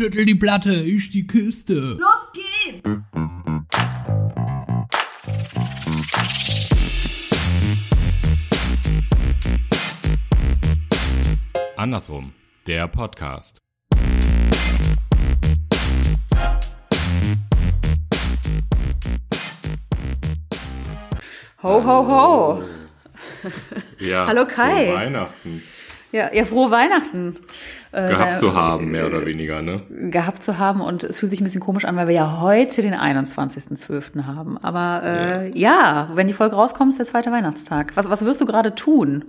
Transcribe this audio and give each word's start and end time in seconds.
Schüttel 0.00 0.26
die 0.26 0.36
Platte, 0.36 0.74
ich 0.74 1.10
die 1.10 1.26
Kiste. 1.26 1.74
Los 1.74 2.32
geht's! 2.32 2.88
Andersrum, 11.76 12.32
der 12.68 12.86
Podcast. 12.86 13.58
Ho, 21.64 21.84
ho, 21.84 22.06
ho. 22.06 22.62
Ja, 23.98 24.28
Hallo 24.28 24.46
Kai. 24.46 24.86
frohe 24.86 24.94
Weihnachten 24.94 25.62
Ja, 26.10 26.32
ja 26.32 26.44
frohe 26.46 26.70
Weihnachten. 26.70 27.36
Äh, 27.92 28.08
gehabt 28.08 28.38
zu 28.38 28.54
haben, 28.54 28.90
mehr 28.90 29.06
oder 29.06 29.26
weniger, 29.26 29.62
ne? 29.62 29.82
Gehabt 29.88 30.42
zu 30.42 30.58
haben 30.58 30.80
und 30.80 31.04
es 31.04 31.18
fühlt 31.18 31.30
sich 31.30 31.40
ein 31.40 31.44
bisschen 31.44 31.60
komisch 31.60 31.84
an, 31.84 31.96
weil 31.96 32.08
wir 32.08 32.14
ja 32.14 32.40
heute 32.40 32.82
den 32.82 32.94
21.12. 32.94 34.24
haben. 34.24 34.58
Aber 34.58 35.02
äh, 35.04 35.58
ja. 35.58 36.10
wenn 36.14 36.26
die 36.26 36.32
Folge 36.32 36.56
rauskommt, 36.56 36.92
ist 36.92 36.98
der 36.98 37.06
zweite 37.06 37.30
Weihnachtstag. 37.30 37.92
Was, 37.96 38.08
was 38.08 38.24
wirst 38.24 38.40
du 38.40 38.46
gerade 38.46 38.74
tun? 38.74 39.24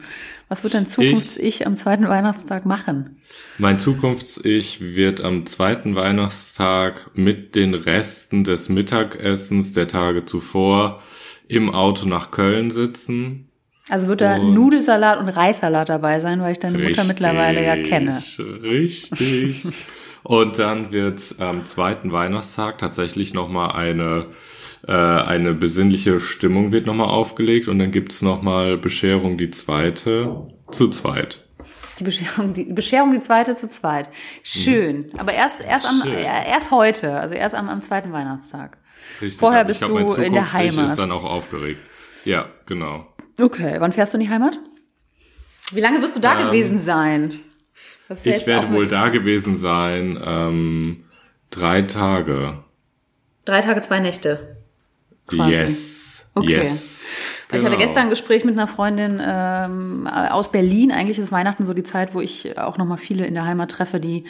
Was 0.48 0.63
wird 0.63 0.73
dein 0.73 0.88
Zukunfts-Ich 0.88 1.68
am 1.68 1.76
zweiten 1.76 2.07
Weihnachtstag 2.07 2.66
machen? 2.66 3.21
Mein 3.57 3.80
Zukunfts-Ich 3.80 4.82
wird 4.82 5.23
am 5.23 5.46
zweiten 5.46 5.96
Weihnachtstag 5.96 7.12
mit 7.13 7.55
den 7.55 7.73
Resten 7.73 8.43
des 8.43 8.70
Mittagessens 8.70 9.73
der 9.73 9.88
Tage 9.88 10.26
zuvor 10.26 11.02
im 11.48 11.73
Auto 11.73 12.07
nach 12.07 12.32
Köln 12.32 12.71
sitzen. 12.71 13.48
Also 13.89 14.07
wird 14.07 14.21
da 14.21 14.35
Und- 14.35 14.53
Nudelsalat 14.53 15.20
und 15.20 15.29
Reissalat 15.29 15.89
dabei 15.89 16.20
sein, 16.20 16.41
weil 16.41 16.52
ich 16.52 16.59
deine 16.59 16.77
Mutter 16.77 17.03
mittlerweile 17.03 17.63
ja 17.66 17.75
kenne. 17.81 18.17
Richtig. 18.63 19.67
Und 20.23 20.59
dann 20.59 20.91
wird 20.91 21.35
am 21.39 21.65
zweiten 21.65 22.12
Weihnachtstag 22.12 22.77
tatsächlich 22.77 23.34
nochmal 23.34 23.71
eine, 23.71 24.25
äh, 24.85 24.91
eine 24.91 25.54
besinnliche 25.54 26.20
Stimmung 26.20 26.71
wird 26.73 26.87
nochmal 26.87 27.07
aufgelegt 27.07 27.70
und 27.70 27.79
dann 27.79 27.91
gibt's 27.91 28.21
noch 28.21 28.35
nochmal 28.35 28.77
Bescherung 28.77 29.37
die 29.37 29.49
zweite 29.49 30.48
zu 30.71 30.90
zweit. 30.90 31.46
Die 31.99 32.03
Bescherung, 32.03 32.53
die 32.53 32.65
Bescherung, 32.65 33.13
die 33.13 33.21
zweite 33.21 33.55
zu 33.55 33.70
zweit. 33.70 34.09
Schön. 34.43 35.12
Aber 35.18 35.34
erst, 35.34 35.63
erst 35.65 35.87
am, 35.87 36.01
Schön. 36.03 36.18
erst 36.18 36.71
heute, 36.71 37.13
also 37.13 37.34
erst 37.35 37.55
am, 37.55 37.70
am 37.70 37.81
zweiten 37.81 38.12
Weihnachtstag. 38.12 38.77
Richtig, 39.21 39.40
Vorher 39.40 39.59
also 39.59 39.70
bist 39.70 39.79
glaub, 39.79 40.15
du 40.15 40.21
in 40.21 40.34
der 40.34 40.51
Heimat. 40.53 40.90
ist 40.90 40.99
dann 40.99 41.12
auch 41.12 41.24
aufgeregt. 41.24 41.79
Ja, 42.26 42.48
genau. 42.65 43.07
Okay, 43.40 43.76
wann 43.79 43.91
fährst 43.91 44.13
du 44.13 44.18
in 44.18 44.23
die 44.23 44.29
Heimat? 44.29 44.57
Wie 45.71 45.82
lange 45.82 46.01
wirst 46.01 46.15
du 46.15 46.20
da 46.20 46.40
Ähm, 46.40 46.48
gewesen 46.48 46.77
sein? 46.77 47.40
Ja 48.09 48.15
Ich 48.23 48.48
werde 48.48 48.71
wohl 48.71 48.87
da 48.87 49.09
gewesen 49.09 49.55
sein, 49.55 50.20
ähm, 50.26 51.04
drei 51.51 51.84
Tage. 51.84 52.63
Drei 53.46 53.62
Tage, 53.62 53.81
zwei 53.81 53.99
Nächte. 53.99 54.57
Quasi. 55.27 55.51
Yes. 55.51 56.26
Okay. 56.34 56.51
Yes. 56.57 57.04
Ich 57.49 57.54
hatte 57.55 57.63
Genau. 57.65 57.77
gestern 57.77 58.04
ein 58.04 58.09
Gespräch 58.09 58.43
mit 58.46 58.54
einer 58.55 58.68
Freundin 58.68 59.20
ähm, 59.23 60.07
aus 60.07 60.51
Berlin. 60.51 60.91
Eigentlich 60.91 61.18
ist 61.18 61.31
Weihnachten 61.31 61.65
so 61.65 61.74
die 61.74 61.84
Zeit, 61.84 62.13
wo 62.13 62.21
ich 62.21 62.57
auch 62.59 62.77
noch 62.77 62.85
mal 62.85 62.98
viele 62.98 63.26
in 63.26 63.34
der 63.34 63.46
Heimat 63.46 63.71
treffe, 63.71 63.99
die 63.99 64.25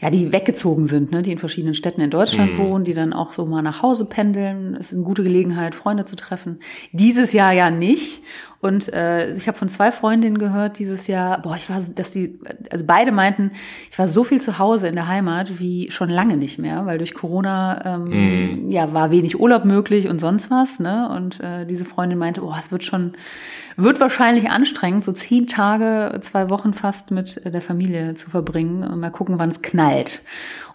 ja, 0.00 0.10
die 0.10 0.32
weggezogen 0.32 0.86
sind, 0.86 1.12
ne, 1.12 1.22
die 1.22 1.32
in 1.32 1.38
verschiedenen 1.38 1.74
Städten 1.74 2.00
in 2.00 2.06
Mhm. 2.06 2.10
Deutschland 2.12 2.58
wohnen, 2.58 2.84
die 2.84 2.94
dann 2.94 3.12
auch 3.12 3.32
so 3.32 3.44
mal 3.44 3.62
nach 3.62 3.82
Hause 3.82 4.06
pendeln. 4.06 4.74
Es 4.74 4.88
ist 4.88 4.94
eine 4.94 5.04
gute 5.04 5.22
Gelegenheit, 5.22 5.74
Freunde 5.74 6.04
zu 6.06 6.16
treffen. 6.16 6.60
Dieses 6.92 7.32
Jahr 7.32 7.52
ja 7.52 7.70
nicht. 7.70 8.22
Und 8.60 8.92
äh, 8.92 9.32
ich 9.32 9.48
habe 9.48 9.56
von 9.56 9.70
zwei 9.70 9.90
Freundinnen 9.90 10.36
gehört 10.36 10.78
dieses 10.78 11.06
Jahr, 11.06 11.40
boah, 11.40 11.56
ich 11.56 11.70
war, 11.70 11.80
dass 11.80 12.10
die, 12.10 12.38
also 12.70 12.84
beide 12.86 13.10
meinten, 13.10 13.52
ich 13.90 13.98
war 13.98 14.06
so 14.06 14.22
viel 14.22 14.38
zu 14.38 14.58
Hause 14.58 14.86
in 14.86 14.96
der 14.96 15.08
Heimat 15.08 15.58
wie 15.58 15.90
schon 15.90 16.10
lange 16.10 16.36
nicht 16.36 16.58
mehr, 16.58 16.84
weil 16.84 16.98
durch 16.98 17.14
Corona 17.14 17.82
ähm, 17.86 18.68
ja 18.68 18.92
war 18.92 19.10
wenig 19.10 19.40
Urlaub 19.40 19.64
möglich 19.64 20.08
und 20.08 20.20
sonst 20.20 20.50
was. 20.50 20.78
Ne? 20.78 21.08
Und 21.08 21.40
äh, 21.40 21.64
diese 21.64 21.86
Freundin 21.86 22.18
meinte, 22.18 22.44
oh, 22.44 22.54
es 22.60 22.70
wird 22.70 22.84
schon, 22.84 23.14
wird 23.76 23.98
wahrscheinlich 23.98 24.50
anstrengend, 24.50 25.04
so 25.04 25.12
zehn 25.12 25.46
Tage, 25.46 26.20
zwei 26.20 26.50
Wochen 26.50 26.74
fast 26.74 27.10
mit 27.12 27.40
der 27.42 27.62
Familie 27.62 28.14
zu 28.14 28.28
verbringen 28.28 28.82
und 28.82 29.00
mal 29.00 29.10
gucken, 29.10 29.38
wann 29.38 29.48
es 29.48 29.62
knallt. 29.62 30.20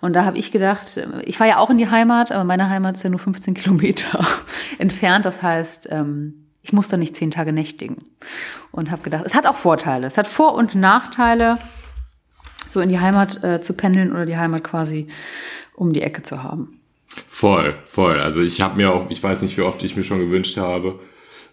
Und 0.02 0.14
da 0.14 0.26
habe 0.26 0.40
ich 0.40 0.52
gedacht, 0.52 1.00
ich 1.24 1.38
fahre 1.38 1.52
ja 1.52 1.58
auch 1.58 1.70
in 1.70 1.78
die 1.78 1.90
Heimat, 1.90 2.32
aber 2.32 2.46
meine 2.46 2.68
Heimat 2.68 2.98
ist 2.98 3.04
ja 3.04 3.12
nur 3.12 3.20
15 3.20 3.54
Kilometer 3.54 4.26
entfernt. 4.80 5.26
Das 5.26 5.44
heißt, 5.44 5.88
ähm, 5.92 6.45
ich 6.66 6.74
muss 6.74 6.88
da 6.88 6.98
nicht 6.98 7.16
zehn 7.16 7.30
Tage 7.32 7.54
nächtigen. 7.54 7.98
Und 8.72 8.90
habe 8.92 9.04
gedacht, 9.04 9.24
es 9.26 9.36
hat 9.36 9.46
auch 9.46 9.56
Vorteile. 9.56 10.08
Es 10.08 10.18
hat 10.18 10.28
Vor- 10.28 10.56
und 10.56 10.74
Nachteile, 10.76 11.60
so 12.68 12.82
in 12.82 12.90
die 12.90 13.00
Heimat 13.00 13.44
äh, 13.44 13.62
zu 13.62 13.74
pendeln 13.76 14.12
oder 14.12 14.26
die 14.26 14.36
Heimat 14.36 14.64
quasi 14.64 15.08
um 15.76 15.94
die 15.94 16.02
Ecke 16.02 16.24
zu 16.24 16.42
haben. 16.42 16.80
Voll, 17.28 17.76
voll. 17.86 18.20
Also 18.20 18.42
ich 18.42 18.62
habe 18.62 18.78
mir 18.78 18.92
auch, 18.92 19.10
ich 19.12 19.22
weiß 19.22 19.44
nicht, 19.44 19.56
wie 19.58 19.62
oft 19.62 19.84
ich 19.84 19.96
mir 19.96 20.04
schon 20.04 20.20
gewünscht 20.20 20.58
habe, 20.58 21.00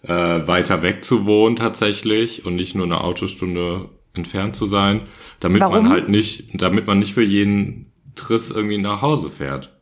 äh, 0.02 0.08
weiter 0.08 0.82
weg 0.82 1.04
zu 1.04 1.26
wohnen 1.26 1.56
tatsächlich 1.56 2.46
und 2.46 2.56
nicht 2.56 2.74
nur 2.74 2.86
eine 2.86 3.02
Autostunde 3.02 3.90
entfernt 4.14 4.56
zu 4.56 4.64
sein, 4.66 5.02
damit 5.40 5.60
Warum? 5.60 5.84
man 5.84 5.90
halt 5.90 6.08
nicht, 6.08 6.60
damit 6.60 6.86
man 6.86 6.98
nicht 7.00 7.12
für 7.14 7.22
jeden 7.22 7.92
Triss 8.16 8.50
irgendwie 8.50 8.78
nach 8.78 9.02
Hause 9.02 9.28
fährt. 9.30 9.72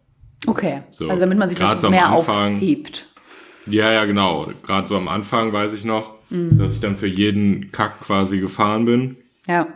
Okay, 0.47 0.83
So, 0.91 1.09
also 1.09 1.21
damit 1.21 1.39
man 1.39 1.49
sich 1.49 1.59
das 1.59 1.83
mehr 1.83 2.07
Anfang- 2.09 2.57
aufhebt. 2.57 3.07
Ja, 3.71 3.93
ja, 3.93 4.05
genau. 4.05 4.49
Gerade 4.63 4.87
so 4.87 4.97
am 4.97 5.09
Anfang 5.09 5.53
weiß 5.53 5.73
ich 5.75 5.85
noch, 5.85 6.15
Mhm. 6.31 6.59
dass 6.59 6.73
ich 6.75 6.81
dann 6.81 6.97
für 6.97 7.07
jeden 7.09 7.73
Kack 7.73 8.01
quasi 8.01 8.39
gefahren 8.41 8.85
bin. 8.85 9.17
Ja, 9.49 9.67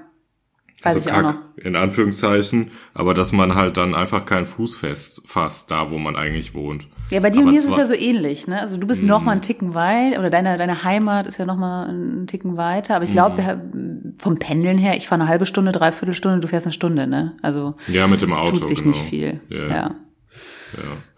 weiß 0.83 0.97
also 0.97 1.09
ich 1.09 1.15
auch 1.15 1.23
noch. 1.23 1.33
Kack 1.33 1.41
in 1.65 1.77
Anführungszeichen, 1.77 2.71
aber 2.95 3.15
dass 3.15 3.33
man 3.33 3.55
halt 3.55 3.77
dann 3.77 3.95
einfach 3.95 4.25
keinen 4.25 4.45
Fuß 4.47 4.77
fest 4.77 5.23
fasst, 5.25 5.71
da 5.71 5.91
wo 5.91 5.99
man 5.99 6.15
eigentlich 6.17 6.55
wohnt. 6.55 6.87
Ja, 7.11 7.21
bei 7.21 7.31
dir 7.31 7.39
Aber 7.41 7.47
und 7.49 7.53
mir 7.55 7.59
ist 7.59 7.69
es 7.69 7.77
ja 7.77 7.87
so 7.87 7.95
ähnlich, 7.95 8.47
ne? 8.49 8.61
Also 8.61 8.77
du 8.77 8.87
bist 8.87 9.03
noch 9.03 9.21
mal 9.23 9.33
einen 9.33 9.43
Ticken 9.43 9.75
weit 9.75 10.19
oder 10.19 10.31
deine 10.31 10.57
deine 10.59 10.85
Heimat 10.85 11.27
ist 11.27 11.39
ja 11.39 11.45
noch 11.47 11.57
mal 11.57 11.87
einen 11.89 12.27
Ticken 12.27 12.57
weiter. 12.57 12.97
Aber 12.97 13.05
ich 13.05 13.13
glaube, 13.13 13.43
Mhm. 13.73 14.15
vom 14.19 14.39
Pendeln 14.39 14.79
her, 14.79 14.97
ich 14.97 15.07
fahre 15.09 15.21
eine 15.23 15.29
halbe 15.31 15.47
Stunde, 15.47 15.73
dreiviertel 15.73 16.15
Stunde, 16.15 16.41
du 16.41 16.49
fährst 16.49 16.67
eine 16.67 16.73
Stunde, 16.73 17.07
ne? 17.07 17.37
Also 17.43 17.75
Ja, 17.89 18.07
mit 18.07 18.21
dem 18.23 18.33
Auto. 18.33 18.53
tut 18.53 18.67
sich 18.67 18.79
genau. 18.79 18.91
nicht 18.91 19.03
viel. 19.09 19.41
Ja, 19.49 19.59
Ja. 19.59 19.69
ja. 19.69 19.91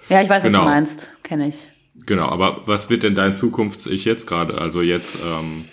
ja. 0.09 0.23
ich 0.23 0.29
weiß, 0.29 0.45
was 0.45 0.53
Genau. 0.53 0.65
du 0.65 0.71
meinst, 0.71 1.09
kenne 1.23 1.49
ich. 1.49 1.69
Genau, 2.05 2.29
aber 2.29 2.63
was 2.67 2.91
wird 2.91 3.03
denn 3.03 3.15
dein 3.15 3.35
Zukunfts-Ich 3.35 4.05
jetzt 4.05 4.27
gerade? 4.27 4.59
Also 4.59 4.83
jetzt, 4.83 5.17
ähm, 5.25 5.65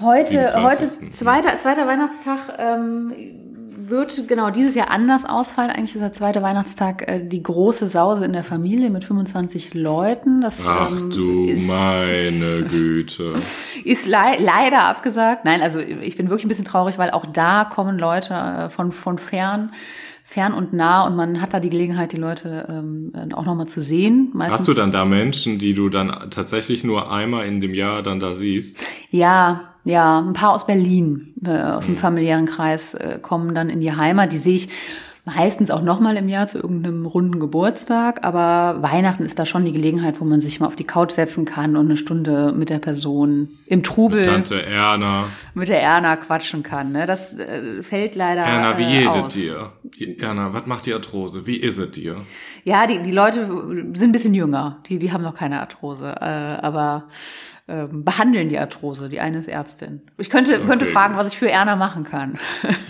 Heute, 0.00 0.48
27.. 0.48 0.62
heute 0.62 1.08
zweiter, 1.08 1.58
zweiter 1.58 1.86
Weihnachtstag 1.88 2.56
ähm, 2.58 3.12
wird 3.88 4.28
genau 4.28 4.50
dieses 4.50 4.74
Jahr 4.74 4.90
anders 4.90 5.24
ausfallen. 5.24 5.70
Eigentlich 5.70 5.94
ist 5.94 6.02
der 6.02 6.12
zweite 6.12 6.42
Weihnachtstag 6.42 7.08
äh, 7.08 7.24
die 7.24 7.42
große 7.42 7.88
Sause 7.88 8.24
in 8.24 8.32
der 8.32 8.44
Familie 8.44 8.90
mit 8.90 9.04
25 9.04 9.74
Leuten. 9.74 10.40
Das 10.40 10.66
ach 10.66 10.90
ähm, 10.90 11.10
du 11.10 11.46
ist, 11.46 11.66
meine 11.66 12.62
Güte. 12.70 13.34
ist 13.84 14.06
lei 14.06 14.36
leider 14.38 14.84
abgesagt. 14.84 15.44
Nein, 15.44 15.62
also 15.62 15.80
ich 15.80 16.16
bin 16.16 16.28
wirklich 16.28 16.44
ein 16.44 16.48
bisschen 16.48 16.64
traurig, 16.64 16.98
weil 16.98 17.10
auch 17.10 17.26
da 17.26 17.64
kommen 17.64 17.98
Leute 17.98 18.34
äh, 18.34 18.70
von, 18.70 18.92
von 18.92 19.18
fern, 19.18 19.72
fern 20.28 20.52
und 20.52 20.74
nah 20.74 21.06
und 21.06 21.16
man 21.16 21.40
hat 21.40 21.54
da 21.54 21.58
die 21.58 21.70
Gelegenheit, 21.70 22.12
die 22.12 22.18
Leute 22.18 22.66
ähm, 22.68 23.32
auch 23.34 23.46
nochmal 23.46 23.66
zu 23.66 23.80
sehen. 23.80 24.28
Meistens, 24.34 24.60
Hast 24.60 24.68
du 24.68 24.74
dann 24.74 24.92
da 24.92 25.06
Menschen, 25.06 25.58
die 25.58 25.72
du 25.72 25.88
dann 25.88 26.30
tatsächlich 26.30 26.84
nur 26.84 27.10
einmal 27.10 27.46
in 27.46 27.62
dem 27.62 27.72
Jahr 27.72 28.02
dann 28.02 28.20
da 28.20 28.34
siehst? 28.34 28.78
Ja, 29.10 29.72
ja, 29.84 30.18
ein 30.18 30.34
paar 30.34 30.52
aus 30.52 30.66
Berlin, 30.66 31.32
äh, 31.42 31.58
aus 31.62 31.86
dem 31.86 31.96
familiären 31.96 32.44
Kreis, 32.44 32.92
äh, 32.92 33.18
kommen 33.22 33.54
dann 33.54 33.70
in 33.70 33.80
die 33.80 33.92
Heimat. 33.92 34.34
Die 34.34 34.36
sehe 34.36 34.56
ich 34.56 34.68
meistens 35.36 35.70
auch 35.70 35.82
nochmal 35.82 36.16
im 36.16 36.28
Jahr 36.28 36.46
zu 36.46 36.58
irgendeinem 36.58 37.06
runden 37.06 37.38
Geburtstag. 37.38 38.24
Aber 38.24 38.82
Weihnachten 38.82 39.24
ist 39.24 39.38
da 39.38 39.46
schon 39.46 39.64
die 39.64 39.72
Gelegenheit, 39.72 40.20
wo 40.20 40.24
man 40.24 40.40
sich 40.40 40.60
mal 40.60 40.66
auf 40.66 40.76
die 40.76 40.84
Couch 40.84 41.12
setzen 41.12 41.44
kann 41.44 41.76
und 41.76 41.86
eine 41.86 41.96
Stunde 41.96 42.52
mit 42.56 42.70
der 42.70 42.78
Person 42.78 43.48
im 43.66 43.82
Trubel 43.82 44.24
Tante 44.24 44.62
Erna. 44.62 45.24
mit 45.54 45.68
der 45.68 45.82
Erna 45.82 46.16
quatschen 46.16 46.62
kann. 46.62 46.92
Ne? 46.92 47.06
Das 47.06 47.38
äh, 47.38 47.82
fällt 47.82 48.14
leider 48.16 48.42
Erna, 48.42 48.78
wie 48.78 48.84
äh, 48.84 49.00
jedet 49.00 49.34
dir? 49.34 49.72
Erna, 50.18 50.52
was 50.52 50.66
macht 50.66 50.86
die 50.86 50.94
Arthrose? 50.94 51.46
Wie 51.46 51.56
ist 51.56 51.78
es 51.78 51.90
dir? 51.90 52.16
Ja, 52.64 52.86
die, 52.86 53.00
die 53.00 53.12
Leute 53.12 53.46
sind 53.46 54.02
ein 54.02 54.12
bisschen 54.12 54.34
jünger. 54.34 54.78
Die, 54.86 54.98
die 54.98 55.12
haben 55.12 55.22
noch 55.22 55.34
keine 55.34 55.60
Arthrose, 55.60 56.06
äh, 56.20 56.24
aber 56.24 57.04
ähm, 57.68 58.04
behandeln 58.04 58.48
die 58.48 58.58
Arthrose. 58.58 59.08
Die 59.08 59.20
eine 59.20 59.38
ist 59.38 59.48
Ärztin. 59.48 60.02
Ich 60.16 60.30
könnte, 60.30 60.60
könnte 60.62 60.86
Okay, 60.86 60.94
fragen, 60.94 61.14
gut. 61.14 61.24
was 61.24 61.32
ich 61.32 61.38
für 61.38 61.50
Erna 61.50 61.76
machen 61.76 62.04
kann. 62.04 62.32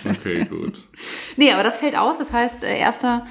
Okay, 0.08 0.44
gut. 0.44 0.78
nee, 1.36 1.52
aber 1.52 1.64
das 1.64 1.78
fällt 1.78 1.98
aus. 1.98 2.18
Das 2.18 2.32
heißt, 2.32 2.64
äh, 2.64 2.78
erster, 2.78 3.26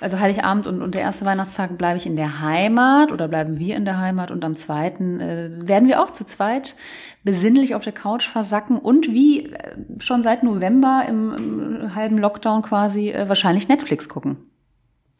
also 0.00 0.18
Heiligabend 0.18 0.66
und, 0.66 0.80
und 0.80 0.94
der 0.94 1.02
erste 1.02 1.24
Weihnachtstag 1.24 1.76
bleibe 1.76 1.98
ich 1.98 2.06
in 2.06 2.16
der 2.16 2.40
Heimat 2.40 3.12
oder 3.12 3.28
bleiben 3.28 3.58
wir 3.58 3.76
in 3.76 3.84
der 3.84 3.98
Heimat 3.98 4.30
und 4.30 4.44
am 4.44 4.56
zweiten 4.56 5.20
äh, 5.20 5.50
werden 5.62 5.88
wir 5.88 6.02
auch 6.02 6.10
zu 6.10 6.24
zweit 6.24 6.74
besinnlich 7.22 7.74
auf 7.74 7.84
der 7.84 7.92
Couch 7.92 8.26
versacken 8.26 8.78
und 8.78 9.08
wie 9.08 9.52
äh, 9.52 9.76
schon 9.98 10.22
seit 10.22 10.42
November 10.42 11.04
im, 11.06 11.34
im 11.34 11.94
halben 11.94 12.16
Lockdown 12.16 12.62
quasi 12.62 13.10
äh, 13.10 13.28
wahrscheinlich 13.28 13.68
Netflix 13.68 14.08
gucken. 14.08 14.38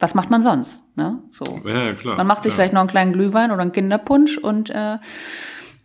Was 0.01 0.15
macht 0.15 0.31
man 0.31 0.43
sonst? 0.43 0.83
Ne? 0.95 1.19
So. 1.33 1.45
Ja, 1.65 1.87
ja, 1.87 1.93
klar. 1.93 2.17
Man 2.17 2.27
macht 2.27 2.45
sich 2.45 2.51
klar. 2.51 2.57
vielleicht 2.57 2.73
noch 2.73 2.81
einen 2.81 2.91
kleinen 2.91 3.13
Glühwein 3.13 3.51
oder 3.51 3.63
einen 3.63 3.73
Kinderpunsch 3.73 4.39
und 4.39 4.71
äh, 4.71 4.99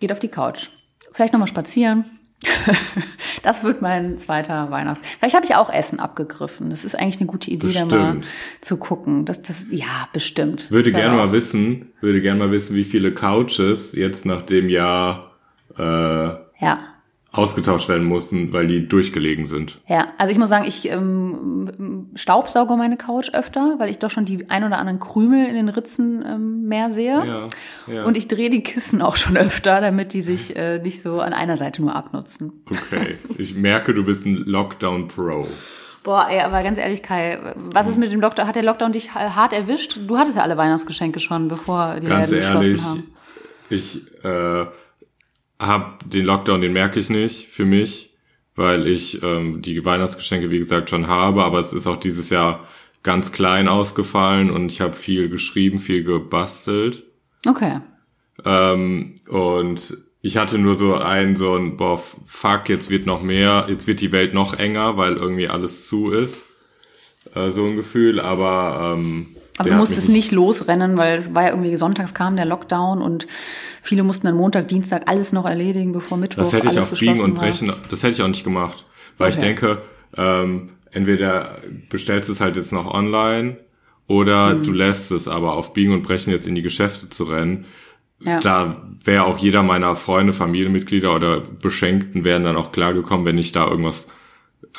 geht 0.03 0.11
auf 0.11 0.19
die 0.19 0.27
Couch. 0.27 0.67
Vielleicht 1.13 1.31
nochmal 1.31 1.47
spazieren. 1.47 2.03
das 3.43 3.63
wird 3.63 3.81
mein 3.81 4.17
zweiter 4.17 4.69
Weihnachts. 4.69 5.07
Vielleicht 5.17 5.33
habe 5.33 5.45
ich 5.45 5.55
auch 5.55 5.69
Essen 5.69 6.01
abgegriffen. 6.01 6.69
Das 6.69 6.83
ist 6.83 6.93
eigentlich 6.93 7.21
eine 7.21 7.27
gute 7.27 7.49
Idee, 7.49 7.67
Bestimmt. 7.67 7.91
da 7.93 7.97
mal 8.15 8.21
zu 8.59 8.75
gucken. 8.75 9.23
Das, 9.23 9.41
das, 9.41 9.67
ja, 9.71 10.09
bestimmt. 10.11 10.69
Würde 10.71 10.89
Ja. 10.89 10.97
gerne 10.97 11.15
mal 11.15 11.31
wissen, 11.31 11.93
würde 12.01 12.19
gerne 12.19 12.37
mal 12.39 12.51
wissen, 12.51 12.75
wie 12.75 12.83
viele 12.83 13.13
Couches 13.13 13.93
jetzt 13.95 14.25
nach 14.25 14.41
dem 14.41 14.67
Jahr 14.67 15.31
äh, 15.77 15.81
Ja. 15.81 16.79
Ausgetauscht 17.33 17.89
werden 17.89 18.05
mussten, 18.05 18.53
weil 18.53 18.67
die 18.67 18.87
durchgelegen 18.87 19.47
sind. 19.47 19.79
Ja, 19.87 20.09
also 20.19 20.31
ich 20.31 20.37
muss 20.37 20.49
sagen, 20.49 20.65
ich 20.67 20.87
ähm, 20.89 22.11
staubsauge 22.13 22.75
meine 22.75 22.95
Couch 22.95 23.31
öfter, 23.33 23.75
weil 23.79 23.89
ich 23.89 23.97
doch 23.97 24.11
schon 24.11 24.23
die 24.23 24.49
ein 24.51 24.63
oder 24.63 24.77
anderen 24.77 24.99
Krümel 24.99 25.47
in 25.47 25.55
den 25.55 25.69
Ritzen 25.69 26.23
ähm, 26.25 26.67
mehr 26.67 26.91
sehe. 26.91 27.25
Ja, 27.25 27.47
ja. 27.91 28.03
Und 28.05 28.17
ich 28.17 28.27
drehe 28.27 28.51
die 28.51 28.61
Kissen 28.61 29.01
auch 29.01 29.15
schon 29.15 29.35
öfter, 29.37 29.81
damit 29.81 30.13
die 30.13 30.21
sich 30.21 30.55
äh, 30.55 30.77
nicht 30.77 31.01
so 31.01 31.21
an 31.21 31.33
einer 31.33 31.57
Seite 31.57 31.81
nur 31.81 31.95
abnutzen. 31.95 32.63
okay. 32.69 33.17
Ich 33.39 33.55
merke, 33.55 33.95
du 33.95 34.05
bist 34.05 34.25
ein 34.27 34.35
Lockdown 34.35 35.07
Pro. 35.07 35.47
Boah, 36.03 36.27
ey, 36.29 36.41
aber 36.41 36.61
ganz 36.61 36.77
ehrlich, 36.77 37.01
Kai, 37.01 37.55
was 37.55 37.87
ist 37.87 37.97
mit 37.97 38.11
dem 38.11 38.21
Lockdown? 38.21 38.45
Hat 38.47 38.55
der 38.55 38.63
Lockdown 38.63 38.91
dich 38.91 39.15
hart 39.15 39.53
erwischt? 39.53 39.97
Du 40.05 40.17
hattest 40.17 40.35
ja 40.35 40.43
alle 40.43 40.57
Weihnachtsgeschenke 40.57 41.19
schon, 41.19 41.47
bevor 41.47 41.99
die 41.99 42.07
Ganz 42.07 42.29
Läden 42.29 42.43
ehrlich, 42.43 42.71
geschlossen 42.73 42.89
haben. 42.89 43.03
ich 43.69 44.23
äh, 44.23 44.65
habe 45.65 45.97
den 46.05 46.25
Lockdown, 46.25 46.61
den 46.61 46.73
merke 46.73 46.99
ich 46.99 47.09
nicht 47.09 47.47
für 47.47 47.65
mich, 47.65 48.13
weil 48.55 48.87
ich 48.87 49.21
ähm, 49.23 49.61
die 49.61 49.83
Weihnachtsgeschenke, 49.83 50.49
wie 50.49 50.59
gesagt, 50.59 50.89
schon 50.89 51.07
habe, 51.07 51.43
aber 51.43 51.59
es 51.59 51.73
ist 51.73 51.87
auch 51.87 51.97
dieses 51.97 52.29
Jahr 52.29 52.67
ganz 53.03 53.31
klein 53.31 53.67
ausgefallen 53.67 54.49
und 54.49 54.71
ich 54.71 54.81
habe 54.81 54.93
viel 54.93 55.29
geschrieben, 55.29 55.77
viel 55.77 56.03
gebastelt. 56.03 57.03
Okay. 57.45 57.81
Ähm, 58.45 59.15
und 59.27 59.97
ich 60.21 60.37
hatte 60.37 60.57
nur 60.57 60.75
so 60.75 60.95
ein, 60.95 61.35
so 61.35 61.55
ein, 61.55 61.75
boah, 61.75 61.97
fuck, 61.97 62.69
jetzt 62.69 62.89
wird 62.89 63.05
noch 63.05 63.21
mehr, 63.21 63.67
jetzt 63.69 63.87
wird 63.87 63.99
die 63.99 64.13
Welt 64.13 64.33
noch 64.33 64.53
enger, 64.53 64.95
weil 64.95 65.17
irgendwie 65.17 65.49
alles 65.49 65.87
zu 65.87 66.11
ist. 66.11 66.45
Äh, 67.35 67.51
so 67.51 67.65
ein 67.65 67.75
Gefühl, 67.75 68.19
aber 68.21 68.95
ähm, 68.95 69.35
Aber 69.57 69.69
du 69.69 69.75
musstest 69.75 70.09
nicht 70.09 70.31
losrennen, 70.31 70.97
weil 70.97 71.17
es 71.17 71.33
war 71.35 71.43
ja 71.43 71.49
irgendwie 71.49 71.77
sonntags 71.77 72.13
kam 72.13 72.35
der 72.35 72.45
Lockdown 72.45 73.01
und 73.01 73.27
viele 73.81 74.03
mussten 74.03 74.25
dann 74.27 74.35
Montag, 74.35 74.67
Dienstag 74.67 75.03
alles 75.07 75.31
noch 75.31 75.45
erledigen, 75.45 75.91
bevor 75.91 76.17
Mittwoch 76.17 76.43
Das 76.43 76.53
hätte 76.53 76.67
ich 76.69 76.79
auf 76.79 76.91
Biegen 76.91 77.21
und 77.21 77.35
war. 77.35 77.43
Brechen, 77.43 77.71
das 77.89 78.01
hätte 78.01 78.13
ich 78.13 78.21
auch 78.23 78.27
nicht 78.27 78.43
gemacht. 78.43 78.85
Weil 79.17 79.29
ich 79.29 79.37
Okay. 79.37 79.45
denke, 79.45 79.81
ähm, 80.17 80.69
entweder 80.91 81.57
bestellst 81.89 82.29
du 82.29 82.33
es 82.33 82.41
halt 82.41 82.55
jetzt 82.55 82.71
noch 82.71 82.91
online 82.91 83.57
oder 84.07 84.55
Mhm. 84.55 84.63
du 84.63 84.71
lässt 84.71 85.11
es, 85.11 85.27
aber 85.27 85.53
auf 85.53 85.73
Biegen 85.73 85.93
und 85.93 86.01
Brechen 86.03 86.31
jetzt 86.31 86.47
in 86.47 86.55
die 86.55 86.61
Geschäfte 86.63 87.09
zu 87.09 87.25
rennen. 87.25 87.65
Ja. 88.25 88.39
Da 88.39 88.81
wäre 89.03 89.25
auch 89.25 89.37
jeder 89.37 89.61
meiner 89.63 89.95
Freunde, 89.95 90.33
Familienmitglieder 90.33 91.13
oder 91.13 91.41
Beschenkten 91.41 92.23
wären 92.23 92.43
dann 92.43 92.55
auch 92.55 92.71
klargekommen, 92.71 93.25
wenn 93.25 93.37
ich 93.37 93.51
da 93.51 93.67
irgendwas 93.67 94.07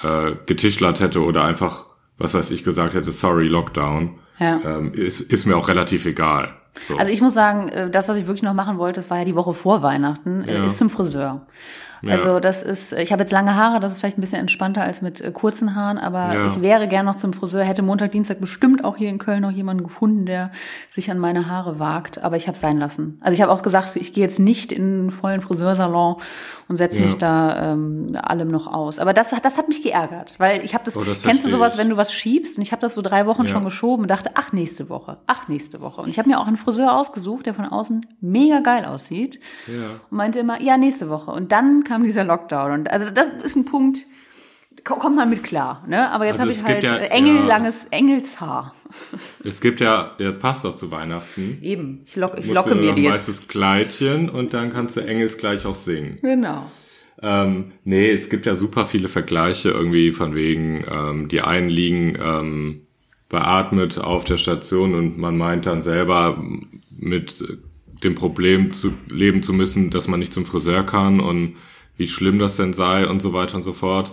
äh, 0.03 0.33
getischlert 0.47 0.99
hätte 1.01 1.23
oder 1.23 1.45
einfach, 1.45 1.85
was 2.19 2.35
weiß 2.35 2.51
ich, 2.51 2.65
gesagt 2.65 2.95
hätte, 2.95 3.13
sorry, 3.13 3.47
Lockdown. 3.47 4.19
Ja. 4.39 4.61
Ähm, 4.65 4.93
ist, 4.95 5.21
ist 5.21 5.47
mir 5.47 5.57
auch 5.57 5.69
relativ 5.69 6.07
egal. 6.07 6.55
So. 6.89 6.97
Also 6.97 7.13
ich 7.13 7.21
muss 7.21 7.35
sagen, 7.35 7.69
äh, 7.69 7.89
das, 7.91 8.09
was 8.09 8.17
ich 8.17 8.27
wirklich 8.27 8.43
noch 8.43 8.55
machen 8.55 8.79
wollte, 8.79 8.99
das 8.99 9.09
war 9.11 9.19
ja 9.19 9.25
die 9.25 9.35
Woche 9.37 9.55
vor 9.55 9.83
Weihnachten, 9.83 10.43
äh, 10.45 10.55
Ja. 10.57 10.65
ist 10.65 10.79
zum 10.79 10.91
Friseur. 10.91 11.47
Ja. 12.07 12.15
Also 12.15 12.41
das 12.41 12.63
ist, 12.63 12.93
ich 12.93 13.13
habe 13.13 13.23
jetzt 13.23 13.33
lange 13.33 13.55
Haare, 13.57 13.81
das 13.81 13.93
ist 13.93 14.01
vielleicht 14.01 14.19
ein 14.19 14.21
bisschen 14.21 14.41
entspannter 14.41 14.83
als 14.83 15.03
mit 15.03 15.21
äh, 15.21 15.31
kurzen 15.33 15.75
Haaren, 15.75 15.99
aber 15.99 16.35
Ja. 16.35 16.47
ich 16.47 16.61
wäre 16.61 16.89
gern 16.89 17.07
noch 17.07 17.17
zum 17.17 17.33
Friseur, 17.33 17.63
hätte 17.65 17.83
Montag, 17.83 18.13
Dienstag 18.13 18.41
bestimmt 18.41 18.85
auch 18.85 18.97
hier 18.97 19.09
in 19.09 19.19
Köln 19.19 19.43
noch 19.43 19.51
jemanden 19.51 19.83
gefunden, 19.85 20.27
der 20.27 20.51
sich 20.91 21.11
an 21.11 21.19
meine 21.19 21.49
Haare 21.49 21.79
wagt, 21.79 22.23
aber 22.23 22.37
ich 22.37 22.47
habe 22.49 22.57
sein 22.59 22.79
lassen. 22.79 23.19
Also 23.21 23.35
ich 23.35 23.43
habe 23.43 23.53
auch 23.53 23.63
gesagt, 23.63 23.97
ich 23.97 24.13
gehe 24.13 24.25
jetzt 24.25 24.39
nicht 24.41 24.73
in 24.73 24.83
einen 24.83 25.11
vollen 25.11 25.41
Friseursalon 25.41 26.17
und 26.69 26.77
setze 26.77 26.99
Ja. 26.99 27.05
mich 27.05 27.17
da 27.19 27.73
ähm, 27.73 28.17
allem 28.21 28.49
noch 28.49 28.67
aus. 28.73 28.99
Aber 28.99 29.13
das, 29.13 29.33
hat- 29.33 29.45
das 29.45 29.59
hat 29.59 29.69
mich 29.69 29.83
geärgert, 29.83 30.35
weil 30.39 30.65
ich 30.65 30.75
habe 30.75 30.85
das, 30.85 30.97
Oh, 30.97 31.03
das 31.05 31.23
kennst 31.23 31.45
du 31.45 31.49
sowas, 31.49 31.75
ich. 31.75 31.79
wenn 31.79 31.91
du 31.91 31.97
was 31.97 32.13
schiebst 32.13 32.57
und 32.57 32.63
ich 32.63 32.73
habe 32.73 32.81
das 32.81 32.95
so 32.95 33.03
drei 33.03 33.27
Wochen 33.27 33.47
schon 33.47 33.65
geschoben 33.65 34.03
und 34.03 34.09
dachte, 34.11 34.31
ach, 34.35 34.53
nächste 34.53 34.89
Woche, 34.89 35.19
ach, 35.27 35.49
nächste 35.49 35.81
Woche. 35.81 36.01
Und 36.03 36.09
ich 36.09 36.19
habe 36.19 36.29
mir 36.29 36.41
auch 36.41 36.47
einen 36.47 36.57
Friseur 36.57 36.97
ausgesucht, 36.99 37.47
der 37.47 37.55
von 37.55 37.67
außen 37.67 38.07
mega 38.21 38.61
geil 38.61 38.85
aussieht 38.85 39.41
und 40.11 40.17
meinte 40.17 40.39
immer, 40.39 40.61
ja, 40.61 40.77
nächste 40.77 41.09
Woche. 41.11 41.31
Und 41.31 41.53
dann 41.53 41.85
kam 41.85 41.94
dieser 42.03 42.25
Lockdown. 42.25 42.73
Und 42.73 42.91
also 42.91 43.11
das 43.11 43.29
ist 43.45 43.55
ein 43.57 43.65
Punkt, 43.65 44.01
ko- 44.85 44.97
kommt 44.97 45.15
man 45.17 45.31
mit 45.31 45.45
klar. 45.45 45.85
Ne? 45.87 46.11
Aber 46.11 46.25
jetzt 46.27 46.41
Also 46.41 46.51
habe 46.51 46.53
ich 46.53 46.65
halt 46.65 46.83
ja- 46.83 46.97
engellanges 46.97 47.85
ja, 47.85 47.99
Engelshaar. 47.99 48.75
Es 49.45 49.61
gibt 49.61 49.81
ja, 49.81 50.13
der 50.19 50.33
passt 50.33 50.65
doch 50.65 50.75
zu 50.75 50.91
Weihnachten. 50.91 51.59
Eben, 51.63 52.03
ich, 52.07 52.17
lock, 52.17 52.33
ich 52.39 52.51
locke 52.53 52.75
mir 52.75 52.93
die 52.93 53.03
jetzt. 53.03 53.29
weißes 53.29 53.49
Kleidchen 53.49 54.29
und 54.29 54.55
dann 54.55 54.73
kannst 54.73 54.97
du 54.97 55.01
Engels 55.01 55.39
gleich 55.39 55.65
auch 55.67 55.75
singen. 55.75 56.19
Genau. 56.23 56.71
Ähm, 57.23 57.73
nee, 57.85 58.11
es 58.11 58.29
gibt 58.29 58.45
ja 58.45 58.55
super 58.57 58.85
viele 58.85 59.09
Vergleiche 59.09 59.71
irgendwie 59.71 60.11
von 60.13 60.35
wegen, 60.35 60.85
ähm, 60.91 61.29
die 61.29 61.41
einen 61.43 61.71
liegen 61.71 62.19
ähm, 62.21 62.87
beatmet 63.29 63.99
auf 63.99 64.25
der 64.25 64.37
Station 64.37 64.95
und 64.95 65.17
man 65.19 65.37
meint 65.37 65.67
dann 65.67 65.83
selber 65.83 66.43
mit 66.97 67.43
dem 68.03 68.15
Problem 68.15 68.73
zu 68.73 68.93
leben 69.09 69.43
zu 69.43 69.53
müssen, 69.53 69.91
dass 69.91 70.09
man 70.09 70.21
nicht 70.21 70.35
zum 70.35 70.45
Friseur 70.45 70.85
kann 70.85 71.21
und 71.21 71.57
wie 71.97 72.07
schlimm 72.09 72.39
das 72.39 72.57
denn 72.57 72.73
sei 72.73 73.07
und 73.09 73.21
so 73.23 73.33
weiter 73.33 73.57
und 73.57 73.63
so 73.63 73.73
fort. 73.73 74.13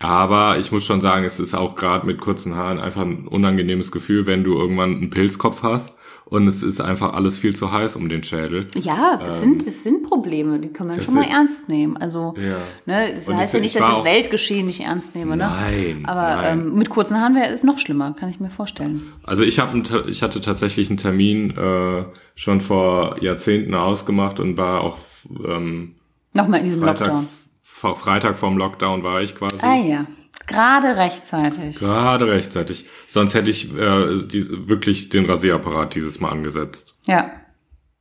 Aber 0.00 0.58
ich 0.58 0.72
muss 0.72 0.84
schon 0.84 1.00
sagen, 1.00 1.24
es 1.24 1.40
ist 1.40 1.54
auch 1.54 1.74
gerade 1.74 2.06
mit 2.06 2.20
kurzen 2.20 2.54
Haaren 2.54 2.78
einfach 2.78 3.00
ein 3.02 3.26
unangenehmes 3.28 3.90
Gefühl, 3.92 4.26
wenn 4.26 4.44
du 4.44 4.58
irgendwann 4.58 4.94
einen 4.96 5.10
Pilzkopf 5.10 5.62
hast 5.62 5.94
und 6.26 6.46
es 6.48 6.62
ist 6.62 6.80
einfach 6.82 7.14
alles 7.14 7.38
viel 7.38 7.56
zu 7.56 7.72
heiß 7.72 7.96
um 7.96 8.10
den 8.10 8.22
Schädel. 8.22 8.66
Ja, 8.78 9.16
das, 9.24 9.40
sind, 9.40 9.66
das 9.66 9.84
sind 9.84 10.02
Probleme, 10.02 10.58
die 10.58 10.68
kann 10.68 10.88
man 10.88 11.00
schon 11.00 11.14
mal 11.14 11.22
sind- 11.22 11.32
ernst 11.32 11.68
nehmen. 11.70 11.96
Also, 11.96 12.34
Ja. 12.36 12.56
ne, 12.84 13.14
das 13.14 13.26
Und 13.28 13.36
heißt 13.38 13.54
ja 13.54 13.60
nicht, 13.60 13.74
ich 13.74 13.80
dass 13.80 13.88
ich 13.88 13.94
das 13.94 14.04
Weltgeschehen 14.04 14.66
nicht 14.66 14.80
ernst 14.80 15.14
nehme. 15.14 15.36
Ne? 15.36 15.48
Nein, 15.48 16.02
Aber 16.04 16.42
nein. 16.42 16.58
Ähm, 16.58 16.74
mit 16.74 16.90
kurzen 16.90 17.18
Haaren 17.18 17.34
wäre 17.34 17.50
es 17.52 17.62
noch 17.62 17.78
schlimmer, 17.78 18.14
kann 18.18 18.28
ich 18.28 18.38
mir 18.38 18.50
vorstellen. 18.50 19.02
Also 19.22 19.44
ich 19.44 19.58
habe 19.60 19.82
ich 20.08 20.22
hatte 20.22 20.42
tatsächlich 20.42 20.90
einen 20.90 20.98
Termin 20.98 21.56
äh, 21.56 22.04
schon 22.34 22.60
vor 22.60 23.22
Jahrzehnten 23.22 23.72
ausgemacht 23.74 24.40
und 24.40 24.56
war 24.58 24.82
auch 24.82 24.98
ähm, 25.46 25.94
Nochmal 26.36 26.60
in 26.60 26.66
diesem 26.66 26.82
Freitag 26.82 27.08
Lockdown. 27.08 27.28
vor 27.62 27.96
Freitag 27.96 28.36
vorm 28.36 28.56
Lockdown 28.58 29.02
war 29.02 29.20
ich 29.22 29.34
quasi 29.34 29.56
Ah 29.62 29.76
ja, 29.76 30.06
gerade 30.46 30.96
rechtzeitig. 30.96 31.76
gerade 31.78 32.30
rechtzeitig. 32.30 32.86
Sonst 33.08 33.34
hätte 33.34 33.50
ich 33.50 33.72
äh, 33.76 34.16
die, 34.26 34.68
wirklich 34.68 35.08
den 35.08 35.24
Rasierapparat 35.26 35.94
dieses 35.94 36.20
Mal 36.20 36.30
angesetzt. 36.30 36.96
Ja. 37.06 37.30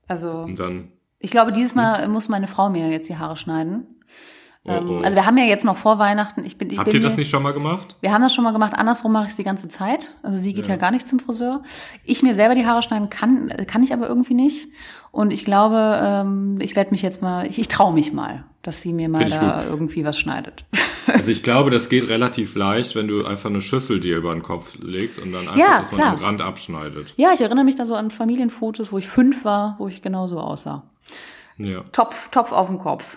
Also, 0.08 0.32
Und 0.32 0.60
dann 0.60 0.92
ich 1.20 1.32
glaube, 1.32 1.52
dieses 1.52 1.74
Mal 1.74 2.08
muss 2.08 2.28
meine 2.30 2.48
Frau 2.48 2.70
mir 2.70 2.90
jetzt 2.92 3.10
die 3.10 3.18
Haare 3.18 3.36
schneiden. 3.36 3.88
oh, 4.66 4.70
Ähm, 4.72 4.90
oh. 4.90 4.98
Also 5.00 5.16
wir 5.16 5.26
haben 5.26 5.38
ja 5.40 5.46
jetzt 5.46 5.66
noch 5.66 5.76
vor 5.78 5.98
Weihnachten. 5.98 6.44
Ich 6.46 6.58
bin, 6.60 6.70
ich 6.70 6.78
habt 6.78 6.92
bin 6.92 7.02
ihr 7.02 7.02
das 7.02 7.18
nicht 7.18 7.32
schon 7.32 7.42
mal 7.42 7.54
gemacht? 7.54 7.96
Wir 8.02 8.12
haben 8.14 8.22
das 8.22 8.34
schon 8.36 8.44
mal 8.44 8.52
gemacht. 8.52 8.74
Andersrum 8.76 9.12
mache 9.12 9.26
ich 9.26 9.32
es 9.32 9.36
die 9.36 9.44
ganze 9.44 9.68
Zeit. 9.68 10.12
Also 10.22 10.38
sie 10.38 10.54
geht 10.54 10.68
ja. 10.68 10.76
gar 10.76 10.92
nicht 10.92 11.08
zum 11.08 11.20
Friseur. 11.20 11.64
Ich 12.04 12.22
mir 12.22 12.36
selber 12.36 12.54
die 12.54 12.68
Haare 12.68 12.84
schneiden 12.84 13.10
kann, 13.10 13.52
kann 13.66 13.82
ich 13.82 13.92
aber 13.94 14.08
irgendwie 14.08 14.36
nicht. 14.36 14.68
Und 15.16 15.32
ich 15.32 15.46
glaube, 15.46 15.98
ähm, 16.04 16.58
ich 16.60 16.76
werde 16.76 16.92
mich 16.92 17.02
jetzt 17.02 17.22
mal, 17.22 17.48
ich, 17.48 17.58
ich 17.58 17.70
traue 17.70 17.94
mich 17.94 18.12
mal, 18.12 18.44
dass 18.64 18.82
sie 18.82 18.92
mir 18.92 19.08
mal 19.08 19.30
da 19.30 19.62
gut. 19.62 19.70
irgendwie 19.70 20.04
was 20.04 20.20
schneidet. 20.20 20.66
Also 21.08 21.32
ich 21.32 21.42
glaube, 21.44 21.70
das 21.70 21.88
geht 21.88 22.10
relativ 22.10 22.54
leicht, 22.56 22.96
wenn 22.96 23.08
du 23.08 23.24
einfach 23.26 23.50
eine 23.50 23.62
Schüssel 23.62 24.02
dir 24.02 24.18
über 24.18 24.34
den 24.34 24.44
Kopf 24.44 24.76
legst 24.82 25.18
und 25.20 25.32
dann 25.32 25.44
einfach, 25.48 25.56
Ja, 25.58 25.80
dass 25.80 25.92
man 25.94 26.02
klar. 26.02 26.16
den 26.18 26.24
Rand 26.26 26.42
abschneidet. 26.42 27.14
ja, 27.16 27.32
ich 27.34 27.40
erinnere 27.40 27.64
mich 27.64 27.76
da 27.78 27.86
so 27.86 27.96
an 27.96 28.12
Familienfotos, 28.12 28.92
wo 28.92 28.98
ich 28.98 29.08
fünf 29.08 29.46
war, 29.46 29.76
wo 29.80 29.88
ich 29.88 30.02
genauso 30.02 30.38
aussah. 30.38 30.84
Ja, 31.58 31.86
Topf, 31.94 32.28
Topf 32.32 32.52
auf 32.52 32.68
dem 32.68 32.80
Kopf. 32.80 33.16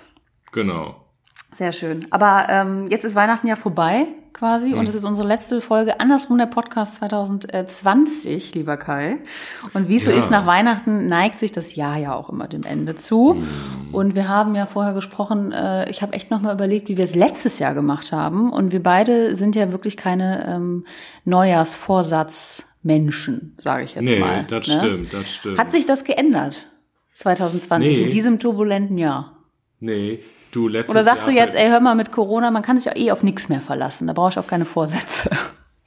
genau. 0.53 1.05
Sehr 1.53 1.73
schön. 1.73 2.07
Aber 2.11 2.47
ähm, 2.51 2.89
jetzt 2.91 3.05
ist 3.05 3.15
Weihnachten 3.15 3.47
ja 3.47 3.57
vorbei 3.57 4.07
quasi 4.35 4.69
Mhm. 4.69 4.79
und 4.81 4.89
es 4.89 4.95
ist 4.95 5.05
unsere 5.05 5.27
letzte 5.27 5.61
Folge 5.61 5.99
Andersrum 5.99 6.39
der 6.39 6.47
Podcast 6.47 6.95
2020, 6.97 8.55
lieber 8.55 8.77
Kai. 8.77 9.17
Und 9.75 9.89
wie 9.89 9.97
es 9.97 10.05
so 10.05 10.13
Ja. 10.13 10.19
ist 10.19 10.31
nach 10.31 10.47
Weihnachten, 10.47 11.07
neigt 11.07 11.39
sich 11.41 11.51
das 11.51 11.75
Jahr 11.75 11.97
ja 11.97 12.15
auch 12.15 12.29
immer 12.29 12.47
dem 12.47 12.63
Ende 12.65 12.95
zu. 12.95 13.35
Mhm. 13.35 13.49
Und 13.95 14.15
wir 14.15 14.29
haben 14.29 14.55
ja 14.55 14.67
vorher 14.67 14.93
gesprochen, 14.93 15.51
äh, 15.51 15.91
ich 15.91 16.03
habe 16.03 16.13
echt 16.13 16.31
nochmal 16.31 16.55
überlegt, 16.55 16.89
wie 16.89 16.97
wir 16.99 17.05
es 17.05 17.17
letztes 17.17 17.59
Jahr 17.59 17.75
gemacht 17.75 18.13
haben. 18.13 18.53
Und 18.53 18.71
wir 18.71 18.83
beide 18.83 19.35
sind 19.35 19.57
ja 19.57 19.73
wirklich 19.73 19.97
keine 19.97 20.47
ähm, 20.47 20.85
Neujahrsvorsatzmenschen, 21.25 23.55
sage 23.59 23.85
ich 23.85 23.95
jetzt 23.95 24.05
Nee, 24.05 24.21
mal. 24.21 24.45
das 24.49 24.69
ne? 24.69 24.79
stimmt, 24.79 25.13
das 25.15 25.35
stimmt. 25.35 25.59
Hat 25.59 25.73
sich 25.73 25.87
das 25.87 26.05
geändert? 26.05 26.67
2020, 27.15 27.97
Nee. 27.99 28.05
in 28.05 28.11
diesem 28.11 28.39
turbulenten 28.39 28.99
Jahr. 28.99 29.38
Nee, 29.81 30.21
du 30.53 30.69
letztes 30.69 30.95
Oder 30.95 31.05
sagst 31.05 31.27
Jahr 31.27 31.35
du 31.35 31.41
jetzt, 31.41 31.55
ey, 31.57 31.69
hör 31.69 31.81
mal 31.81 31.95
mit 31.95 32.13
Corona, 32.13 32.51
man 32.51 32.63
kann 32.63 32.77
sich 32.77 32.87
ja 32.87 32.97
eh 32.97 33.11
auf 33.11 33.23
nichts 33.23 33.49
mehr 33.49 33.61
verlassen. 33.61 34.07
Da 34.07 34.13
brauche 34.13 34.31
ich 34.31 34.39
auch 34.39 34.47
keine 34.47 34.65
Vorsätze. 34.65 35.31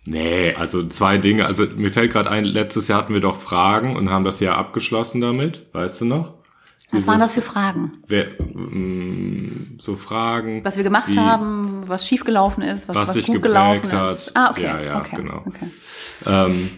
Nee, 0.05 0.55
also 0.55 0.83
zwei 0.87 1.17
Dinge. 1.19 1.45
Also 1.45 1.65
mir 1.75 1.91
fällt 1.91 2.11
gerade 2.11 2.29
ein, 2.31 2.43
letztes 2.43 2.87
Jahr 2.87 2.97
hatten 2.99 3.13
wir 3.13 3.21
doch 3.21 3.35
Fragen 3.39 3.95
und 3.95 4.09
haben 4.09 4.23
das 4.25 4.39
Jahr 4.39 4.57
abgeschlossen 4.57 5.21
damit, 5.21 5.67
weißt 5.73 6.01
du 6.01 6.05
noch? 6.05 6.33
Was 6.93 7.07
waren 7.07 7.19
das 7.19 7.33
für 7.33 7.41
Fragen? 7.41 7.93
Wer, 8.07 8.29
mm, 8.53 9.77
so 9.79 9.95
Fragen. 9.95 10.65
Was 10.65 10.75
wir 10.75 10.83
gemacht 10.83 11.07
wie- 11.13 11.19
haben, 11.19 11.83
was 11.87 12.05
schiefgelaufen 12.07 12.63
ist, 12.63 12.89
was, 12.89 12.97
Was 12.97 13.15
was, 13.15 13.25
gut 13.25 13.41
gelaufen 13.41 13.91
hat. 13.91 14.09
ist. 14.09 14.31
Ah, 14.35 14.51
okay. 14.51 14.63
Ja, 14.63 14.81
ja, 14.81 14.99
okay. 14.99 15.15
genau. 15.15 15.43
Okay. 15.45 15.67
Ähm, 16.25 16.69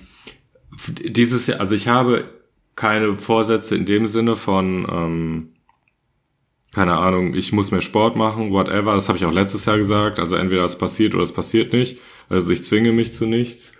dieses 1.01 1.47
Jahr, 1.47 1.59
also 1.61 1.73
ich 1.75 1.87
habe 1.87 2.25
keine 2.75 3.17
Vorsätze 3.17 3.75
in 3.75 3.85
dem 3.85 4.05
Sinne 4.05 4.35
von, 4.35 4.85
ähm, 4.91 5.49
keine 6.73 6.97
Ahnung, 6.97 7.35
ich 7.35 7.51
muss 7.53 7.71
mehr 7.71 7.81
Sport 7.81 8.15
machen, 8.15 8.51
whatever. 8.51 8.93
Das 8.95 9.07
habe 9.07 9.17
ich 9.17 9.25
auch 9.25 9.33
letztes 9.33 9.65
Jahr 9.65 9.77
gesagt. 9.77 10.19
Also 10.19 10.35
entweder 10.35 10.65
es 10.65 10.77
passiert 10.77 11.13
oder 11.13 11.23
es 11.23 11.31
passiert 11.31 11.71
nicht. 11.71 11.99
Also 12.29 12.49
ich 12.51 12.63
zwinge 12.63 12.91
mich 12.91 13.13
zu 13.13 13.25
nichts. 13.25 13.73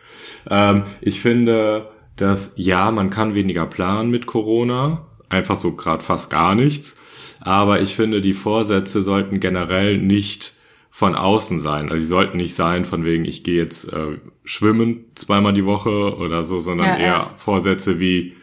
Ähm, 0.49 0.83
ich 1.01 1.19
finde, 1.19 1.89
dass 2.15 2.53
ja, 2.55 2.91
man 2.91 3.09
kann 3.09 3.33
weniger 3.35 3.65
planen 3.65 4.11
mit 4.11 4.27
Corona. 4.27 5.07
Einfach 5.29 5.55
so 5.55 5.75
gerade 5.75 6.03
fast 6.03 6.29
gar 6.29 6.53
nichts. 6.53 6.95
Aber 7.41 7.81
ich 7.81 7.95
finde, 7.95 8.21
die 8.21 8.33
Vorsätze 8.33 9.01
sollten 9.01 9.39
generell 9.39 9.97
nicht 9.97 10.53
von 10.91 11.15
außen 11.15 11.59
sein. 11.59 11.89
Also 11.89 12.03
sie 12.03 12.07
sollten 12.07 12.37
nicht 12.37 12.53
sein 12.53 12.85
von 12.85 13.03
wegen, 13.03 13.25
ich 13.25 13.43
gehe 13.43 13.57
jetzt 13.57 13.91
äh, 13.91 14.19
schwimmen 14.43 15.05
zweimal 15.15 15.53
die 15.53 15.65
Woche 15.65 16.15
oder 16.15 16.43
so, 16.43 16.59
sondern 16.59 16.87
Ja, 16.87 16.97
eher 16.97 17.07
ja. 17.07 17.33
Vorsätze 17.37 17.99
wie, 17.99 18.35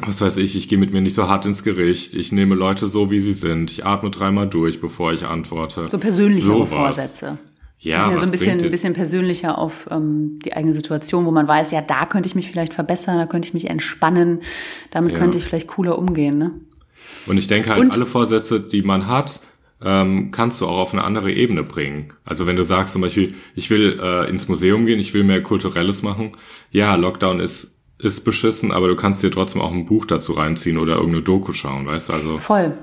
was 0.00 0.20
weiß 0.20 0.36
ich, 0.38 0.56
ich 0.56 0.68
gehe 0.68 0.78
mit 0.78 0.92
mir 0.92 1.00
nicht 1.00 1.14
so 1.14 1.28
hart 1.28 1.46
ins 1.46 1.62
Gericht, 1.62 2.14
ich 2.14 2.32
nehme 2.32 2.54
Leute 2.54 2.88
so, 2.88 3.10
wie 3.10 3.20
sie 3.20 3.32
sind, 3.32 3.70
ich 3.70 3.86
atme 3.86 4.10
dreimal 4.10 4.48
durch, 4.48 4.80
bevor 4.80 5.12
ich 5.12 5.24
antworte. 5.24 5.88
So 5.88 5.98
persönlichere 5.98 6.56
Sowas. 6.56 6.70
Vorsätze. 6.70 7.38
Ja, 7.78 8.10
Ja, 8.10 8.16
so 8.16 8.24
ein 8.24 8.30
bisschen, 8.30 8.60
ein 8.64 8.70
bisschen 8.70 8.94
persönlicher 8.94 9.58
auf 9.58 9.86
ähm, 9.90 10.38
die 10.44 10.54
eigene 10.54 10.72
Situation, 10.72 11.26
wo 11.26 11.30
man 11.30 11.46
weiß, 11.46 11.70
ja, 11.70 11.80
da 11.82 12.06
könnte 12.06 12.26
ich 12.28 12.34
mich 12.34 12.48
vielleicht 12.50 12.74
verbessern, 12.74 13.18
da 13.18 13.26
könnte 13.26 13.46
ich 13.48 13.54
mich 13.54 13.68
entspannen, 13.68 14.40
damit 14.90 15.12
Ja. 15.12 15.18
könnte 15.18 15.38
ich 15.38 15.44
vielleicht 15.44 15.68
cooler 15.68 15.98
umgehen, 15.98 16.38
ne? 16.38 16.52
Und 17.26 17.36
ich 17.36 17.46
denke 17.46 17.68
halt, 17.70 17.80
Und- 17.80 17.92
alle 17.92 18.06
Vorsätze, 18.06 18.60
die 18.60 18.82
man 18.82 19.06
hat, 19.06 19.40
ähm, 19.82 20.30
kannst 20.30 20.60
du 20.62 20.66
auch 20.66 20.78
auf 20.78 20.92
eine 20.94 21.04
andere 21.04 21.30
Ebene 21.32 21.62
bringen. 21.62 22.14
Also 22.24 22.46
wenn 22.46 22.56
du 22.56 22.64
sagst 22.64 22.94
zum 22.94 23.02
Beispiel, 23.02 23.34
ich 23.54 23.68
will 23.68 24.00
äh, 24.02 24.30
ins 24.30 24.48
Museum 24.48 24.86
gehen, 24.86 24.98
ich 24.98 25.12
will 25.12 25.24
mehr 25.24 25.42
Kulturelles 25.42 26.02
machen, 26.02 26.30
ja, 26.70 26.94
Lockdown 26.94 27.40
ist 27.40 27.73
ist 27.98 28.24
beschissen, 28.24 28.72
aber 28.72 28.88
du 28.88 28.96
kannst 28.96 29.22
dir 29.22 29.30
trotzdem 29.30 29.62
auch 29.62 29.72
ein 29.72 29.86
Buch 29.86 30.04
dazu 30.04 30.32
reinziehen 30.32 30.78
oder 30.78 30.96
irgendeine 30.96 31.22
Doku 31.22 31.52
schauen, 31.52 31.86
weißt 31.86 32.08
du? 32.08 32.12
Also 32.12 32.38
Voll. 32.38 32.76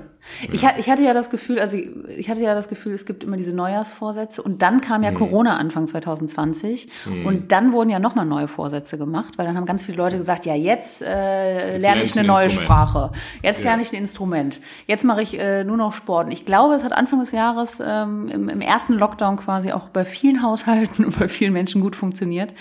Ich, 0.52 0.62
ich 0.78 0.88
hatte 0.88 1.02
ja 1.02 1.14
das 1.14 1.30
Gefühl, 1.30 1.58
also 1.58 1.76
ich 1.76 2.30
hatte 2.30 2.40
ja 2.40 2.54
das 2.54 2.68
Gefühl, 2.68 2.92
es 2.92 3.06
gibt 3.06 3.24
immer 3.24 3.36
diese 3.36 3.54
Neujahrsvorsätze 3.54 4.40
und 4.42 4.62
dann 4.62 4.80
kam 4.80 5.02
ja 5.02 5.10
Mhm. 5.10 5.14
Corona 5.16 5.56
Anfang 5.56 5.86
2020 5.88 6.88
und 7.24 7.50
dann 7.50 7.72
wurden 7.72 7.90
ja 7.90 7.98
nochmal 7.98 8.24
neue 8.24 8.46
Vorsätze 8.48 8.98
gemacht, 8.98 9.36
weil 9.36 9.46
dann 9.46 9.56
haben 9.56 9.66
ganz 9.66 9.82
viele 9.82 9.96
Leute 9.98 10.18
gesagt, 10.18 10.46
ja 10.46 10.54
jetzt, 10.54 11.02
äh, 11.02 11.72
Jetzt 11.72 11.82
lerne 11.82 12.02
ich 12.02 12.10
ich 12.10 12.12
eine 12.12 12.20
ein 12.20 12.26
neue 12.26 12.44
Instrument. 12.44 12.66
Sprache, 12.70 13.12
jetzt 13.42 13.60
Ja. 13.60 13.70
lerne 13.70 13.82
ich 13.82 13.92
ein 13.92 13.96
Instrument, 13.96 14.60
jetzt 14.86 15.04
mache 15.04 15.22
ich 15.22 15.38
äh, 15.38 15.64
nur 15.64 15.76
noch 15.76 15.92
Sport. 15.92 16.26
Und 16.26 16.32
ich 16.32 16.46
glaube, 16.46 16.74
es 16.74 16.84
hat 16.84 16.92
Anfang 16.92 17.18
des 17.20 17.32
Jahres 17.32 17.82
ähm, 17.84 18.28
im, 18.28 18.48
im 18.48 18.60
ersten 18.60 18.94
Lockdown 18.94 19.36
quasi 19.36 19.72
auch 19.72 19.88
bei 19.88 20.04
vielen 20.04 20.42
Haushalten 20.42 21.04
und 21.06 21.18
bei 21.18 21.28
vielen 21.28 21.52
Menschen 21.52 21.80
gut 21.80 21.96
funktioniert. 21.96 22.52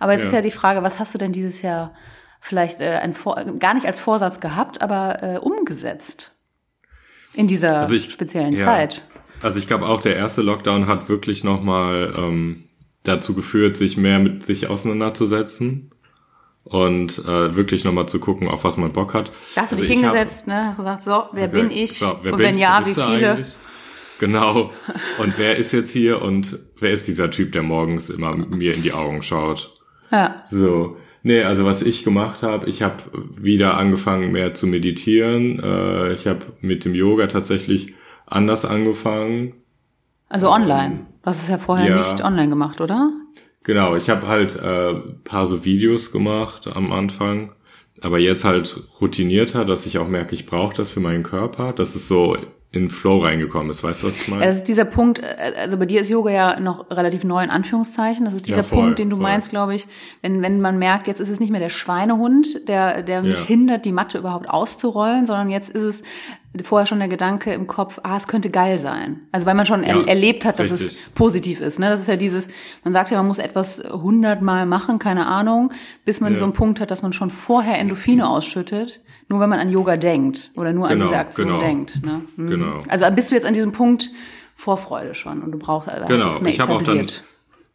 Aber 0.00 0.12
jetzt 0.12 0.22
Ja. 0.22 0.28
ist 0.28 0.34
ja 0.34 0.40
die 0.42 0.50
Frage, 0.50 0.82
was 0.82 0.98
hast 0.98 1.14
du 1.14 1.18
denn 1.18 1.32
dieses 1.32 1.62
Jahr 1.62 1.92
vielleicht 2.40 2.80
äh, 2.80 2.98
ein 3.02 3.14
Vor 3.14 3.36
gar 3.58 3.72
nicht 3.74 3.86
als 3.86 4.00
Vorsatz 4.00 4.38
gehabt, 4.40 4.82
aber 4.82 5.22
äh, 5.22 5.38
umgesetzt? 5.38 6.32
In 7.36 7.46
dieser 7.46 7.78
Also 7.80 7.94
ich- 7.94 8.10
speziellen 8.10 8.54
ja. 8.56 8.64
Zeit. 8.64 9.02
Also 9.42 9.58
ich 9.58 9.66
glaube 9.68 9.86
auch, 9.86 10.00
der 10.00 10.16
erste 10.16 10.42
Lockdown 10.42 10.86
hat 10.86 11.08
wirklich 11.08 11.44
nochmal 11.44 12.12
ähm, 12.16 12.64
dazu 13.04 13.34
geführt, 13.34 13.76
sich 13.76 13.96
mehr 13.96 14.18
mit 14.18 14.44
sich 14.44 14.68
auseinanderzusetzen 14.68 15.90
und 16.64 17.18
äh, 17.20 17.54
wirklich 17.54 17.84
nochmal 17.84 18.08
zu 18.08 18.18
gucken, 18.18 18.48
auf 18.48 18.64
was 18.64 18.76
man 18.76 18.92
Bock 18.92 19.14
hat. 19.14 19.30
Da 19.54 19.62
hast 19.62 19.72
du 19.72 19.76
Also 19.76 19.76
dich 19.76 19.84
ich 19.84 19.96
hab- 20.04 20.10
hingesetzt, 20.12 20.46
ne? 20.48 20.66
Hast 20.68 20.78
gesagt, 20.78 21.02
so, 21.02 21.24
wer 21.32 21.48
bin 21.48 21.70
ich? 21.70 21.98
So, 21.98 22.18
wer 22.22 22.32
und 22.32 22.38
bin- 22.38 22.46
wenn 22.48 22.58
ja, 22.58 22.84
wie 22.86 22.94
viele? 22.94 23.32
eigentlich? 23.32 23.56
Genau. 24.18 24.70
Und 25.18 25.34
wer 25.38 25.56
ist 25.56 25.72
jetzt 25.72 25.90
hier 25.90 26.22
und 26.22 26.58
wer 26.80 26.90
ist 26.92 27.06
dieser 27.06 27.30
Typ, 27.30 27.52
der 27.52 27.62
morgens 27.62 28.08
immer 28.08 28.34
mir 28.34 28.74
in 28.74 28.82
die 28.82 28.92
Augen 28.94 29.20
schaut? 29.22 29.74
Ja. 30.10 30.42
So. 30.48 30.96
Nee, 31.26 31.42
also 31.42 31.64
was 31.64 31.82
ich 31.82 32.04
gemacht 32.04 32.44
habe, 32.44 32.68
ich 32.68 32.82
habe 32.82 33.02
wieder 33.34 33.76
angefangen 33.76 34.30
mehr 34.30 34.54
zu 34.54 34.68
meditieren. 34.68 35.58
Äh, 35.58 36.12
ich 36.12 36.28
habe 36.28 36.46
mit 36.60 36.84
dem 36.84 36.94
Yoga 36.94 37.26
tatsächlich 37.26 37.94
anders 38.26 38.64
angefangen. 38.64 39.54
Also 40.28 40.48
online. 40.48 41.00
Du 41.22 41.26
hast 41.26 41.42
es 41.42 41.48
ja 41.48 41.58
vorher 41.58 41.88
ja. 41.88 41.96
nicht 41.96 42.22
online 42.22 42.48
gemacht, 42.48 42.80
oder? 42.80 43.10
Genau, 43.64 43.96
ich 43.96 44.08
habe 44.08 44.28
halt 44.28 44.54
äh, 44.54 44.94
paar 45.24 45.46
so 45.46 45.64
Videos 45.64 46.12
gemacht 46.12 46.68
am 46.72 46.92
Anfang, 46.92 47.50
aber 48.00 48.20
jetzt 48.20 48.44
halt 48.44 48.84
routinierter, 49.00 49.64
dass 49.64 49.84
ich 49.84 49.98
auch 49.98 50.06
merke, 50.06 50.32
ich 50.32 50.46
brauche 50.46 50.76
das 50.76 50.90
für 50.90 51.00
meinen 51.00 51.24
Körper, 51.24 51.72
dass 51.72 51.96
es 51.96 52.06
so 52.06 52.36
in 52.76 52.88
Flow 52.90 53.18
reingekommen 53.18 53.70
ist. 53.70 53.82
Weißt 53.82 54.02
du, 54.02 54.06
was 54.08 54.16
ich 54.16 54.28
meine? 54.28 54.44
Das 54.46 54.56
ist 54.56 54.64
dieser 54.68 54.84
Punkt, 54.84 55.18
äh, 55.20 55.52
also 55.58 55.76
bei 55.78 55.86
dir 55.86 56.00
ist 56.00 56.10
Yoga 56.10 56.30
ja 56.30 56.60
noch 56.60 56.90
relativ 56.90 57.24
neu 57.24 57.42
in 57.42 57.50
Anführungszeichen. 57.50 58.24
Das 58.24 58.34
ist 58.34 58.46
dieser 58.46 58.58
Ja, 58.58 58.62
voll, 58.62 58.78
Punkt, 58.82 58.98
den 58.98 59.10
du 59.10 59.16
voll. 59.16 59.22
meinst, 59.22 59.50
glaube 59.50 59.74
ich, 59.74 59.86
wenn, 60.22 60.42
wenn 60.42 60.60
man 60.60 60.78
merkt, 60.78 61.06
jetzt 61.06 61.20
ist 61.20 61.28
es 61.30 61.40
nicht 61.40 61.50
mehr 61.50 61.60
der 61.60 61.68
Schweinehund, 61.70 62.68
der, 62.68 63.02
der 63.02 63.22
mich 63.22 63.40
Ja. 63.40 63.46
hindert, 63.46 63.84
die 63.84 63.92
Matte 63.92 64.18
überhaupt 64.18 64.48
auszurollen, 64.48 65.26
sondern 65.26 65.50
jetzt 65.50 65.70
ist 65.70 65.82
es 65.82 66.02
vorher 66.64 66.86
schon 66.86 67.00
der 67.00 67.08
Gedanke 67.08 67.52
im 67.52 67.66
Kopf, 67.66 68.00
ah, 68.02 68.16
es 68.16 68.28
könnte 68.28 68.48
geil 68.48 68.78
sein. 68.78 69.20
Also 69.30 69.44
weil 69.46 69.54
man 69.54 69.66
schon 69.66 69.82
er, 69.82 69.96
Ja, 69.96 70.02
erlebt 70.06 70.44
hat, 70.46 70.58
dass 70.58 70.70
es 70.70 70.80
richtig. 70.80 71.14
positiv 71.14 71.60
ist. 71.60 71.78
Ne? 71.78 71.90
Das 71.90 72.00
ist 72.00 72.06
ja 72.06 72.16
dieses, 72.16 72.48
man 72.82 72.92
sagt 72.94 73.10
ja, 73.10 73.18
man 73.18 73.26
muss 73.26 73.36
etwas 73.38 73.82
hundertmal 73.92 74.64
machen, 74.64 74.98
keine 74.98 75.26
Ahnung, 75.26 75.70
bis 76.06 76.20
man 76.20 76.32
Ja. 76.32 76.38
so 76.38 76.44
einen 76.44 76.54
Punkt 76.54 76.80
hat, 76.80 76.90
dass 76.90 77.02
man 77.02 77.12
schon 77.12 77.28
vorher 77.30 77.78
Endorphine 77.78 78.26
ausschüttet, 78.28 79.00
nur 79.28 79.40
wenn 79.40 79.50
man 79.50 79.58
an 79.58 79.70
Yoga 79.70 79.96
denkt 79.96 80.50
oder 80.56 80.72
nur 80.72 80.86
an 80.86 80.94
Genau, 80.94 81.04
diese 81.06 81.16
Aktion 81.18 81.46
genau. 81.48 81.58
denkt. 81.58 82.04
Ne? 82.04 82.22
Mhm. 82.36 82.50
Genau. 82.50 82.80
Also 82.88 83.06
bist 83.10 83.30
du 83.30 83.34
jetzt 83.34 83.44
an 83.46 83.54
diesem 83.54 83.72
Punkt 83.72 84.10
Vorfreude 84.54 85.14
schon 85.14 85.42
und 85.42 85.52
du 85.52 85.58
brauchst 85.58 85.88
also 85.88 86.06
Genau, 86.06 86.28
es 86.28 86.40
mehr 86.40 86.52
ich 86.52 86.60
habe 86.60 86.72
auch 86.72 86.82
dann, 86.82 86.96
etabliert. 87.00 87.24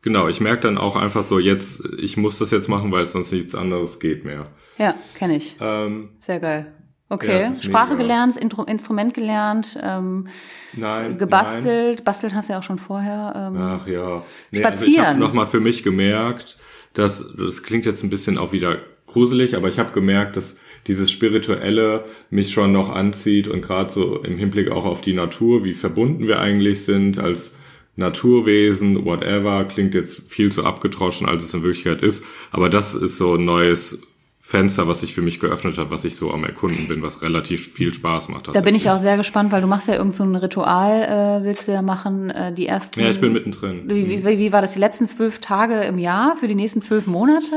genau, 0.02 0.28
ich 0.28 0.42
merke 0.42 0.62
dann 0.62 0.78
auch 0.78 0.96
einfach 0.96 1.24
so, 1.24 1.38
jetzt, 1.40 1.84
ich 2.00 2.18
muss 2.18 2.38
das 2.40 2.52
jetzt 2.52 2.68
machen, 2.70 2.92
weil 2.92 3.04
es 3.04 3.12
sonst 3.12 3.32
nichts 3.32 3.54
anderes 3.54 4.00
geht 4.00 4.26
mehr. 4.26 4.48
Ja, 4.78 4.96
kenne 5.16 5.36
ich. 5.36 5.58
Ähm, 5.60 6.10
Sehr 6.20 6.40
geil. 6.40 6.66
Ja, 6.70 7.16
Okay, 7.16 7.46
ist 7.46 7.66
Sprache 7.66 7.90
mega. 7.96 8.04
gelernt, 8.04 8.38
Intro 8.38 8.64
Instrument 8.64 9.14
gelernt, 9.14 9.78
ähm, 9.84 10.28
nein. 10.72 11.10
Nein. 11.10 11.18
gebastelt. 11.18 12.06
Bastelt 12.06 12.34
hast 12.34 12.48
du 12.48 12.54
ja 12.54 12.60
auch 12.60 12.64
schon 12.64 12.80
vorher. 12.80 13.34
Ähm, 13.36 13.58
Ach 13.58 13.86
ja. 13.86 14.24
Nee, 14.50 14.60
Spazieren. 14.60 14.70
Also 14.70 14.86
ich 14.92 15.00
habe 15.00 15.20
nochmal 15.20 15.46
für 15.46 15.60
mich 15.60 15.84
gemerkt, 15.84 16.58
dass, 16.94 17.26
das 17.38 17.64
klingt 17.64 17.86
jetzt 17.86 18.02
ein 18.04 18.10
bisschen 18.10 18.38
auch 18.38 18.54
wieder 18.54 18.78
gruselig, 19.08 19.58
aber 19.58 19.68
ich 19.68 19.78
habe 19.78 19.92
gemerkt, 19.92 20.38
dass 20.38 20.58
dieses 20.88 21.12
Spirituelle 21.12 22.06
mich 22.30 22.52
schon 22.52 22.72
noch 22.72 22.90
anzieht 22.90 23.48
und 23.48 23.62
gerade 23.62 23.92
so 23.92 24.22
im 24.24 24.38
Hinblick 24.38 24.72
auch 24.72 24.86
auf 24.86 25.02
die 25.02 25.14
Natur, 25.14 25.64
wie 25.64 25.74
verbunden 25.74 26.28
wir 26.28 26.40
eigentlich 26.40 26.84
sind 26.84 27.20
als 27.20 27.52
Naturwesen, 27.96 29.06
whatever, 29.06 29.66
klingt 29.66 29.94
jetzt 29.94 30.32
viel 30.32 30.52
zu 30.52 30.66
abgetroschen, 30.66 31.28
als 31.28 31.44
es 31.44 31.54
in 31.54 31.64
Wirklichkeit 31.64 32.02
ist. 32.02 32.24
Aber 32.52 32.70
das 32.70 32.96
ist 32.96 33.18
so 33.18 33.36
ein 33.36 33.46
neues 33.46 34.00
Fenster, 34.40 34.88
was 34.88 35.02
sich 35.02 35.14
für 35.14 35.22
mich 35.22 35.40
geöffnet 35.40 35.78
hat, 35.78 35.92
was 35.92 36.04
ich 36.04 36.16
so 36.16 36.32
am 36.32 36.44
Erkunden 36.44 36.88
bin, 36.88 37.02
was 37.02 37.22
relativ 37.22 37.72
viel 37.74 37.94
Spaß 37.94 38.28
macht. 38.30 38.54
da 38.54 38.62
bin 38.62 38.76
ich 38.76 38.90
auch 38.90 39.00
sehr 39.00 39.16
gespannt, 39.16 39.52
weil 39.52 39.62
du 39.62 39.68
machst 39.68 39.88
ja 39.88 39.96
irgend 39.96 40.16
so 40.16 40.24
ein 40.24 40.36
Ritual, 40.36 41.42
äh, 41.42 41.46
willst 41.46 41.68
du 41.68 41.72
ja 41.72 41.82
machen, 41.82 42.32
äh, 42.32 42.52
die 42.52 42.66
ersten. 42.66 43.00
Ja, 43.00 43.10
ich 43.10 43.22
bin 43.22 43.32
mittendrin. 43.32 43.84
Wie, 43.88 44.26
wie, 44.26 44.38
wie 44.38 44.52
war 44.52 44.62
das 44.62 44.74
die 44.74 44.80
letzten 44.80 45.06
zwölf 45.06 45.40
Tage 45.40 45.82
im 45.84 45.98
Jahr 45.98 46.36
für 46.36 46.48
die 46.48 46.56
nächsten 46.56 46.82
zwölf 46.82 47.08
Monate? 47.08 47.56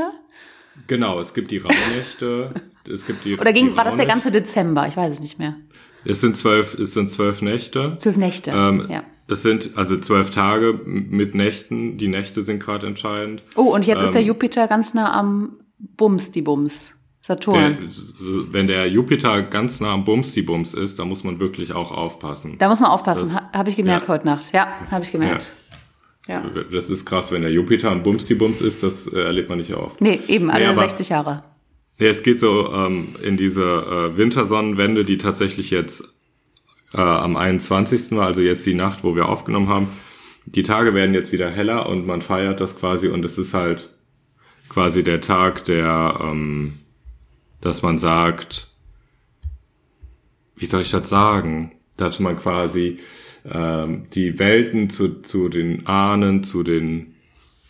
Genau, 0.87 1.19
es 1.19 1.33
gibt 1.33 1.51
die 1.51 1.57
Rauhnächte. 1.57 2.51
es 2.91 3.05
gibt 3.05 3.25
die 3.25 3.37
Oder 3.37 3.53
ging, 3.53 3.69
die 3.69 3.77
war 3.77 3.85
das 3.85 3.95
der 3.95 4.05
ganze 4.05 4.31
Dezember? 4.31 4.87
Ich 4.87 4.97
weiß 4.97 5.11
es 5.11 5.21
nicht 5.21 5.39
mehr. 5.39 5.55
Es 6.03 6.21
sind 6.21 6.37
zwölf, 6.37 6.75
es 6.75 6.93
sind 6.93 7.09
zwölf 7.11 7.41
Nächte. 7.41 7.95
Zwölf 7.97 8.17
Nächte. 8.17 8.51
Ähm, 8.51 8.87
ja. 8.89 9.03
Es 9.27 9.41
sind 9.41 9.71
also 9.75 9.97
zwölf 9.97 10.29
Tage 10.29 10.79
mit 10.85 11.33
Nächten. 11.33 11.97
Die 11.97 12.07
Nächte 12.07 12.43
sind 12.43 12.59
gerade 12.59 12.85
entscheidend. 12.85 13.41
Oh, 13.55 13.73
und 13.73 13.87
jetzt 13.87 14.03
ist 14.03 14.13
der 14.13 14.21
ähm, 14.21 14.27
Jupiter 14.27 14.67
ganz 14.67 14.93
nah 14.93 15.17
am 15.17 15.57
Bums, 15.79 16.31
die 16.31 16.43
Bums. 16.43 16.95
Der, 17.27 17.37
Saturn. 17.37 17.89
wenn 18.51 18.67
der 18.67 18.87
Jupiter 18.87 19.41
ganz 19.41 19.79
nah 19.79 19.93
am 19.93 20.03
Bums-die-Bums 20.03 20.75
ist, 20.75 20.99
dann 20.99 21.09
muss 21.09 21.23
man 21.23 21.39
wirklich 21.39 21.73
auch 21.73 21.91
aufpassen. 21.91 22.57
Da 22.59 22.69
muss 22.69 22.79
man 22.79 22.91
aufpassen. 22.91 23.33
Habe 23.51 23.69
ich 23.69 23.75
gemerkt 23.75 24.07
ja. 24.07 24.13
heute 24.13 24.27
Nacht. 24.27 24.53
Ja, 24.53 24.67
habe 24.91 25.03
ich 25.03 25.11
gemerkt. 25.11 25.41
Ja. 25.41 25.64
Das 26.71 26.89
ist 26.89 27.05
krass, 27.05 27.31
wenn 27.31 27.43
der 27.43 27.51
Jupiter 27.51 27.91
am 27.91 28.01
Bums-die-Bums 28.03 28.61
ist, 28.61 28.81
das 28.83 29.07
äh, 29.07 29.19
erlebt 29.19 29.49
man 29.49 29.59
nicht 29.59 29.73
oft. 29.73 30.01
Nee, 30.01 30.19
eben, 30.27 30.49
alle 30.49 30.63
Nee, 30.65 30.69
aber- 30.71 30.79
60 30.81 31.09
Jahre. 31.09 31.43
Ja, 31.97 32.07
es 32.07 32.23
geht 32.23 32.39
so 32.39 32.73
ähm, 32.73 33.15
in 33.23 33.37
diese 33.37 33.63
äh, 33.63 34.17
Wintersonnenwende, 34.17 35.05
die 35.05 35.17
tatsächlich 35.17 35.69
jetzt 35.71 36.03
äh, 36.93 36.97
am 36.99 37.37
21. 37.37 38.11
war, 38.11 38.25
also 38.25 38.41
jetzt 38.41 38.65
die 38.65 38.73
Nacht, 38.73 39.03
wo 39.03 39.15
wir 39.15 39.29
aufgenommen 39.29 39.69
haben. 39.69 39.87
Die 40.45 40.63
Tage 40.63 40.93
werden 40.93 41.13
jetzt 41.13 41.31
wieder 41.31 41.49
heller 41.49 41.87
und 41.87 42.05
man 42.05 42.21
feiert 42.21 42.59
das 42.59 42.77
quasi 42.77 43.07
und 43.07 43.23
es 43.23 43.37
ist 43.37 43.53
halt 43.53 43.89
quasi 44.67 45.03
der 45.03 45.21
Tag, 45.21 45.63
der, 45.65 46.19
ähm, 46.21 46.73
dass 47.61 47.81
man 47.81 47.97
sagt, 47.97 48.67
wie 50.57 50.65
soll 50.65 50.81
ich 50.81 50.91
das 50.91 51.09
sagen, 51.09 51.71
dass 51.97 52.19
man 52.19 52.37
quasi 52.37 52.97
ähm, 53.51 54.03
die 54.13 54.39
Welten 54.39 54.89
zu, 54.89 55.21
zu 55.21 55.49
den 55.49 55.85
Ahnen, 55.87 56.43
zu 56.43 56.63
den 56.63 57.15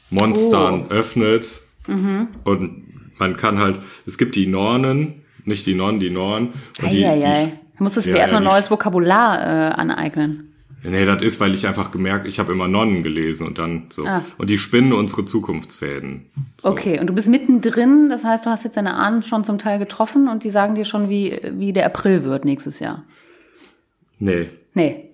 Monstern 0.09 0.85
Oh. 0.89 0.91
öffnet 0.93 1.61
und 1.87 2.83
man 3.19 3.37
kann 3.37 3.59
halt, 3.59 3.79
es 4.05 4.17
gibt 4.17 4.35
die 4.35 4.47
Nornen, 4.47 5.21
nicht 5.43 5.65
die 5.67 5.75
Nonnen, 5.75 5.99
die 5.99 6.09
Norn. 6.09 6.49
Und 6.81 6.91
die, 6.91 6.97
die, 7.03 7.51
Du 7.77 7.83
musstest 7.83 8.07
Ja, 8.07 8.13
dir 8.15 8.19
erstmal 8.21 8.43
ja, 8.43 8.49
neues 8.49 8.71
Vokabular 8.71 9.39
äh, 9.41 9.73
aneignen. 9.73 10.51
Nee, 10.83 11.05
das 11.05 11.21
ist, 11.23 11.39
weil 11.39 11.53
ich 11.53 11.65
einfach 11.67 11.91
gemerkt, 11.91 12.27
ich 12.27 12.39
habe 12.39 12.53
immer 12.53 12.67
Nonnen 12.67 13.03
gelesen 13.03 13.45
und 13.47 13.57
dann 13.57 13.87
so. 13.89 14.05
Ah. 14.05 14.23
Und 14.37 14.49
die 14.49 14.57
spinnen 14.57 14.93
unsere 14.93 15.25
Zukunftsfäden. 15.25 16.25
So. 16.61 16.69
Okay, 16.69 16.99
und 16.99 17.07
du 17.07 17.13
bist 17.13 17.27
mittendrin, 17.27 18.09
das 18.09 18.23
heißt, 18.23 18.45
du 18.45 18.49
hast 18.51 18.63
jetzt 18.63 18.77
deine 18.77 18.93
Ahnen 18.93 19.21
schon 19.23 19.43
zum 19.43 19.57
Teil 19.57 19.77
getroffen 19.79 20.27
und 20.27 20.43
die 20.43 20.51
sagen 20.51 20.75
dir 20.75 20.85
schon, 20.85 21.09
wie, 21.09 21.35
wie 21.53 21.73
der 21.73 21.85
April 21.87 22.23
wird 22.23 22.45
nächstes 22.45 22.79
Jahr. 22.79 23.03
Nee, 24.19 24.47
Nee. 24.73 25.09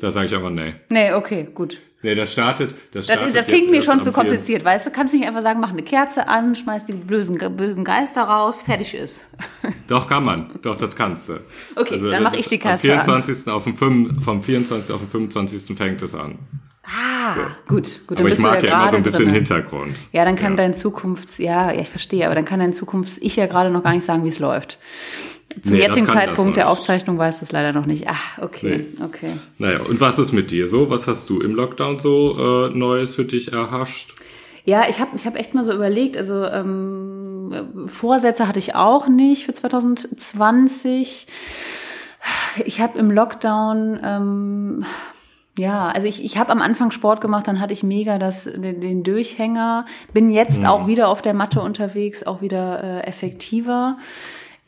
Da 0.00 0.10
sage 0.10 0.26
ich 0.26 0.34
aber 0.34 0.50
nee. 0.50 0.74
Nee, 0.88 1.12
okay, 1.12 1.48
gut. 1.54 1.78
Nee, 2.02 2.14
das 2.14 2.32
startet. 2.32 2.70
Das, 2.92 3.06
Das, 3.06 3.16
startet 3.16 3.36
das 3.36 3.44
klingt 3.46 3.66
jetzt 3.66 3.70
mir 3.72 3.82
schon 3.82 3.98
zu 3.98 4.04
4. 4.04 4.12
kompliziert, 4.14 4.64
weißt 4.64 4.86
du? 4.86 4.90
Kannst 4.90 5.12
nicht 5.12 5.26
einfach 5.26 5.42
sagen, 5.42 5.60
mach 5.60 5.70
eine 5.70 5.82
Kerze 5.82 6.28
an, 6.28 6.54
schmeiß 6.54 6.86
die 6.86 6.94
bösen, 6.94 7.36
bösen 7.56 7.84
Geister 7.84 8.22
raus, 8.22 8.62
fertig 8.62 8.94
ist. 8.94 9.26
Doch, 9.86 10.08
kann 10.08 10.24
man. 10.24 10.50
Doch, 10.62 10.76
das 10.76 10.96
kannst 10.96 11.28
du. 11.28 11.34
Also, 11.34 11.42
Okay, 11.76 12.10
dann 12.10 12.22
mach 12.22 12.30
das 12.32 12.40
ich 12.40 12.48
die 12.48 12.58
Kerze 12.58 12.90
am 12.94 13.02
24. 13.02 13.52
Auf 13.52 13.64
dem 13.64 13.76
5, 13.76 14.24
vom 14.24 14.42
24. 14.42 14.94
auf 14.94 15.00
den 15.00 15.10
25. 15.10 15.76
fängt 15.76 16.00
es 16.00 16.14
an. 16.14 16.38
Ah, 16.84 17.50
gut, 17.68 18.00
gut, 18.06 18.18
dann 18.18 18.26
Aber 18.26 18.32
ich 18.34 18.38
mag 18.40 18.60
du 18.60 18.66
ja, 18.66 18.72
ja, 18.72 18.80
immer 18.82 18.90
so 18.90 18.96
ein 18.96 19.02
bisschen 19.02 19.24
drin. 19.26 19.34
Hintergrund. 19.34 19.94
Ja, 20.12 20.24
dann 20.24 20.34
kann 20.36 20.52
Ja. 20.52 20.56
dein 20.56 20.74
Zukunfts, 20.74 21.36
ja, 21.38 21.70
ja, 21.70 21.80
ich 21.82 21.88
verstehe, 21.90 22.24
aber 22.24 22.34
dann 22.34 22.46
kann 22.46 22.58
dein 22.60 22.72
Zukunfts-Ich 22.72 23.36
ja 23.36 23.46
gerade 23.46 23.70
noch 23.70 23.82
gar 23.84 23.92
nicht 23.92 24.04
sagen, 24.06 24.24
wie 24.24 24.28
es 24.30 24.38
läuft. 24.38 24.78
Zum 25.62 25.74
Nee, 25.76 25.82
jetzigen 25.82 26.06
Zeitpunkt 26.06 26.56
der. 26.56 26.68
Aufzeichnung 26.68 27.18
weißt 27.18 27.40
du 27.40 27.44
es 27.44 27.52
leider 27.52 27.72
noch 27.72 27.86
nicht. 27.86 28.06
Ach, 28.08 28.38
okay, 28.38 28.86
okay. 29.04 29.32
Naja, 29.58 29.80
und 29.80 30.00
was 30.00 30.18
ist 30.18 30.32
mit 30.32 30.50
dir 30.50 30.68
so? 30.68 30.90
Was 30.90 31.06
hast 31.06 31.28
du 31.28 31.40
im 31.40 31.54
Lockdown 31.54 31.98
so 31.98 32.68
äh, 32.68 32.76
Neues 32.76 33.14
für 33.16 33.24
dich 33.24 33.52
erhascht? 33.52 34.14
Ja, 34.64 34.88
ich 34.88 35.00
habe 35.00 35.16
ich 35.16 35.26
hab 35.26 35.36
echt 35.36 35.54
mal 35.54 35.64
so 35.64 35.72
überlegt, 35.72 36.16
also 36.16 36.44
ähm, 36.44 37.86
Vorsätze 37.86 38.46
hatte 38.46 38.58
ich 38.58 38.74
auch 38.74 39.08
nicht 39.08 39.46
für 39.46 39.54
2020. 39.54 41.26
Ich 42.64 42.80
habe 42.80 42.98
im 42.98 43.10
Lockdown, 43.10 44.00
ähm, 44.04 44.84
ja, 45.58 45.88
also 45.88 46.06
ich, 46.06 46.22
ich 46.24 46.38
habe 46.38 46.50
am 46.50 46.62
Anfang 46.62 46.90
Sport 46.90 47.20
gemacht, 47.20 47.48
dann 47.48 47.60
hatte 47.60 47.72
ich 47.72 47.82
mega 47.82 48.18
das, 48.18 48.44
den, 48.44 48.80
den 48.80 49.02
Durchhänger, 49.02 49.86
bin 50.12 50.30
jetzt 50.30 50.64
auch 50.64 50.86
wieder 50.86 51.08
auf 51.08 51.22
der 51.22 51.34
Matte 51.34 51.60
unterwegs, 51.62 52.22
auch 52.22 52.42
wieder 52.42 52.84
äh, 52.84 53.00
effektiver. 53.08 53.98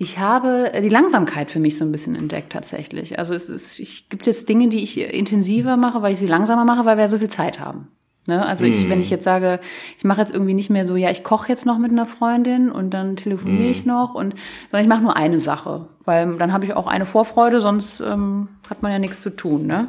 Ich 0.03 0.19
habe 0.19 0.73
die 0.83 0.89
Langsamkeit 0.89 1.49
für 1.49 1.61
mich 1.61 1.79
so 1.79 1.85
ein 1.85 1.93
bisschen 1.93 2.17
entdeckt 2.17 2.53
tatsächlich. 2.53 3.21
Also 3.21 3.35
es 3.35 3.49
ist, 3.49 3.79
ich 3.79 4.09
gibt 4.09 4.27
jetzt 4.27 4.49
Dinge, 4.49 4.67
die 4.67 4.83
ich 4.83 4.99
intensiver 4.99 5.77
mache, 5.77 6.03
weil 6.03 6.13
ich 6.13 6.19
sie 6.19 6.27
langsamer 6.27 6.65
mache, 6.65 6.85
weil 6.85 6.97
wir 6.97 7.05
ja 7.05 7.09
so 7.09 7.19
viel 7.19 7.31
Zeit 7.31 7.61
haben. 7.61 7.87
Ne? 8.27 8.45
Also 8.45 8.65
ich, 8.65 8.91
wenn 8.91 9.01
ich 9.01 9.11
jetzt 9.11 9.23
sage, 9.23 9.61
ich 9.97 10.03
mache 10.03 10.21
jetzt 10.21 10.33
irgendwie 10.33 10.55
nicht 10.55 10.71
mehr 10.71 10.87
so, 10.87 10.97
ja, 10.97 11.09
ich 11.13 11.23
koche 11.23 11.49
jetzt 11.49 11.67
noch 11.67 11.79
mit 11.79 11.93
einer 11.93 12.07
Freundin 12.07 12.73
und 12.73 12.91
dann 12.91 13.15
telefoniere 13.15 13.69
ich 13.69 13.87
noch 13.87 14.17
und 14.17 14.35
sondern 14.73 14.83
ich 14.83 14.89
mache 14.89 15.03
nur 15.03 15.17
eine 15.17 15.39
Sache, 15.39 15.87
weil 16.05 16.37
dann 16.37 16.53
habe 16.53 16.65
ich 16.65 16.75
auch 16.75 16.89
eine 16.89 17.07
Vorfreude, 17.07 17.61
sonst 17.61 18.01
ähm, 18.01 18.49
hat 18.69 18.83
man 18.83 18.91
ja 18.91 18.99
nichts 18.99 19.21
zu 19.21 19.31
tun. 19.31 19.69
Ne? 19.69 19.87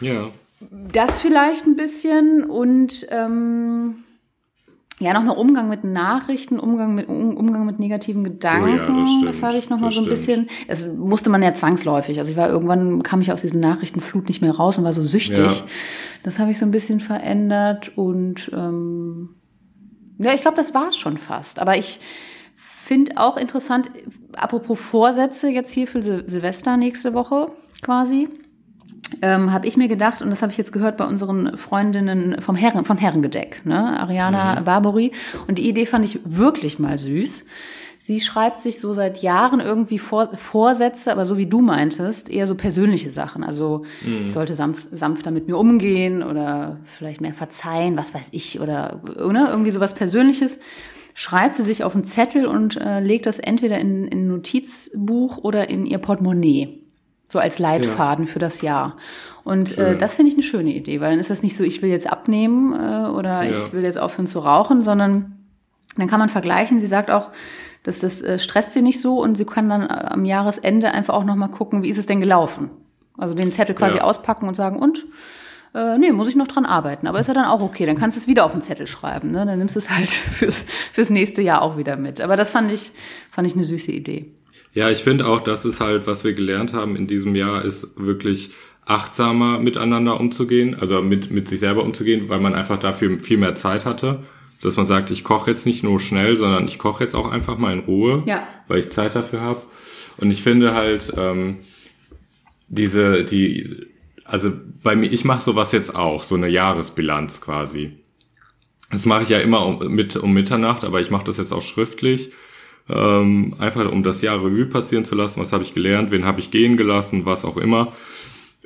Ja. 0.00 0.30
Das 0.90 1.20
vielleicht 1.20 1.66
ein 1.66 1.76
bisschen 1.76 2.44
und 2.44 3.06
ähm, 3.10 4.03
ja, 5.00 5.12
nochmal 5.12 5.36
Umgang 5.36 5.68
mit 5.68 5.82
Nachrichten, 5.82 6.60
Umgang 6.60 6.94
mit 6.94 7.08
Um- 7.08 7.36
Umgang 7.36 7.66
mit 7.66 7.78
negativen 7.80 8.22
Gedanken. 8.22 8.64
Oh 8.64 8.76
ja, 8.76 9.00
das 9.00 9.08
stimmt. 9.08 9.28
das 9.28 9.42
habe 9.42 9.56
ich 9.56 9.68
nochmal 9.68 9.90
so 9.90 10.00
ein 10.00 10.08
bisschen. 10.08 10.48
Das 10.68 10.86
musste 10.86 11.30
man 11.30 11.42
ja 11.42 11.52
zwangsläufig. 11.52 12.18
Also 12.18 12.30
ich 12.30 12.36
war 12.36 12.48
irgendwann 12.48 13.02
kam 13.02 13.20
ich 13.20 13.32
aus 13.32 13.40
diesem 13.40 13.58
Nachrichtenflut 13.60 14.28
nicht 14.28 14.40
mehr 14.40 14.54
raus 14.54 14.78
und 14.78 14.84
war 14.84 14.92
so 14.92 15.02
süchtig. 15.02 15.38
Ja. 15.38 15.66
Das 16.22 16.38
habe 16.38 16.52
ich 16.52 16.58
so 16.58 16.64
ein 16.64 16.70
bisschen 16.70 17.00
verändert 17.00 17.96
und 17.98 18.50
ähm, 18.54 19.30
ja, 20.18 20.32
ich 20.32 20.42
glaube, 20.42 20.56
das 20.56 20.74
war 20.74 20.88
es 20.88 20.96
schon 20.96 21.18
fast. 21.18 21.58
Aber 21.58 21.76
ich 21.76 21.98
finde 22.56 23.16
auch 23.16 23.36
interessant, 23.36 23.90
apropos 24.34 24.78
Vorsätze 24.78 25.48
jetzt 25.48 25.72
hier 25.72 25.88
für 25.88 26.02
Sil 26.06 26.22
Silvester 26.28 26.76
nächste 26.76 27.14
Woche 27.14 27.48
quasi 27.82 28.28
ähm, 29.22 29.52
habe 29.52 29.66
ich 29.66 29.76
mir 29.76 29.88
gedacht, 29.88 30.22
und 30.22 30.30
das 30.30 30.42
habe 30.42 30.52
ich 30.52 30.58
jetzt 30.58 30.72
gehört 30.72 30.96
bei 30.96 31.06
unseren 31.06 31.56
Freundinnen 31.56 32.40
vom 32.40 32.56
Herren, 32.56 32.84
von 32.84 32.98
Herrengedeck, 32.98 33.64
ne? 33.64 33.98
Ariana 34.00 34.60
Barbary. 34.60 35.12
Und 35.46 35.58
die 35.58 35.68
Idee 35.68 35.86
fand 35.86 36.04
ich 36.04 36.20
wirklich 36.24 36.78
mal 36.78 36.98
süß. 36.98 37.44
Sie 38.06 38.20
schreibt 38.20 38.58
sich 38.58 38.80
so 38.80 38.92
seit 38.92 39.22
Jahren 39.22 39.60
irgendwie 39.60 39.98
vor, 39.98 40.36
Vorsätze, 40.36 41.10
aber 41.10 41.24
so 41.24 41.38
wie 41.38 41.46
du 41.46 41.62
meintest, 41.62 42.28
eher 42.28 42.46
so 42.46 42.54
persönliche 42.54 43.08
Sachen. 43.08 43.42
Also 43.42 43.86
ich 44.24 44.30
sollte 44.30 44.54
sanft, 44.54 44.88
sanfter 44.92 45.30
mit 45.30 45.46
mir 45.48 45.56
umgehen 45.56 46.22
oder 46.22 46.80
vielleicht 46.84 47.22
mehr 47.22 47.32
verzeihen, 47.32 47.96
was 47.96 48.12
weiß 48.12 48.28
ich, 48.32 48.60
oder 48.60 49.00
ne? 49.16 49.48
irgendwie 49.48 49.70
sowas 49.70 49.94
Persönliches. 49.94 50.58
Schreibt 51.14 51.56
sie 51.56 51.62
sich 51.62 51.82
auf 51.82 51.94
einen 51.94 52.04
Zettel 52.04 52.44
und 52.44 52.76
äh, 52.76 53.00
legt 53.00 53.24
das 53.24 53.38
entweder 53.38 53.78
in 53.78 54.06
ein 54.12 54.26
Notizbuch 54.26 55.38
oder 55.38 55.70
in 55.70 55.86
ihr 55.86 55.98
Portemonnaie. 55.98 56.83
So 57.34 57.40
als 57.40 57.58
Leitfaden 57.58 58.28
für 58.28 58.38
das 58.38 58.60
Jahr. 58.62 58.94
Und 59.42 59.76
äh, 59.76 59.98
das 59.98 60.14
finde 60.14 60.28
ich 60.30 60.36
eine 60.36 60.44
schöne 60.44 60.72
Idee, 60.72 61.00
weil 61.00 61.10
dann 61.10 61.18
ist 61.18 61.30
das 61.30 61.42
nicht 61.42 61.56
so, 61.56 61.64
ich 61.64 61.82
will 61.82 61.90
jetzt 61.90 62.08
abnehmen 62.08 62.72
äh, 62.74 63.08
oder 63.08 63.42
Ja. 63.42 63.50
ich 63.50 63.72
will 63.72 63.82
jetzt 63.82 63.98
aufhören 63.98 64.28
zu 64.28 64.38
rauchen, 64.38 64.84
sondern 64.84 65.36
dann 65.96 66.06
kann 66.06 66.20
man 66.20 66.28
vergleichen. 66.28 66.80
Sie 66.80 66.86
sagt 66.86 67.10
auch, 67.10 67.30
dass 67.82 67.98
das 67.98 68.22
äh, 68.22 68.38
stresst 68.38 68.72
sie 68.72 68.82
nicht 68.82 69.00
so 69.00 69.20
und 69.20 69.34
sie 69.34 69.44
kann 69.44 69.68
dann 69.68 69.82
äh, 69.82 69.86
am 70.10 70.24
Jahresende 70.24 70.92
einfach 70.92 71.14
auch 71.14 71.24
nochmal 71.24 71.50
gucken, 71.50 71.82
wie 71.82 71.90
ist 71.90 71.98
es 71.98 72.06
denn 72.06 72.20
gelaufen. 72.20 72.70
Also 73.18 73.34
den 73.34 73.50
Zettel 73.50 73.74
quasi 73.74 73.96
Ja. 73.96 74.04
auspacken 74.04 74.46
und 74.46 74.54
sagen, 74.54 74.78
und? 74.78 75.04
Äh, 75.74 75.98
nee, 75.98 76.12
muss 76.12 76.28
ich 76.28 76.36
noch 76.36 76.46
dran 76.46 76.66
arbeiten. 76.66 77.08
Aber 77.08 77.18
ist 77.18 77.26
ja 77.26 77.34
dann 77.34 77.46
auch 77.46 77.60
okay. 77.60 77.84
Dann 77.84 77.96
kannst 77.98 78.16
du 78.16 78.20
es 78.20 78.28
wieder 78.28 78.44
auf 78.44 78.52
den 78.52 78.62
Zettel 78.62 78.86
schreiben. 78.86 79.32
Ne? 79.32 79.44
Dann 79.44 79.58
nimmst 79.58 79.74
du 79.74 79.80
es 79.80 79.90
halt 79.90 80.08
fürs, 80.38 80.64
fürs 80.92 81.10
nächste 81.10 81.42
Jahr 81.42 81.62
auch 81.62 81.76
wieder 81.76 81.96
mit. 81.96 82.20
Aber 82.20 82.36
das 82.36 82.52
fand 82.52 82.70
ich, 82.70 82.92
fand 83.32 83.48
ich 83.48 83.54
eine 83.54 83.64
süße 83.64 83.90
Idee. 83.90 84.32
Ja, 84.74 84.90
ich 84.90 84.98
finde 84.98 85.26
auch, 85.26 85.40
das 85.40 85.64
ist 85.64 85.80
halt, 85.80 86.06
was 86.06 86.24
wir 86.24 86.32
gelernt 86.32 86.72
haben 86.72 86.96
in 86.96 87.06
diesem 87.06 87.34
Jahr, 87.36 87.64
ist 87.64 87.88
wirklich 87.96 88.50
achtsamer 88.84 89.58
miteinander 89.60 90.20
umzugehen, 90.20 90.76
also 90.78 91.00
mit, 91.00 91.30
mit 91.30 91.48
sich 91.48 91.60
selber 91.60 91.84
umzugehen, 91.84 92.28
weil 92.28 92.40
man 92.40 92.54
einfach 92.54 92.78
dafür 92.78 93.18
viel 93.20 93.38
mehr 93.38 93.54
Zeit 93.54 93.86
hatte. 93.86 94.24
Dass 94.62 94.76
man 94.76 94.86
sagt, 94.86 95.10
ich 95.10 95.24
koche 95.24 95.50
jetzt 95.50 95.66
nicht 95.66 95.84
nur 95.84 96.00
schnell, 96.00 96.36
sondern 96.36 96.66
ich 96.66 96.78
koche 96.78 97.04
jetzt 97.04 97.14
auch 97.14 97.30
einfach 97.30 97.56
mal 97.58 97.72
in 97.72 97.80
Ruhe, 97.80 98.22
Ja. 98.26 98.46
weil 98.66 98.78
ich 98.78 98.90
Zeit 98.90 99.14
dafür 99.14 99.40
habe. 99.42 99.62
Und 100.16 100.30
ich 100.30 100.42
finde 100.42 100.74
halt, 100.74 101.12
ähm, 101.16 101.58
diese, 102.68 103.24
die, 103.24 103.86
also 104.24 104.52
bei 104.82 104.96
mir, 104.96 105.12
ich 105.12 105.24
mache 105.24 105.42
sowas 105.42 105.72
jetzt 105.72 105.94
auch, 105.94 106.24
so 106.24 106.34
eine 106.34 106.48
Jahresbilanz 106.48 107.40
quasi. 107.40 107.92
Das 108.90 109.06
mache 109.06 109.22
ich 109.22 109.28
ja 109.28 109.38
immer 109.38 109.66
um, 109.66 109.94
mit 109.94 110.16
um 110.16 110.32
Mitternacht, 110.32 110.84
aber 110.84 111.00
ich 111.00 111.10
mache 111.10 111.24
das 111.24 111.36
jetzt 111.36 111.52
auch 111.52 111.62
schriftlich. 111.62 112.30
Ähm, 112.88 113.54
einfach 113.58 113.90
um 113.90 114.02
das 114.02 114.20
Jahr 114.20 114.44
Revue 114.44 114.66
passieren 114.66 115.04
zu 115.04 115.14
lassen, 115.14 115.40
was 115.40 115.52
habe 115.52 115.64
ich 115.64 115.74
gelernt, 115.74 116.10
wen 116.10 116.24
habe 116.24 116.40
ich 116.40 116.50
gehen 116.50 116.76
gelassen, 116.76 117.24
was 117.24 117.44
auch 117.44 117.56
immer, 117.56 117.92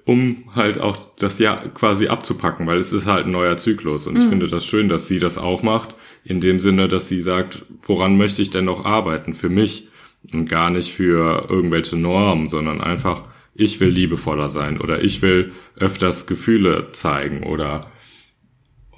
um 0.05 0.45
halt 0.55 0.81
auch 0.81 0.97
das 1.17 1.39
Jahr 1.39 1.69
quasi 1.69 2.09
abzupacken, 2.09 2.67
weil 2.67 2.79
es 2.79 2.93
ist 2.93 3.07
halt 3.07 3.27
ein 3.27 3.31
neuer 3.31 3.59
Zyklus. 3.59 4.07
Und 4.07 4.17
ich 4.17 4.25
finde 4.25 4.49
das 4.49 4.65
schön, 4.65 4.89
dass 4.89 5.07
sie 5.07 5.19
das 5.19 5.39
auch 5.39 5.63
macht, 5.63 5.95
in 6.25 6.41
dem 6.41 6.59
Sinne, 6.59 6.89
dass 6.89 7.09
sie 7.09 7.21
sagt, 7.21 7.65
woran 7.83 8.17
möchte 8.17 8.43
ich 8.43 8.51
denn 8.51 8.65
noch 8.65 8.85
arbeiten? 8.85 9.35
Für 9.35 9.51
mich 9.51 9.89
und 10.33 10.49
gar 10.49 10.71
nicht 10.71 10.91
für 10.91 11.47
irgendwelche 11.49 11.97
Normen, 11.97 12.49
sondern 12.49 12.81
einfach, 12.81 13.25
ich 13.55 13.81
will 13.81 13.91
liebevoller 13.91 14.51
sein 14.51 14.81
oder 14.81 15.05
ich 15.05 15.23
will 15.23 15.53
öfters 15.77 16.27
Gefühle 16.27 16.89
zeigen 16.93 17.45
oder 17.45 17.93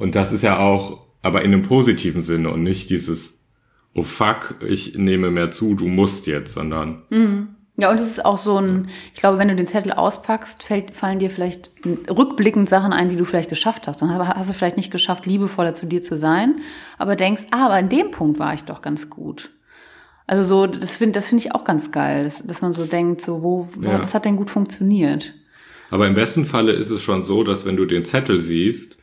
und 0.01 0.15
das 0.15 0.33
ist 0.33 0.43
ja 0.43 0.59
auch, 0.59 1.07
aber 1.21 1.43
in 1.43 1.53
einem 1.53 1.63
positiven 1.63 2.23
Sinne 2.23 2.51
und 2.51 2.63
nicht 2.63 2.89
dieses, 2.89 3.40
oh 3.95 4.03
fuck, 4.03 4.57
ich 4.67 4.97
nehme 4.97 5.31
mehr 5.31 5.51
zu, 5.51 5.75
du 5.75 5.87
musst 5.87 6.27
jetzt, 6.27 6.55
sondern 6.55 7.03
Ja, 7.77 7.91
und 7.91 7.99
es 7.99 8.11
ist 8.11 8.25
auch 8.25 8.39
so 8.39 8.59
ein, 8.59 8.89
ich 9.15 9.21
glaube, 9.21 9.39
wenn 9.39 9.49
du 9.49 9.57
den 9.57 9.67
Zettel 9.67 9.93
auspackst, 9.93 10.63
fällt, 10.63 10.95
fallen 10.95 11.19
dir 11.19 11.31
vielleicht 11.31 11.71
rückblickend 12.09 12.69
Sachen 12.69 12.93
ein, 12.93 13.09
die 13.09 13.17
du 13.17 13.25
vielleicht 13.25 13.49
geschafft 13.49 13.89
hast. 13.89 14.03
Dann 14.03 14.11
hast 14.17 14.51
du 14.51 14.55
vielleicht 14.55 14.77
nicht 14.77 14.91
geschafft, 14.91 15.27
liebevoller 15.27 15.75
zu 15.75 15.87
dir 15.87 16.03
zu 16.03 16.17
sein, 16.17 16.57
aber 16.99 17.17
denkst, 17.17 17.47
ah, 17.53 17.67
aber 17.67 17.79
in 17.79 17.89
dem 17.89 18.11
Punkt 18.11 18.39
war 18.39 18.53
ich 18.55 18.65
doch 18.65 18.83
ganz 18.83 19.09
gut. 19.11 19.51
Also 20.27 20.45
so, 20.45 20.67
das 20.69 20.95
finde 20.97 21.13
das 21.19 21.27
finde 21.27 21.45
ich 21.45 21.55
auch 21.55 21.65
ganz 21.65 21.91
geil, 21.91 22.23
dass, 22.25 22.47
dass 22.47 22.63
man 22.63 22.73
so 22.73 22.85
denkt, 22.85 23.21
so, 23.21 23.43
wo, 23.43 23.69
Ja. 23.81 24.01
was 24.03 24.15
hat 24.15 24.25
denn 24.27 24.37
gut 24.37 24.51
funktioniert? 24.51 25.35
Aber 25.91 26.07
im 26.07 26.15
besten 26.15 26.45
Falle 26.45 26.71
ist 26.73 26.91
es 26.91 27.03
schon 27.03 27.25
so, 27.25 27.43
dass 27.43 27.65
wenn 27.67 27.77
du 27.77 27.85
den 27.85 28.05
Zettel 28.05 28.39
siehst 28.39 28.99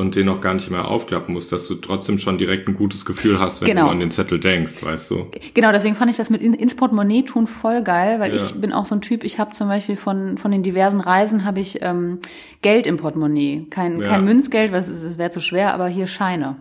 und 0.00 0.16
den 0.16 0.26
noch 0.26 0.40
gar 0.40 0.54
nicht 0.54 0.70
mehr 0.70 0.86
aufklappen 0.88 1.34
musst, 1.34 1.52
dass 1.52 1.66
du 1.68 1.74
trotzdem 1.76 2.18
schon 2.18 2.38
direkt 2.38 2.68
ein 2.68 2.74
gutes 2.74 3.04
Gefühl 3.04 3.38
hast, 3.40 3.60
wenn 3.60 3.66
Genau. 3.68 3.84
du 3.86 3.90
an 3.90 4.00
den 4.00 4.10
Zettel 4.10 4.38
denkst, 4.40 4.82
weißt 4.84 5.10
du? 5.10 5.26
Genau, 5.54 5.72
deswegen 5.72 5.94
fand 5.96 6.10
ich 6.10 6.16
das 6.16 6.30
mit 6.30 6.40
in- 6.42 6.54
ins 6.54 6.74
Portemonnaie 6.74 7.22
tun 7.24 7.46
voll 7.46 7.82
geil, 7.82 8.20
weil 8.20 8.30
Ja. 8.30 8.36
ich 8.36 8.54
bin 8.60 8.72
auch 8.72 8.86
so 8.86 8.94
ein 8.94 9.00
Typ, 9.00 9.24
ich 9.24 9.38
habe 9.38 9.52
zum 9.52 9.68
Beispiel 9.68 9.96
von, 9.96 10.38
von 10.38 10.50
den 10.50 10.62
diversen 10.62 11.00
Reisen 11.00 11.44
habe 11.44 11.60
ich 11.60 11.78
ähm, 11.82 12.18
Geld 12.62 12.86
im 12.86 12.96
Portemonnaie. 12.96 13.66
Kein, 13.70 14.00
Ja. 14.00 14.08
kein 14.08 14.24
Münzgeld, 14.24 14.72
was 14.72 14.88
es 14.88 15.18
wäre 15.18 15.30
zu 15.30 15.40
schwer, 15.40 15.74
aber 15.74 15.88
hier 15.88 16.06
Scheine. 16.06 16.56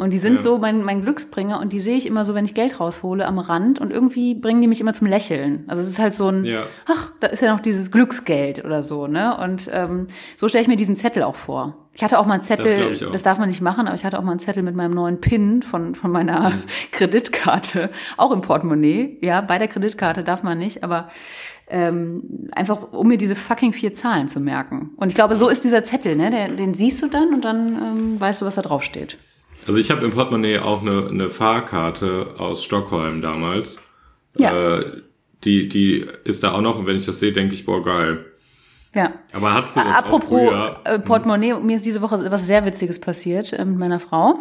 Und 0.00 0.12
die 0.14 0.18
sind 0.18 0.36
Ja. 0.36 0.40
so 0.42 0.56
mein, 0.58 0.82
mein 0.82 1.02
Glücksbringer 1.02 1.60
und 1.60 1.72
die 1.74 1.80
sehe 1.80 1.96
ich 1.96 2.06
immer 2.06 2.24
so, 2.24 2.34
wenn 2.34 2.44
ich 2.46 2.54
Geld 2.54 2.80
raushole 2.80 3.26
am 3.26 3.38
Rand 3.38 3.78
und 3.80 3.90
irgendwie 3.92 4.34
bringen 4.34 4.60
die 4.62 4.66
mich 4.66 4.80
immer 4.80 4.94
zum 4.94 5.06
Lächeln. 5.06 5.64
Also 5.66 5.82
es 5.82 5.88
ist 5.88 5.98
halt 5.98 6.14
so 6.14 6.28
ein, 6.28 6.44
Ja. 6.46 6.62
ach, 6.90 7.12
da 7.20 7.26
ist 7.26 7.42
ja 7.42 7.52
noch 7.52 7.60
dieses 7.60 7.90
Glücksgeld 7.90 8.64
oder 8.64 8.82
so, 8.82 9.06
ne? 9.06 9.36
Und 9.36 9.68
ähm, 9.72 10.06
so 10.36 10.48
stelle 10.48 10.62
ich 10.62 10.68
mir 10.68 10.76
diesen 10.76 10.96
Zettel 10.96 11.22
auch 11.22 11.36
vor. 11.36 11.76
Ich 11.92 12.02
hatte 12.02 12.18
auch 12.18 12.24
mal 12.24 12.34
einen 12.34 12.42
Zettel, 12.42 12.96
auch. 13.06 13.10
das 13.12 13.22
darf 13.22 13.38
man 13.38 13.48
nicht 13.48 13.60
machen, 13.60 13.86
aber 13.86 13.94
ich 13.94 14.04
hatte 14.04 14.18
auch 14.18 14.22
mal 14.22 14.30
einen 14.30 14.40
Zettel 14.40 14.62
mit 14.62 14.74
meinem 14.74 14.94
neuen 14.94 15.20
PIN 15.20 15.60
von, 15.62 15.94
von 15.94 16.10
meiner 16.10 16.50
Mhm. 16.50 16.62
Kreditkarte, 16.92 17.90
auch 18.16 18.30
im 18.30 18.40
Portemonnaie. 18.40 19.18
Ja, 19.22 19.40
bei 19.42 19.58
der 19.58 19.68
Kreditkarte 19.68 20.24
darf 20.24 20.42
man 20.42 20.56
nicht, 20.58 20.82
aber 20.82 21.08
ähm, 21.68 22.48
einfach 22.52 22.92
um 22.92 23.06
mir 23.08 23.16
diese 23.18 23.36
fucking 23.36 23.72
vier 23.72 23.94
Zahlen 23.94 24.28
zu 24.28 24.40
merken. 24.40 24.90
Und 24.96 25.08
ich 25.08 25.14
glaube, 25.14 25.36
so 25.36 25.48
ist 25.48 25.62
dieser 25.64 25.84
Zettel, 25.84 26.16
ne? 26.16 26.30
Der, 26.30 26.48
den 26.48 26.74
siehst 26.74 27.02
du 27.02 27.06
dann 27.08 27.34
und 27.34 27.44
dann 27.44 27.68
ähm, 27.76 28.20
weißt 28.20 28.40
du, 28.42 28.46
was 28.46 28.54
da 28.54 28.62
drauf 28.62 28.82
steht. 28.82 29.18
Also 29.70 29.78
ich 29.78 29.92
habe 29.92 30.04
im 30.04 30.10
Portemonnaie 30.10 30.58
auch 30.58 30.82
eine, 30.82 31.06
eine 31.06 31.30
Fahrkarte 31.30 32.34
aus 32.38 32.64
Stockholm 32.64 33.22
damals. 33.22 33.78
Ja. 34.36 34.78
Äh, 34.78 35.02
die, 35.44 35.68
die 35.68 36.08
ist 36.24 36.42
da 36.42 36.54
auch 36.54 36.60
noch 36.60 36.76
und 36.76 36.88
wenn 36.88 36.96
ich 36.96 37.06
das 37.06 37.20
sehe, 37.20 37.30
denke 37.30 37.54
ich, 37.54 37.66
boah, 37.66 37.80
geil. 37.80 38.26
Ja. 38.96 39.12
Aber 39.32 39.54
hattest 39.54 39.76
du 39.76 39.80
das 39.80 39.94
Apropos 39.94 40.52
äh, 40.82 40.98
Portemonnaie, 40.98 41.54
mir 41.60 41.76
ist 41.76 41.86
diese 41.86 42.02
Woche 42.02 42.28
was 42.32 42.48
sehr 42.48 42.66
Witziges 42.66 43.00
passiert 43.00 43.52
äh, 43.52 43.64
mit 43.64 43.78
meiner 43.78 44.00
Frau. 44.00 44.34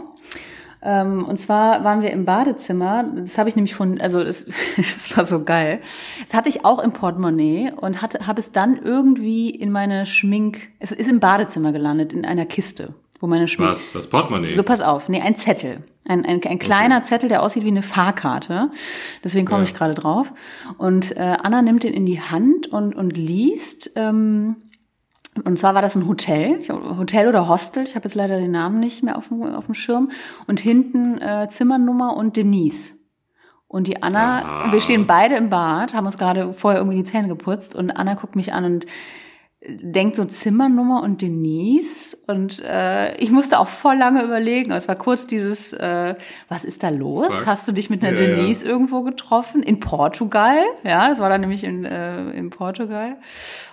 Ähm, 0.82 1.26
und 1.26 1.38
zwar 1.38 1.84
waren 1.84 2.02
wir 2.02 2.10
im 2.10 2.26
Badezimmer. 2.26 3.06
Das 3.16 3.38
habe 3.38 3.50
ich 3.50 3.56
nämlich 3.56 3.76
von, 3.76 4.02
also 4.02 4.24
das, 4.24 4.46
das 4.78 5.16
war 5.16 5.26
so 5.26 5.44
geil. 5.44 5.80
Das 6.26 6.34
hatte 6.34 6.50
ich 6.50 6.66
auch 6.66 6.80
im 6.80 6.92
Portemonnaie 6.92 7.72
und 7.80 8.02
hatte, 8.02 8.26
habe 8.26 8.40
es 8.40 8.52
dann 8.52 8.80
irgendwie 8.82 9.52
in 9.52 9.72
meine 9.72 10.08
Schmink. 10.08 10.70
Es 10.80 10.92
ist 10.92 11.08
im 11.08 11.20
Badezimmer 11.20 11.72
gelandet 11.72 12.14
in 12.14 12.26
einer 12.26 12.48
Kiste, 12.48 12.96
wo 13.20 13.28
meine 13.28 13.48
Schmink. 13.48 13.72
Was? 13.72 13.92
Das 13.92 14.08
Portemonnaie? 14.08 14.54
So, 14.56 14.64
pass 14.64 14.82
auf. 14.82 15.10
Nee, 15.10 15.22
ein 15.22 15.36
Zettel. 15.36 15.84
Ein, 16.08 16.26
ein, 16.26 16.42
ein 16.44 16.60
kleiner 16.60 16.98
Okay. 16.98 17.06
Zettel, 17.06 17.30
der 17.30 17.44
aussieht 17.44 17.64
wie 17.64 17.68
eine 17.70 17.82
Fahrkarte. 17.82 18.72
Deswegen 19.24 19.46
komme 19.46 19.60
Ja. 19.60 19.64
ich 19.66 19.74
gerade 19.76 19.94
drauf. 19.94 20.34
Und 20.78 21.16
äh, 21.18 21.38
Anna 21.44 21.62
nimmt 21.62 21.84
den 21.84 21.94
in 21.94 22.06
die 22.06 22.22
Hand 22.22 22.68
und, 22.68 22.96
und 22.96 23.16
liest. 23.18 23.92
Ähm, 23.96 24.56
und 25.46 25.60
zwar 25.60 25.76
war 25.76 25.82
das 25.82 25.96
ein 25.96 26.08
Hotel, 26.08 26.62
Hotel 26.98 27.28
oder 27.28 27.48
Hostel, 27.48 27.84
ich 27.84 27.96
habe 27.96 28.06
jetzt 28.06 28.16
leider 28.16 28.40
den 28.40 28.52
Namen 28.52 28.80
nicht 28.80 29.04
mehr 29.04 29.18
auf 29.18 29.28
dem, 29.30 29.44
auf 29.44 29.68
dem 29.68 29.76
Schirm. 29.76 30.10
Und 30.48 30.60
hinten 30.60 31.20
äh, 31.22 31.48
Zimmernummer 31.48 32.16
und 32.18 32.36
Denise. 32.36 32.96
Und 33.68 33.88
die 33.88 34.02
Anna, 34.02 34.66
Ah. 34.66 34.72
wir 34.72 34.82
stehen 34.82 35.06
beide 35.06 35.36
im 35.36 35.50
Bad, 35.52 35.94
haben 35.94 36.08
uns 36.08 36.18
gerade 36.18 36.54
vorher 36.54 36.80
irgendwie 36.82 36.98
die 36.98 37.04
Zähne 37.04 37.28
geputzt 37.28 37.76
und 37.76 37.92
Anna 37.92 38.16
guckt 38.16 38.36
mich 38.36 38.52
an 38.52 38.66
und 38.66 38.86
denkt 39.68 40.16
so 40.16 40.24
Zimmernummer 40.24 41.04
und 41.04 41.22
Denise 41.22 42.18
und 42.28 42.64
äh, 42.64 43.18
ich 43.18 43.30
musste 43.30 43.60
auch 43.60 43.68
voll 43.68 43.96
lange 43.98 44.24
überlegen. 44.24 44.72
Es 44.72 44.88
war 44.88 44.96
kurz 44.96 45.28
dieses, 45.28 45.74
äh, 45.74 46.16
was 46.48 46.64
ist 46.64 46.82
da 46.82 46.88
los? 46.88 47.28
Fuck. 47.28 47.46
Hast 47.46 47.68
du 47.68 47.74
dich 47.74 47.90
mit 47.90 48.02
einer 48.02 48.18
Ja, 48.18 48.26
ja. 48.26 48.36
Denise 48.38 48.64
irgendwo 48.64 49.04
getroffen? 49.04 49.62
In 49.62 49.82
Portugal? 49.82 50.60
Ja, 50.86 51.10
das 51.10 51.20
war 51.20 51.28
dann 51.28 51.42
nämlich 51.42 51.66
in, 51.66 51.84
äh, 51.84 52.32
in 52.32 52.52
Portugal. 52.52 53.18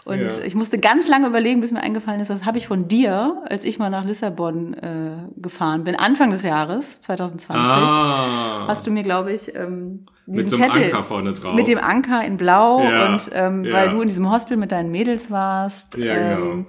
Und 0.05 0.19
Ja. 0.19 0.43
ich 0.45 0.57
musste 0.57 0.79
ganz 0.79 1.07
lange 1.07 1.29
überlegen, 1.29 1.61
bis 1.61 1.71
mir 1.71 1.81
eingefallen 1.81 2.19
ist, 2.21 2.31
das 2.31 2.45
habe 2.45 2.59
ich 2.59 2.67
von 2.67 2.89
dir, 2.89 3.43
als 3.49 3.65
ich 3.65 3.79
mal 3.79 3.91
nach 3.91 4.05
Lissabon 4.05 4.75
äh, 4.75 5.29
gefahren 5.37 5.85
bin, 5.85 5.95
Anfang 5.95 6.31
des 6.33 6.43
Jahres, 6.43 7.01
2020 7.03 7.65
ah, 7.65 8.65
hast 8.67 8.85
du 8.89 8.91
mir, 8.91 9.05
glaube 9.05 9.33
ich, 9.33 9.55
ähm, 9.55 10.07
mit 10.27 10.51
so 10.51 10.57
einem 10.57 10.71
Zettel 10.71 10.85
Anker 10.87 11.03
vorne 11.03 11.33
drauf. 11.33 11.55
mit 11.55 11.69
dem 11.69 11.79
Anker 11.79 12.25
in 12.25 12.37
Blau 12.37 12.83
Ja, 12.83 13.13
und 13.13 13.31
ähm, 13.33 13.65
ja. 13.65 13.73
weil 13.73 13.91
du 13.91 14.01
in 14.03 14.09
diesem 14.09 14.31
Hostel 14.31 14.57
mit 14.57 14.73
deinen 14.73 14.91
Mädels 14.91 15.31
warst. 15.31 15.97
Ja, 15.97 16.15
genau. 16.37 16.51
ähm, 16.53 16.67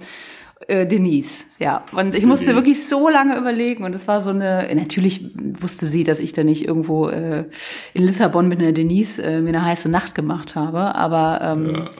äh, 0.66 0.86
Denise, 0.86 1.44
ja. 1.58 1.82
Und 1.92 2.14
ich 2.14 2.26
musste 2.26 2.46
Denise. 2.46 2.60
wirklich 2.62 2.86
so 2.88 3.08
lange 3.08 3.36
überlegen 3.38 3.84
und 3.84 3.94
es 3.94 4.06
war 4.06 4.20
so 4.20 4.30
eine, 4.30 4.68
natürlich 4.74 5.30
wusste 5.60 5.86
sie, 5.86 6.04
dass 6.04 6.18
ich 6.18 6.32
da 6.32 6.44
nicht 6.44 6.66
irgendwo 6.66 7.08
äh, 7.08 7.44
in 7.94 8.04
Lissabon 8.04 8.48
mit 8.48 8.58
einer 8.60 8.72
Denise 8.72 9.18
äh, 9.22 9.40
mir 9.40 9.48
eine 9.50 9.64
heiße 9.64 9.88
Nacht 9.88 10.14
gemacht 10.14 10.54
habe, 10.56 10.94
aber 10.94 11.40
ähm, 11.42 11.74
Ja. 11.74 11.90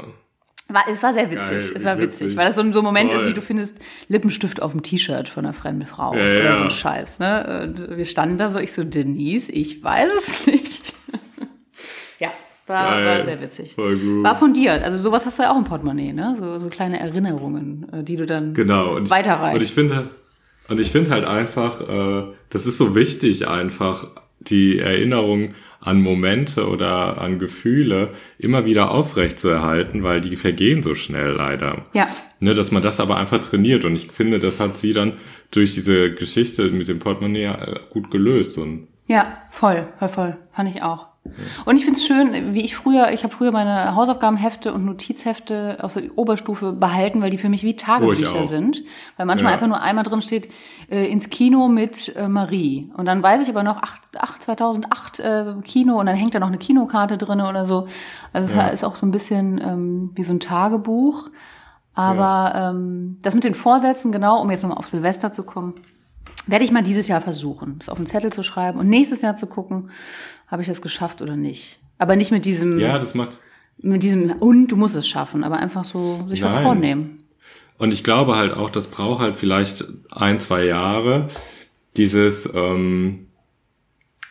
War, 0.68 0.84
es 0.90 1.02
war 1.02 1.14
sehr 1.14 1.30
witzig. 1.30 1.50
Geil, 1.60 1.72
es 1.74 1.84
war 1.84 1.98
witzig, 1.98 2.26
witzig. 2.26 2.36
weil 2.38 2.46
das 2.48 2.56
so, 2.56 2.62
ein- 2.62 2.72
so 2.72 2.80
ein 2.80 2.84
Moment 2.84 3.10
ist, 3.12 3.20
Voll. 3.22 3.30
wie 3.30 3.34
du 3.34 3.40
findest 3.42 3.80
Lippenstift 4.08 4.60
auf 4.62 4.72
dem 4.72 4.82
T-Shirt 4.82 5.28
von 5.28 5.44
einer 5.44 5.54
fremden 5.54 5.86
Frau 5.86 6.12
Ja, 6.14 6.20
oder 6.20 6.44
ja. 6.44 6.54
so 6.54 6.64
ein 6.64 6.70
Scheiß. 6.70 7.18
Ne? 7.20 7.62
Und 7.64 7.96
wir 7.96 8.04
standen 8.04 8.38
da 8.38 8.50
so, 8.50 8.58
ich 8.58 8.72
so, 8.72 8.84
Denise, 8.84 9.50
ich 9.50 9.82
weiß 9.82 10.10
es 10.18 10.46
nicht. 10.46 10.94
ja, 12.18 12.28
war, 12.66 12.90
Geil. 12.90 13.06
war 13.16 13.22
sehr 13.24 13.40
witzig. 13.40 13.74
Voll 13.74 13.96
gut. 13.96 14.22
War 14.24 14.36
von 14.38 14.52
dir. 14.52 14.72
Also 14.84 14.98
sowas 14.98 15.24
hast 15.26 15.38
du 15.38 15.42
ja 15.44 15.52
auch 15.52 15.58
im 15.58 15.64
Portemonnaie, 15.64 16.12
ne? 16.12 16.36
So, 16.38 16.58
so 16.58 16.68
kleine 16.68 17.00
Erinnerungen, 17.00 17.86
äh, 17.92 18.02
die 18.04 18.16
du 18.16 18.26
dann 18.26 18.52
Genau. 18.54 18.96
Und 18.96 19.04
ich, 19.04 19.10
weiterreichst. 19.10 19.56
Und 19.56 19.62
ich 19.64 19.72
finde, 19.72 20.10
und 20.68 20.80
ich 20.80 20.90
finde 20.90 21.10
halt 21.10 21.24
einfach, 21.24 21.80
äh, 21.80 22.24
das 22.50 22.66
ist 22.66 22.76
so 22.76 22.94
wichtig 22.94 23.48
einfach, 23.48 24.08
die 24.50 24.78
Erinnerung 24.78 25.54
an 25.80 26.00
Momente 26.00 26.66
oder 26.68 27.20
an 27.20 27.38
Gefühle 27.38 28.10
immer 28.38 28.66
wieder 28.66 28.90
aufrecht 28.90 29.38
zu 29.38 29.48
erhalten, 29.48 30.02
weil 30.02 30.20
die 30.20 30.36
vergehen 30.36 30.82
so 30.82 30.94
schnell 30.94 31.30
leider. 31.32 31.86
Ja. 31.94 32.08
Ne, 32.40 32.54
dass 32.54 32.70
man 32.70 32.82
das 32.82 33.00
aber 33.00 33.16
einfach 33.16 33.40
trainiert 33.40 33.84
und 33.84 33.94
ich 33.94 34.10
finde, 34.10 34.38
das 34.38 34.60
hat 34.60 34.76
sie 34.76 34.92
dann 34.92 35.14
durch 35.50 35.74
diese 35.74 36.12
Geschichte 36.12 36.70
mit 36.70 36.88
dem 36.88 36.98
Portemonnaie 36.98 37.44
äh, 37.44 37.80
gut 37.90 38.10
gelöst 38.10 38.58
und 38.58 38.88
Ja, 39.06 39.38
voll, 39.50 39.88
voll, 39.98 40.08
voll. 40.08 40.36
Fand 40.52 40.68
ich 40.68 40.82
auch. 40.82 41.06
Und 41.64 41.76
ich 41.76 41.84
find's 41.84 42.06
schön, 42.06 42.54
wie 42.54 42.62
ich 42.62 42.76
früher, 42.76 43.10
ich 43.12 43.24
habe 43.24 43.34
früher 43.34 43.52
meine 43.52 43.94
Hausaufgabenhefte 43.94 44.72
und 44.72 44.84
Notizhefte 44.84 45.78
aus 45.82 45.94
der 45.94 46.04
Oberstufe 46.16 46.72
behalten, 46.72 47.20
weil 47.20 47.30
die 47.30 47.38
für 47.38 47.48
mich 47.48 47.62
wie 47.62 47.76
Tagebücher 47.76 48.40
auch. 48.40 48.44
sind. 48.44 48.82
Weil 49.16 49.26
manchmal 49.26 49.50
Ja. 49.50 49.54
einfach 49.54 49.66
nur 49.68 49.80
einmal 49.80 50.04
drin 50.04 50.22
steht, 50.22 50.48
äh, 50.90 51.06
ins 51.10 51.30
Kino 51.30 51.68
mit 51.68 52.14
äh, 52.16 52.28
Marie. 52.28 52.90
Und 52.96 53.06
dann 53.06 53.22
weiß 53.22 53.42
ich 53.42 53.48
aber 53.48 53.62
noch, 53.62 53.78
ach, 53.82 53.98
ach 54.18 54.38
2008 54.38 55.20
äh, 55.20 55.44
Kino 55.64 55.98
und 56.00 56.06
dann 56.06 56.16
hängt 56.16 56.34
da 56.34 56.38
noch 56.40 56.48
eine 56.48 56.58
Kinokarte 56.58 57.18
drin 57.18 57.40
oder 57.40 57.64
so. 57.66 57.86
Also 58.32 58.50
es 58.50 58.54
Ja. 58.56 58.68
ist 58.68 58.84
auch 58.84 58.96
so 58.96 59.06
ein 59.06 59.10
bisschen 59.10 59.58
ähm, 59.62 60.10
wie 60.14 60.24
so 60.24 60.32
ein 60.32 60.40
Tagebuch. 60.40 61.30
Aber 61.94 62.52
ähm, 62.54 63.18
das 63.22 63.34
mit 63.34 63.44
den 63.44 63.54
Vorsätzen, 63.54 64.12
genau, 64.12 64.40
um 64.40 64.50
jetzt 64.50 64.62
nochmal 64.62 64.78
auf 64.78 64.86
Silvester 64.88 65.32
zu 65.32 65.42
kommen, 65.42 65.74
werde 66.46 66.64
ich 66.64 66.70
mal 66.72 66.82
dieses 66.82 67.08
Jahr 67.08 67.20
versuchen, 67.20 67.76
das 67.78 67.88
auf 67.88 67.98
den 67.98 68.06
Zettel 68.06 68.32
zu 68.32 68.42
schreiben 68.42 68.78
und 68.78 68.88
nächstes 68.88 69.20
Jahr 69.20 69.36
zu 69.36 69.46
gucken, 69.48 69.90
habe 70.48 70.62
ich 70.62 70.68
das 70.68 70.82
geschafft 70.82 71.22
oder 71.22 71.36
nicht. 71.36 71.78
Aber 71.98 72.16
nicht 72.16 72.30
mit 72.32 72.44
diesem, 72.44 72.78
ja, 72.78 72.98
das 72.98 73.14
macht 73.14 73.38
mit 73.80 74.02
diesem, 74.02 74.32
und 74.32 74.68
du 74.68 74.76
musst 74.76 74.96
es 74.96 75.06
schaffen, 75.08 75.44
aber 75.44 75.58
einfach 75.58 75.84
so 75.84 76.26
sich 76.28 76.42
was 76.42 76.54
Nein. 76.54 76.64
vornehmen. 76.64 77.24
Und 77.78 77.92
ich 77.92 78.02
glaube 78.02 78.34
halt 78.34 78.52
auch, 78.56 78.70
das 78.70 78.88
braucht 78.88 79.20
halt 79.20 79.36
vielleicht 79.36 79.84
ein, 80.10 80.40
zwei 80.40 80.64
Jahre, 80.64 81.28
dieses, 81.96 82.52
ähm, 82.54 83.28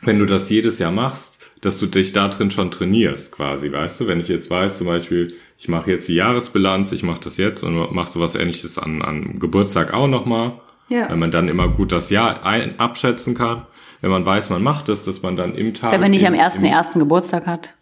wenn 0.01 0.19
du 0.19 0.25
das 0.25 0.49
jedes 0.49 0.79
Jahr 0.79 0.91
machst, 0.91 1.39
dass 1.61 1.79
du 1.79 1.85
dich 1.87 2.11
da 2.13 2.27
drin 2.27 2.51
schon 2.51 2.71
trainierst, 2.71 3.31
quasi, 3.31 3.71
weißt 3.71 4.01
du? 4.01 4.07
Wenn 4.07 4.19
ich 4.19 4.27
jetzt 4.27 4.49
weiß, 4.49 4.77
zum 4.77 4.87
Beispiel, 4.87 5.33
ich 5.57 5.67
mache 5.69 5.91
jetzt 5.91 6.07
die 6.07 6.13
Jahresbilanz, 6.15 6.91
ich 6.91 7.03
mache 7.03 7.21
das 7.21 7.37
jetzt 7.37 7.63
und 7.63 7.93
mache 7.93 8.11
sowas 8.11 8.35
ähnliches 8.35 8.77
an, 8.77 9.01
an 9.01 9.39
Geburtstag 9.39 9.93
auch 9.93 10.07
nochmal, 10.07 10.59
Ja. 10.89 11.09
wenn 11.09 11.19
man 11.19 11.31
dann 11.31 11.47
immer 11.47 11.67
gut 11.69 11.91
das 11.93 12.09
Jahr 12.09 12.45
ein, 12.45 12.79
abschätzen 12.79 13.33
kann, 13.33 13.63
wenn 14.01 14.11
man 14.11 14.25
weiß, 14.25 14.49
man 14.49 14.61
macht 14.63 14.89
es, 14.89 15.03
dass 15.03 15.21
man 15.23 15.35
dann 15.35 15.55
im 15.55 15.73
Tag... 15.73 15.91
Wenn 15.93 16.01
man 16.01 16.11
nicht 16.11 16.25
am 16.27 16.33
ersten 16.33 16.63
ersten 16.65 16.99
Geburtstag 16.99 17.45
hat. 17.47 17.73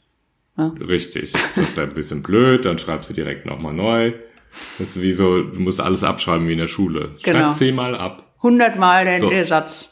Richtig. 0.57 1.33
Das 1.55 1.75
wäre 1.75 1.87
ein 1.87 1.93
bisschen 1.93 2.21
blöd, 2.23 2.63
dann 2.65 2.79
schreibst 2.79 3.09
du 3.09 3.13
direkt 3.13 3.45
nochmal 3.45 3.73
neu. 3.73 4.13
Das 4.79 4.89
ist 4.95 5.01
wie 5.01 5.11
so, 5.11 5.43
du 5.43 5.59
musst 5.59 5.81
alles 5.81 6.03
abschreiben 6.03 6.47
wie 6.47 6.53
in 6.53 6.59
der 6.59 6.67
Schule. 6.67 7.11
Schreib 7.21 7.33
Genau. 7.33 7.51
zehnmal 7.51 7.95
ab. 7.95 8.33
Hundertmal 8.41 9.03
den 9.05 9.19
So. 9.19 9.29
Satz. 9.43 9.89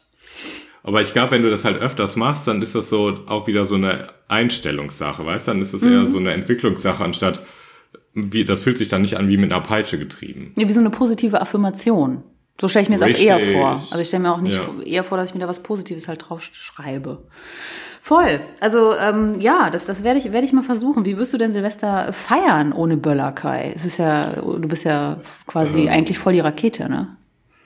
Aber 0.84 1.02
ich 1.02 1.12
glaube, 1.14 1.32
wenn 1.32 1.44
du 1.44 1.50
das 1.50 1.66
halt 1.66 1.82
öfters 1.82 2.16
machst, 2.16 2.48
dann 2.48 2.62
ist 2.62 2.76
das 2.76 2.90
so 2.90 3.20
auch 3.28 3.48
wieder 3.48 3.66
so 3.66 3.76
eine 3.76 4.10
Einstellungssache, 4.30 5.26
weißt 5.26 5.48
du? 5.48 5.52
Dann 5.52 5.62
ist 5.62 5.74
es 5.74 5.82
Mhm. 5.82 5.92
eher 5.92 6.06
so 6.06 6.18
eine 6.18 6.32
Entwicklungssache, 6.32 7.04
anstatt 7.04 7.42
wie, 8.14 8.46
das 8.46 8.64
fühlt 8.64 8.78
sich 8.78 8.90
dann 8.90 9.02
nicht 9.02 9.18
an 9.18 9.28
wie 9.28 9.38
mit 9.38 9.52
einer 9.52 9.62
Peitsche 9.62 9.98
getrieben. 9.98 10.54
Ja, 10.58 10.68
wie 10.68 10.74
so 10.74 10.80
eine 10.80 10.92
positive 10.92 11.42
Affirmation. 11.42 12.24
So 12.62 12.68
stelle 12.68 12.84
ich 12.84 12.90
mir 12.90 12.96
es 12.96 13.02
auch 13.02 13.08
eher 13.08 13.40
vor. 13.40 13.70
Also 13.72 14.00
ich 14.00 14.08
stelle 14.08 14.24
mir 14.24 14.32
auch 14.34 14.40
nicht 14.42 14.56
Ja. 14.58 14.84
eher 14.84 15.04
vor, 15.04 15.18
dass 15.18 15.30
ich 15.30 15.34
mir 15.34 15.42
da 15.42 15.48
was 15.48 15.64
Positives 15.64 16.08
halt 16.08 16.30
drauf 16.30 16.42
schreibe. 16.44 17.24
Voll. 18.02 18.42
Also 18.60 18.94
ähm, 18.96 19.40
ja, 19.40 19.70
das, 19.70 19.86
das 19.86 20.04
werde 20.04 20.20
ich, 20.20 20.32
werde 20.32 20.46
ich 20.46 20.54
mal 20.54 20.62
versuchen. 20.62 21.06
Wie 21.06 21.18
wirst 21.18 21.34
du 21.34 21.38
denn 21.38 21.52
Silvester 21.52 22.12
feiern 22.14 22.74
ohne 22.74 22.98
Böller, 22.98 23.32
Kai? 23.32 23.72
Es 23.74 23.86
ist 23.86 23.98
ja, 23.98 24.34
du 24.36 24.68
bist 24.68 24.84
ja 24.86 25.18
quasi 25.48 25.90
eigentlich 25.90 26.20
voll 26.20 26.34
die 26.34 26.42
Rakete, 26.42 26.90
ne? 26.90 27.16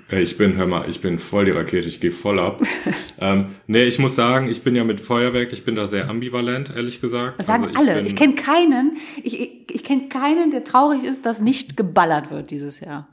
Ey, 0.10 0.22
Ich 0.24 0.38
bin, 0.38 0.56
hör 0.56 0.68
mal, 0.68 0.86
ich 0.88 1.02
bin 1.02 1.20
voll 1.20 1.44
die 1.46 1.52
Rakete, 1.52 1.90
ich 1.90 2.00
gehe 2.00 2.12
voll 2.12 2.40
ab. 2.40 2.62
ähm, 3.20 3.56
nee, 3.68 3.84
ich 3.84 4.00
muss 4.00 4.16
sagen, 4.16 4.48
ich 4.48 4.62
bin 4.64 4.74
ja 4.76 4.86
mit 4.86 5.02
Feuerwerk, 5.02 5.52
ich 5.52 5.66
bin 5.66 5.76
da 5.76 5.86
sehr 5.86 6.08
ambivalent, 6.10 6.72
ehrlich 6.74 7.02
gesagt. 7.02 7.40
Das 7.40 7.48
sagen 7.48 7.66
Also 7.66 7.78
alle. 7.78 7.96
bin- 7.96 8.06
Ich 8.06 8.16
kenne 8.16 8.36
keinen, 8.36 8.96
ich, 9.22 9.38
ich, 9.42 9.52
ich 9.70 9.84
kenne 9.84 10.08
keinen, 10.08 10.52
der 10.52 10.64
traurig 10.64 11.04
ist, 11.04 11.26
dass 11.26 11.42
nicht 11.42 11.76
geballert 11.76 12.32
wird 12.32 12.52
dieses 12.52 12.80
Jahr. 12.80 13.10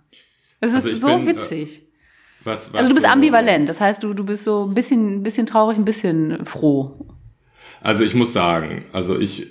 Das 0.61 0.71
ist 0.73 0.87
Also 0.87 0.95
so 0.95 1.09
bin, 1.19 1.29
äh, 1.29 1.37
witzig. 1.37 1.83
was, 2.45 2.73
was 2.73 2.79
also 2.79 2.89
du 2.89 2.95
bist 2.95 3.07
ambivalent. 3.07 3.69
Das 3.69 3.81
heißt, 3.81 4.03
du, 4.03 4.15
du 4.15 4.25
bist 4.25 4.45
so 4.45 4.65
ein 4.67 4.75
bisschen, 4.75 5.17
ein 5.17 5.23
bisschen 5.23 5.47
traurig, 5.47 5.77
ein 5.77 5.85
bisschen 5.85 6.45
froh. 6.47 7.07
Also 7.81 8.05
ich 8.05 8.15
muss 8.15 8.33
sagen, 8.33 8.85
also 8.93 9.19
ich, 9.19 9.47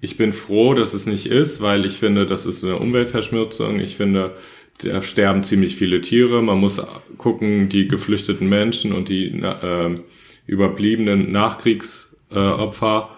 ich 0.00 0.16
bin 0.16 0.32
froh, 0.32 0.74
dass 0.74 0.94
es 0.94 1.06
nicht 1.06 1.26
ist, 1.26 1.60
weil 1.60 1.84
ich 1.86 1.98
finde, 1.98 2.26
das 2.26 2.46
ist 2.46 2.64
eine 2.64 2.78
Umweltverschmutzung. 2.78 3.78
Ich 3.78 3.96
finde, 3.96 4.36
da 4.82 5.00
sterben 5.02 5.44
ziemlich 5.44 5.76
viele 5.76 6.00
Tiere. 6.00 6.42
Man 6.42 6.58
muss 6.58 6.80
gucken, 7.18 7.68
die 7.68 7.86
geflüchteten 7.86 8.48
Menschen 8.48 8.92
und 8.92 9.08
die 9.08 9.26
äh, 9.40 10.00
überbliebenen 10.46 11.30
Nachkriegsopfer, 11.30 13.10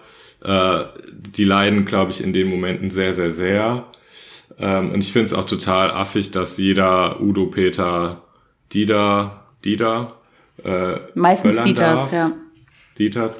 äh, 0.43 0.79
die 1.11 1.43
leiden, 1.43 1.85
glaube 1.85 2.11
ich, 2.11 2.21
in 2.23 2.33
den 2.33 2.47
Momenten 2.49 2.91
sehr, 2.91 3.13
sehr, 3.13 3.31
sehr. 3.31 3.85
Ähm, 4.57 4.91
und 4.91 5.01
ich 5.01 5.11
finde 5.11 5.25
es 5.27 5.33
auch 5.33 5.45
total 5.45 5.91
affig, 5.91 6.31
dass 6.31 6.57
jeder 6.57 7.19
Udo, 7.21 7.47
Peter, 7.47 8.21
Dieter, 8.73 9.43
Dieter, 9.63 10.13
äh, 10.63 10.95
Meistens 11.15 11.55
böllern 11.55 11.67
Dieters, 11.67 11.99
darf. 11.99 12.13
ja. 12.13 12.31
Dieters. 12.97 13.39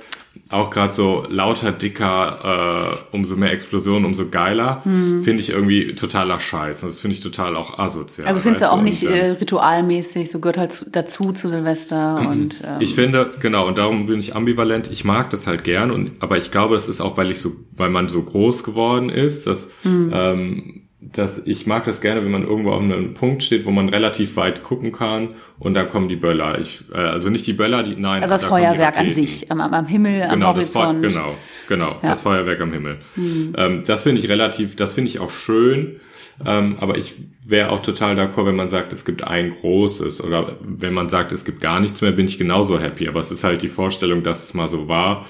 Auch 0.50 0.70
gerade 0.70 0.91
so 0.91 1.26
lauter, 1.30 1.72
dicker, 1.72 3.00
äh, 3.12 3.15
umso 3.15 3.38
mehr 3.38 3.54
Explosionen, 3.54 4.04
umso 4.06 4.28
geiler. 4.28 4.82
Finde 4.84 5.39
ich 5.39 5.50
irgendwie 5.50 5.96
totaler 5.96 6.39
Scheiß. 6.41 6.84
Und 6.84 6.89
das 6.89 7.00
finde 7.00 7.15
ich 7.15 7.22
total 7.24 7.56
auch 7.56 7.80
asozial. 7.80 8.26
Mhm. 8.26 8.30
Also 8.30 8.41
findest 8.41 8.63
du 8.65 8.72
auch 8.72 8.82
nicht 8.82 9.04
äh, 9.04 9.30
ritualmäßig, 9.32 10.30
so 10.30 10.39
gehört 10.39 10.58
halt 10.58 10.72
zu- 10.74 10.89
dazu 10.89 11.32
zu 11.32 11.48
Silvester 11.48 12.18
und 12.30 12.62
ähm, 12.65 12.82
Ich 12.82 12.94
finde, 12.96 13.32
genau, 13.39 13.65
und 13.65 13.78
darum 13.78 14.08
bin 14.08 14.20
ich 14.20 14.36
ambivalent. 14.36 14.89
Ich 14.91 15.06
mag 15.06 15.30
das 15.30 15.48
halt 15.48 15.63
gern, 15.63 15.89
und 15.89 16.12
aber 16.22 16.38
ich 16.38 16.52
glaube, 16.52 16.76
das 16.76 16.89
ist 16.89 17.00
auch, 17.00 17.15
weil 17.18 17.32
ich 17.32 17.39
so, 17.39 17.54
weil 17.76 17.89
man 17.89 18.10
so 18.10 18.22
groß 18.22 18.63
geworden 18.65 19.10
ist, 19.10 19.48
dass 19.48 19.68
Mhm. 19.84 20.12
ähm, 20.13 20.82
dass 21.13 21.41
ich 21.46 21.68
mag 21.68 21.84
das 21.86 22.02
gerne, 22.02 22.24
wenn 22.24 22.32
man 22.32 22.44
irgendwo 22.44 22.72
auf 22.72 22.82
einem 22.82 23.13
Punkt 23.13 23.44
steht, 23.44 23.65
wo 23.65 23.72
man 23.72 23.89
relativ 23.89 24.36
weit 24.38 24.63
gucken 24.63 24.91
kann 24.91 25.36
und 25.60 25.74
dann 25.74 25.89
kommen 25.89 26.10
die 26.10 26.15
Böller. 26.15 26.60
Ich, 26.60 26.84
äh, 26.94 26.98
also 26.98 27.30
nicht 27.30 27.46
die 27.48 27.54
Böller, 27.54 27.84
die 27.84 27.96
nein. 27.96 28.22
Also 28.22 28.34
das 28.34 28.41
da 28.41 28.48
Feuerwerk 28.50 28.98
an 28.98 29.10
sich, 29.12 29.52
am, 29.52 29.62
am 29.62 29.86
Himmel, 29.88 30.24
am 30.24 30.30
Genau, 30.32 30.54
das 30.54 30.70
Feu 30.70 30.82
Horizont. 30.82 31.04
genau, 31.08 31.36
genau, 31.68 31.91
Ja. 32.02 32.10
das 32.10 32.22
Feuerwerk 32.22 32.60
am 32.62 32.74
Himmel. 32.74 32.98
Ähm, 33.18 33.84
das 33.86 34.04
finde 34.04 34.22
ich 34.22 34.30
relativ, 34.30 34.76
das 34.76 34.94
finde 34.94 35.10
ich 35.10 35.20
auch 35.20 35.30
schön. 35.30 36.00
Ähm, 36.46 36.76
aber 36.82 36.98
ich 36.98 37.13
wäre 37.48 37.70
auch 37.70 37.82
total 37.82 38.20
d'accord, 38.20 38.46
wenn 38.48 38.56
man 38.58 38.68
sagt, 38.70 38.91
es 38.91 39.06
gibt 39.06 39.24
ein 39.26 39.52
großes 39.62 40.22
oder 40.22 40.58
wenn 40.62 40.94
man 40.94 41.08
sagt, 41.08 41.32
es 41.32 41.46
gibt 41.46 41.62
gar 41.62 41.80
nichts 41.80 42.02
mehr, 42.02 42.12
bin 42.12 42.26
ich 42.26 42.38
genauso 42.38 42.80
happy. 42.80 43.08
Aber 43.08 43.20
es 43.22 43.32
ist 43.32 43.44
halt 43.46 43.62
die 43.62 43.70
Vorstellung, 43.70 44.24
dass 44.24 44.44
es 44.44 44.54
mal 44.54 44.68
so 44.68 44.88
war. 44.89 45.26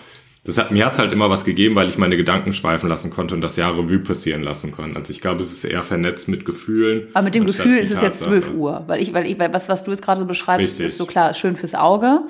Das 0.45 0.59
hat, 0.59 0.69
mir 0.69 0.85
hat's 0.85 0.99
halt 0.99 1.11
immer 1.11 1.31
was 1.31 1.43
gegeben, 1.43 1.73
weil 1.73 1.89
ich 1.89 1.97
meine 1.97 2.17
Gedanken 2.17 2.53
schweifen 2.53 2.87
lassen 2.87 3.09
konnte 3.09 3.33
und 3.33 3.41
das 3.41 3.55
Jahr 3.55 3.75
Revue 3.75 3.97
passieren 3.97 4.43
lassen 4.43 4.71
kann. 4.71 4.95
Also 4.95 5.11
ich 5.11 5.19
glaube, 5.19 5.41
es 5.41 5.51
ist 5.51 5.63
eher 5.63 5.81
vernetzt 5.81 6.27
mit 6.27 6.45
Gefühlen. 6.45 7.07
Aber 7.13 7.25
mit 7.25 7.33
dem 7.33 7.47
Gefühl 7.47 7.77
ist 7.77 7.91
es 7.91 8.01
jetzt 8.01 8.19
Tatsache. 8.19 8.41
12 8.41 8.53
Uhr, 8.53 8.83
weil 8.85 9.01
ich, 9.01 9.11
weil 9.11 9.25
ich, 9.25 9.39
weil 9.39 9.51
was, 9.53 9.69
was 9.69 9.83
du 9.83 9.91
jetzt 9.91 10.03
gerade 10.03 10.19
so 10.19 10.27
beschreibst, 10.27 10.73
Richtig. 10.73 10.85
ist 10.85 10.97
so 10.97 11.07
klar, 11.07 11.31
ist 11.31 11.39
schön 11.39 11.55
fürs 11.55 11.73
Auge, 11.73 12.21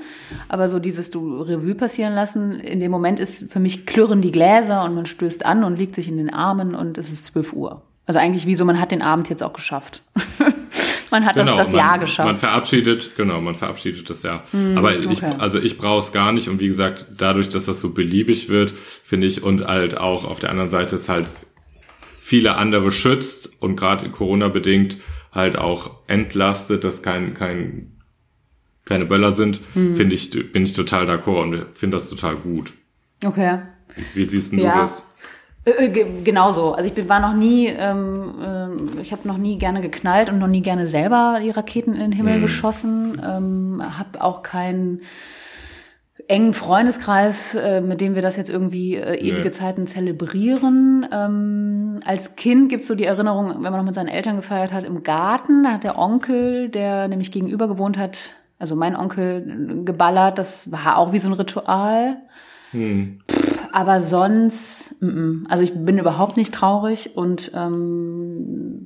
aber 0.48 0.70
so 0.70 0.80
dieses 0.80 1.12
du 1.12 1.42
Revue 1.42 1.76
passieren 1.76 2.16
lassen, 2.16 2.54
in 2.54 2.80
dem 2.80 2.90
Moment 2.90 3.20
ist 3.20 3.52
für 3.52 3.60
mich 3.60 3.86
klirren 3.86 4.22
die 4.22 4.32
Gläser 4.32 4.86
und 4.86 4.96
man 4.96 5.06
stößt 5.06 5.46
an 5.46 5.66
und 5.66 5.78
liegt 5.78 5.96
sich 5.96 6.08
in 6.08 6.16
den 6.16 6.34
Armen 6.34 6.74
und 6.74 6.98
es 6.98 7.12
ist 7.12 7.26
12 7.26 7.52
Uhr. 7.52 7.82
Also 8.06 8.20
eigentlich 8.20 8.46
wie 8.46 8.56
so, 8.56 8.64
man 8.64 8.80
hat 8.80 8.92
den 8.92 9.02
Abend 9.02 9.30
jetzt 9.30 9.44
auch 9.44 9.54
geschafft. 9.54 10.02
man 11.16 11.26
hat 11.26 11.40
das, 11.40 11.48
das 11.48 11.70
Genau, 11.72 11.78
man, 11.78 11.88
Jahr 11.90 12.00
geschafft. 12.00 12.28
Man 12.28 12.38
verabschiedet, 12.38 13.12
genau, 13.16 13.42
man 13.42 13.56
verabschiedet 13.56 14.10
das 14.10 14.22
Jahr. 14.24 14.44
Aber 14.76 14.98
ich, 14.98 15.08
okay. 15.24 15.36
also 15.38 15.60
ich 15.60 15.78
brauche 15.78 16.00
es 16.00 16.12
gar 16.12 16.32
nicht 16.34 16.50
und 16.50 16.60
wie 16.60 16.68
gesagt, 16.68 17.06
dadurch, 17.18 17.48
dass 17.50 17.66
das 17.66 17.80
so 17.80 17.92
beliebig 17.92 18.50
wird, 18.50 18.72
finde 18.72 19.28
ich 19.28 19.42
und 19.44 19.66
halt 19.66 19.98
auch 19.98 20.26
auf 20.26 20.40
der 20.40 20.50
anderen 20.50 20.70
Seite 20.70 20.96
ist 20.96 21.08
halt 21.10 21.30
viele 22.22 22.56
andere 22.58 22.92
schützt 22.92 23.50
und 23.62 23.76
gerade 23.78 24.10
Corona 24.10 24.50
bedingt 24.50 24.98
halt 25.32 25.58
auch 25.58 25.92
entlastet, 26.08 26.84
dass 26.84 27.02
kein 27.02 27.34
kein 27.34 27.92
keine 28.84 29.06
Böller 29.06 29.32
sind, 29.34 29.62
Hm. 29.74 29.96
finde 29.96 30.16
ich 30.16 30.30
bin 30.52 30.64
ich 30.64 30.74
total 30.74 31.10
d'accord 31.10 31.42
und 31.42 31.66
finde 31.74 31.98
das 31.98 32.10
total 32.10 32.36
gut. 32.36 32.74
okay. 33.24 33.60
Wie 34.14 34.26
siehst 34.26 34.52
du 34.52 34.58
Ja. 34.58 34.82
das? 34.82 35.04
Äh, 35.66 35.86
äh, 35.86 35.90
ge- 35.90 36.22
Genauso. 36.24 36.74
Also 36.74 36.88
ich 36.88 36.94
bin, 36.94 37.10
war 37.10 37.20
noch 37.20 37.34
nie, 37.34 37.68
ähm, 37.68 38.36
ähm, 38.44 38.90
ich 39.02 39.12
habe 39.12 39.28
noch 39.28 39.38
nie 39.38 39.58
gerne 39.58 39.82
geknallt 39.82 40.30
und 40.30 40.40
noch 40.40 40.48
nie 40.48 40.62
gerne 40.62 40.88
selber 40.88 41.40
die 41.44 41.50
Raketen 41.50 41.94
in 41.94 42.00
den 42.00 42.12
Himmel 42.12 42.40
geschossen. 42.42 43.22
Ähm, 43.26 43.82
habe 43.98 44.22
auch 44.24 44.42
keinen 44.44 45.02
engen 46.28 46.54
Freundeskreis, 46.56 47.54
äh, 47.56 47.82
mit 47.82 48.02
dem 48.02 48.16
wir 48.16 48.22
das 48.24 48.36
jetzt 48.36 48.50
irgendwie 48.50 48.96
äh, 48.96 49.16
ewige 49.18 49.44
Nee. 49.44 49.52
Zeiten 49.52 49.86
zelebrieren. 49.86 51.06
Ähm, 51.12 52.00
als 52.06 52.36
Kind 52.36 52.70
gibt's 52.70 52.88
so 52.88 52.96
die 52.96 53.04
Erinnerung, 53.06 53.50
wenn 53.50 53.62
man 53.72 53.74
noch 53.78 53.84
mit 53.84 53.94
seinen 53.96 54.08
Eltern 54.08 54.38
gefeiert 54.38 54.74
hat, 54.74 54.86
im 54.86 55.04
Garten, 55.04 55.64
da 55.64 55.72
hat 55.74 55.84
der 55.84 56.00
Onkel, 56.00 56.70
der 56.70 57.08
nämlich 57.10 57.32
gegenüber 57.32 57.68
gewohnt 57.68 57.98
hat, 57.98 58.32
also 58.58 58.76
mein 58.76 58.96
Onkel, 58.96 59.78
äh, 59.82 59.84
geballert. 59.84 60.40
Das 60.40 60.72
war 60.72 60.98
auch 60.98 61.12
wie 61.12 61.20
so 61.20 61.28
ein 61.30 61.34
Ritual. 61.34 62.18
Aber 63.76 64.00
sonst, 64.00 65.02
mm, 65.02 65.06
mm. 65.08 65.48
also 65.50 65.62
ich 65.62 65.74
bin 65.74 65.98
überhaupt 65.98 66.38
nicht 66.38 66.54
traurig 66.54 67.18
und 67.18 67.52
ähm, 67.54 68.80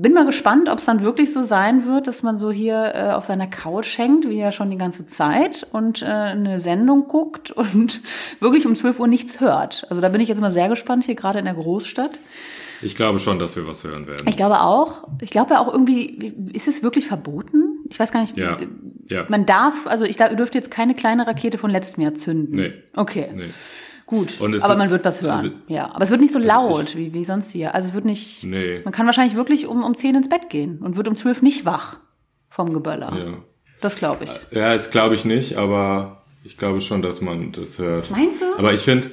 bin 0.00 0.12
mal 0.12 0.24
gespannt, 0.24 0.68
ob 0.68 0.78
es 0.78 0.84
dann 0.84 1.02
wirklich 1.02 1.32
so 1.32 1.42
sein 1.42 1.84
wird, 1.84 2.06
dass 2.06 2.22
man 2.22 2.38
so 2.38 2.52
hier 2.52 2.92
äh, 2.94 3.10
auf 3.10 3.24
seiner 3.24 3.48
Couch 3.48 3.98
hängt, 3.98 4.28
wie 4.28 4.38
ja 4.38 4.52
schon 4.52 4.70
die 4.70 4.78
ganze 4.78 5.04
Zeit 5.04 5.66
und 5.72 6.02
äh, 6.02 6.04
eine 6.06 6.60
Sendung 6.60 7.08
guckt 7.08 7.50
und 7.50 8.02
wirklich 8.40 8.66
um 8.66 8.76
12 8.76 9.00
Uhr 9.00 9.08
nichts 9.08 9.40
hört. 9.40 9.84
Also 9.90 10.00
da 10.00 10.08
bin 10.08 10.20
ich 10.20 10.28
jetzt 10.28 10.40
mal 10.40 10.52
sehr 10.52 10.68
gespannt, 10.68 11.06
hier 11.06 11.16
gerade 11.16 11.40
in 11.40 11.46
der 11.46 11.54
Großstadt. 11.54 12.20
Ich 12.82 12.94
glaube 12.94 13.18
schon, 13.18 13.40
dass 13.40 13.56
wir 13.56 13.66
was 13.66 13.82
hören 13.82 14.06
werden. 14.06 14.28
Ich 14.28 14.36
glaube 14.36 14.60
auch, 14.60 15.08
ich 15.20 15.30
glaube 15.30 15.58
auch 15.58 15.72
irgendwie, 15.72 16.32
ist 16.52 16.68
es 16.68 16.84
wirklich 16.84 17.08
verboten? 17.08 17.80
Ich 17.90 17.98
weiß 17.98 18.12
gar 18.12 18.20
nicht. 18.20 18.36
Ja, 18.36 18.58
ja. 19.08 19.26
Man 19.28 19.44
darf, 19.44 19.88
also 19.88 20.04
ich 20.04 20.16
da- 20.16 20.28
dürfte 20.28 20.56
jetzt 20.56 20.70
keine 20.70 20.94
kleine 20.94 21.26
Rakete 21.26 21.58
von 21.58 21.72
letztem 21.72 22.04
Jahr 22.04 22.14
zünden. 22.14 22.54
Nee. 22.54 22.72
Okay. 22.94 23.28
Nee. 23.34 23.48
Gut, 24.10 24.34
aber 24.62 24.76
man 24.76 24.90
wird 24.90 25.04
was 25.04 25.22
hören. 25.22 25.30
also- 25.36 25.50
ja, 25.68 25.90
aber 25.94 26.02
es 26.02 26.10
wird 26.10 26.20
nicht 26.20 26.32
so 26.32 26.38
laut 26.40 26.82
ich- 26.90 26.96
wie, 26.96 27.14
wie 27.14 27.24
sonst 27.24 27.52
hier. 27.52 27.74
Also 27.74 27.88
es 27.88 27.94
wird 27.94 28.04
nicht. 28.04 28.42
Nee. 28.44 28.80
Man 28.84 28.92
kann 28.92 29.06
wahrscheinlich 29.06 29.36
wirklich 29.36 29.66
um, 29.68 29.82
um 29.84 29.94
10 29.94 30.16
ins 30.16 30.28
Bett 30.28 30.50
gehen 30.50 30.78
und 30.82 30.96
wird 30.96 31.06
um 31.08 31.14
12 31.16 31.42
nicht 31.42 31.64
wach 31.64 31.98
vom 32.48 32.72
Geböller. 32.74 33.12
Ja. 33.16 33.34
Das 33.80 33.96
glaube 33.96 34.24
ich. 34.24 34.30
Ja, 34.50 34.74
das 34.74 34.90
glaube 34.90 35.14
ich 35.14 35.24
nicht, 35.24 35.56
aber 35.56 36.22
ich 36.44 36.56
glaube 36.56 36.80
schon, 36.80 37.02
dass 37.02 37.20
man 37.20 37.52
das 37.52 37.78
hört. 37.78 38.10
Meinst 38.10 38.42
du? 38.42 38.46
Aber 38.58 38.74
ich 38.74 38.80
finde, 38.80 39.10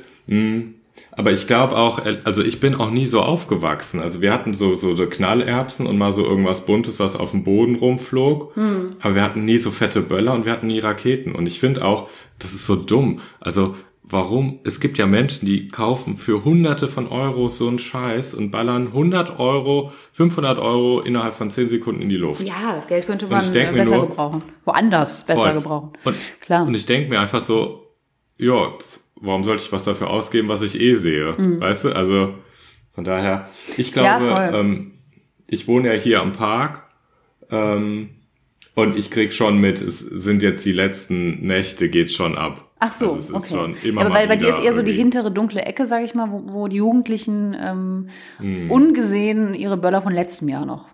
aber 1.12 1.31
ich 1.31 1.47
glaube 1.47 1.77
auch, 1.77 2.01
also 2.25 2.41
ich 2.41 2.60
bin 2.60 2.75
auch 2.75 2.89
nie 2.89 3.05
so 3.05 3.21
aufgewachsen. 3.21 3.99
Also 4.01 4.21
wir 4.21 4.33
hatten 4.33 4.53
so, 4.53 4.75
so, 4.75 4.95
so 4.95 5.05
Knallerbsen 5.07 5.86
und 5.88 5.97
mal 5.97 6.12
so 6.12 6.23
irgendwas 6.25 6.62
Buntes, 6.65 6.99
was 6.99 7.15
auf 7.15 7.31
dem 7.31 7.43
Boden 7.43 7.75
rumflog. 7.75 8.55
Hm. 8.55 8.95
Aber 9.01 9.15
wir 9.15 9.21
hatten 9.23 9.45
nie 9.45 9.57
so 9.57 9.71
fette 9.71 10.01
Böller 10.01 10.33
und 10.33 10.45
wir 10.45 10.51
hatten 10.51 10.67
nie 10.67 10.79
Raketen. 10.79 11.33
Und 11.36 11.45
ich 11.45 11.60
finde 11.60 11.86
auch, 11.86 12.10
das 12.39 12.53
ist 12.53 12.65
so 12.65 12.75
dumm. 12.75 13.21
Also 13.39 13.75
warum? 14.10 14.60
Es 14.63 14.80
gibt 14.80 14.98
ja 14.98 15.06
Menschen, 15.06 15.46
die 15.46 15.67
kaufen 15.67 16.15
für 16.17 16.43
hunderte 16.46 16.88
von 16.88 17.08
Euros 17.08 17.58
so 17.58 17.67
einen 17.67 17.80
Scheiß 17.80 18.34
und 18.34 18.52
ballern 18.52 18.88
100 18.88 19.39
Euro, 19.39 19.91
500 20.13 20.58
Euro 20.60 21.02
innerhalb 21.02 21.34
von 21.36 21.52
10 21.52 21.70
Sekunden 21.70 22.02
in 22.02 22.10
die 22.10 22.17
Luft. 22.17 22.41
Ja, 22.48 22.74
das 22.76 22.88
Geld 22.88 23.06
könnte 23.06 23.28
man 23.28 23.43
äh, 23.54 23.72
besser 23.72 23.98
nur- 23.98 24.08
gebrauchen. 24.08 24.43
Woanders 24.65 25.26
besser 25.26 25.39
Voll. 25.39 25.54
gebrauchen. 25.54 25.93
Und, 26.04 26.15
Klar. 26.41 26.65
Und 26.67 26.74
ich 26.76 26.86
denke 26.86 27.10
mir 27.10 27.20
einfach 27.20 27.41
so, 27.41 27.88
ja, 28.38 28.72
warum 29.15 29.43
sollte 29.43 29.63
ich 29.63 29.72
was 29.72 29.84
dafür 29.84 30.10
ausgeben, 30.10 30.48
was 30.50 30.62
ich 30.62 30.80
eh 30.80 30.93
sehe? 30.93 31.36
Weißt 31.60 31.86
du? 31.86 31.89
Also 31.96 32.34
von 32.93 33.04
daher, 33.04 33.50
ich 33.78 33.96
Mhm. 33.96 34.02
Ja, 34.04 34.17
glaube, 34.20 34.34
voll. 34.52 34.60
ähm, 34.60 34.91
ich 35.48 35.67
wohne 35.67 35.93
ja 35.93 36.00
hier 36.00 36.22
am 36.22 36.34
Park 36.34 36.84
ähm, 37.52 38.10
und 38.76 38.96
ich 38.98 39.10
krieg 39.12 39.34
schon 39.34 39.60
mit, 39.60 39.82
es 39.82 40.00
sind 40.00 40.41
jetzt 40.43 40.65
die 40.65 40.72
letzten 40.72 41.46
Nächte, 41.46 41.89
geht 41.89 42.12
schon 42.12 42.38
ab. 42.38 42.66
Ach 42.80 42.94
so, 42.94 43.12
also 43.13 43.36
es 43.36 43.52
okay. 43.54 43.76
ja, 43.84 44.00
aber 44.02 44.13
weil 44.13 44.28
bei 44.28 44.36
dir 44.36 44.50
ist 44.50 44.60
eher 44.60 44.74
so 44.74 44.84
die 44.84 44.92
hintere 44.94 45.32
dunkle 45.32 45.62
Ecke, 45.63 45.86
sage 45.88 46.06
ich 46.06 46.13
mal, 46.13 46.32
wo, 46.32 46.44
wo 46.54 46.68
die 46.68 46.78
Jugendlichen 46.78 47.56
ähm, 47.60 48.10
Hm. 48.38 48.70
ungesehen 48.70 49.56
ihre 49.56 49.78
Böller 49.78 50.02
von 50.04 50.13
letztem 50.13 50.48
Jahr 50.50 50.66
noch 50.66 50.88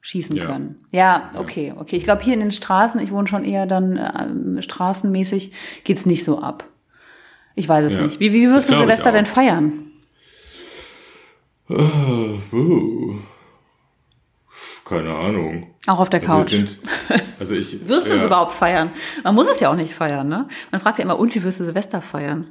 schießen 0.00 0.36
Ja. 0.36 0.44
können. 0.46 0.84
Ja, 0.90 1.30
okay, 1.36 1.72
okay. 1.76 1.96
Ich 1.96 2.04
glaube, 2.04 2.22
hier 2.22 2.34
in 2.34 2.40
den 2.40 2.50
Straßen, 2.52 3.00
ich 3.00 3.10
wohne 3.10 3.26
schon 3.26 3.44
eher 3.44 3.66
dann 3.66 3.98
ähm, 3.98 4.62
straßenmäßig, 4.62 5.52
geht's 5.84 6.06
nicht 6.06 6.24
so 6.24 6.40
ab. 6.40 6.68
Ich 7.56 7.68
weiß 7.68 7.84
es 7.86 7.94
Ja. 7.94 8.02
nicht. 8.02 8.20
Wie, 8.20 8.32
wie 8.32 8.44
wirst 8.50 8.68
Das 8.68 8.76
du 8.76 8.76
Silvester 8.76 9.10
denn 9.12 9.26
feiern? 9.26 9.72
Uh, 11.70 12.38
keine 14.84 15.14
Ahnung. 15.14 15.73
Auch 15.86 15.98
auf 15.98 16.08
der 16.10 16.20
Also, 16.22 16.32
Couch. 16.32 16.50
sind, 16.50 16.78
also 17.38 17.54
ich, 17.54 17.86
wirst 17.88 18.08
du 18.08 18.14
es 18.14 18.24
überhaupt 18.24 18.54
feiern? 18.54 18.90
Man 19.22 19.34
muss 19.34 19.48
es 19.48 19.60
ja 19.60 19.70
auch 19.70 19.76
nicht 19.76 19.92
feiern, 19.92 20.28
ne? 20.28 20.48
Man 20.72 20.80
fragt 20.80 20.98
ja 20.98 21.04
immer, 21.04 21.18
und 21.18 21.34
wie 21.34 21.42
wirst 21.42 21.60
du 21.60 21.64
Silvester 21.64 22.00
feiern? 22.00 22.46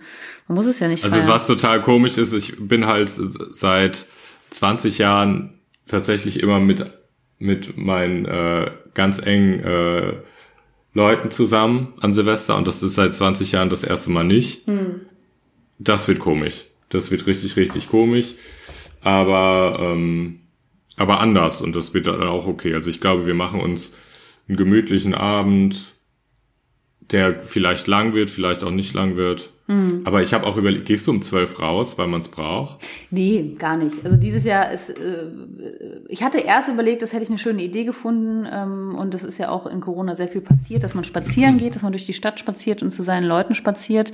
Man 0.47 0.55
muss 0.55 0.65
es 0.67 0.79
ja 0.79 0.87
nicht 0.87 1.03
Also 1.03 1.15
feiern. 1.15 1.27
was 1.29 1.47
total 1.47 1.81
komisch 1.81 2.17
ist, 2.17 2.31
ich 2.33 2.55
bin 2.59 2.85
halt 2.85 3.09
seit 3.09 4.05
20 4.51 4.99
Jahren 4.99 5.59
tatsächlich 5.87 6.39
immer 6.41 6.59
mit 6.59 6.85
mit 7.39 7.75
meinen 7.77 8.23
äh, 8.25 8.71
ganz 8.93 9.19
engen 9.19 9.59
äh, 9.61 10.13
Leuten 10.93 11.29
zusammen 11.31 11.93
an 11.99 12.13
Silvester 12.13 12.55
und 12.55 12.67
das 12.67 12.81
ist 12.83 12.93
seit 12.95 13.13
20 13.13 13.51
Jahren 13.51 13.69
das 13.69 13.83
erste 13.83 14.11
Mal 14.11 14.23
nicht. 14.23 14.65
Das 15.79 16.07
wird 16.07 16.19
komisch. 16.19 16.65
Das 16.89 17.09
wird 17.11 17.25
richtig, 17.25 17.55
richtig 17.57 17.89
komisch. 17.89 18.35
Aber 19.01 19.77
ähm, 19.81 20.39
aber 20.97 21.19
anders 21.19 21.61
und 21.61 21.75
das 21.75 21.93
wird 21.93 22.07
dann 22.07 22.23
auch 22.23 22.45
okay. 22.45 22.73
Also 22.73 22.89
ich 22.89 23.01
glaube, 23.01 23.25
wir 23.25 23.33
machen 23.33 23.59
uns 23.59 23.91
einen 24.47 24.57
gemütlichen 24.57 25.13
Abend, 25.13 25.93
der 26.99 27.39
vielleicht 27.39 27.87
lang 27.87 28.13
wird, 28.13 28.29
vielleicht 28.29 28.63
auch 28.63 28.71
nicht 28.71 28.93
lang 28.93 29.15
wird. 29.15 29.52
Aber 30.03 30.21
ich 30.21 30.33
habe 30.33 30.45
auch 30.45 30.57
überlegt, 30.57 30.85
gehst 30.85 31.07
du 31.07 31.11
um 31.11 31.21
zwölf 31.21 31.61
raus, 31.61 31.97
weil 31.97 32.07
man 32.07 32.19
es 32.19 32.27
braucht? 32.27 32.85
Nee, 33.11 33.55
gar 33.57 33.77
nicht. 33.77 34.03
Also 34.03 34.17
dieses 34.17 34.43
Jahr 34.43 34.69
ist, 34.71 34.89
äh, 34.89 35.27
ich 36.09 36.21
hatte 36.21 36.39
erst 36.39 36.67
überlegt, 36.67 37.01
das 37.01 37.13
hätte 37.13 37.23
ich 37.23 37.29
eine 37.29 37.39
schöne 37.39 37.63
Idee 37.63 37.85
gefunden 37.85 38.45
ähm, 38.51 38.93
und 38.95 39.13
das 39.13 39.23
ist 39.23 39.37
ja 39.37 39.49
auch 39.49 39.65
in 39.65 39.79
Corona 39.79 40.15
sehr 40.15 40.27
viel 40.27 40.41
passiert, 40.41 40.83
dass 40.83 40.95
man 40.95 41.05
spazieren 41.05 41.57
geht, 41.59 41.75
dass 41.75 41.81
man 41.81 41.93
durch 41.93 42.05
die 42.05 42.13
Stadt 42.13 42.41
spaziert 42.41 42.83
und 42.83 42.91
zu 42.91 43.03
seinen 43.03 43.25
Leuten 43.25 43.55
spaziert 43.55 44.11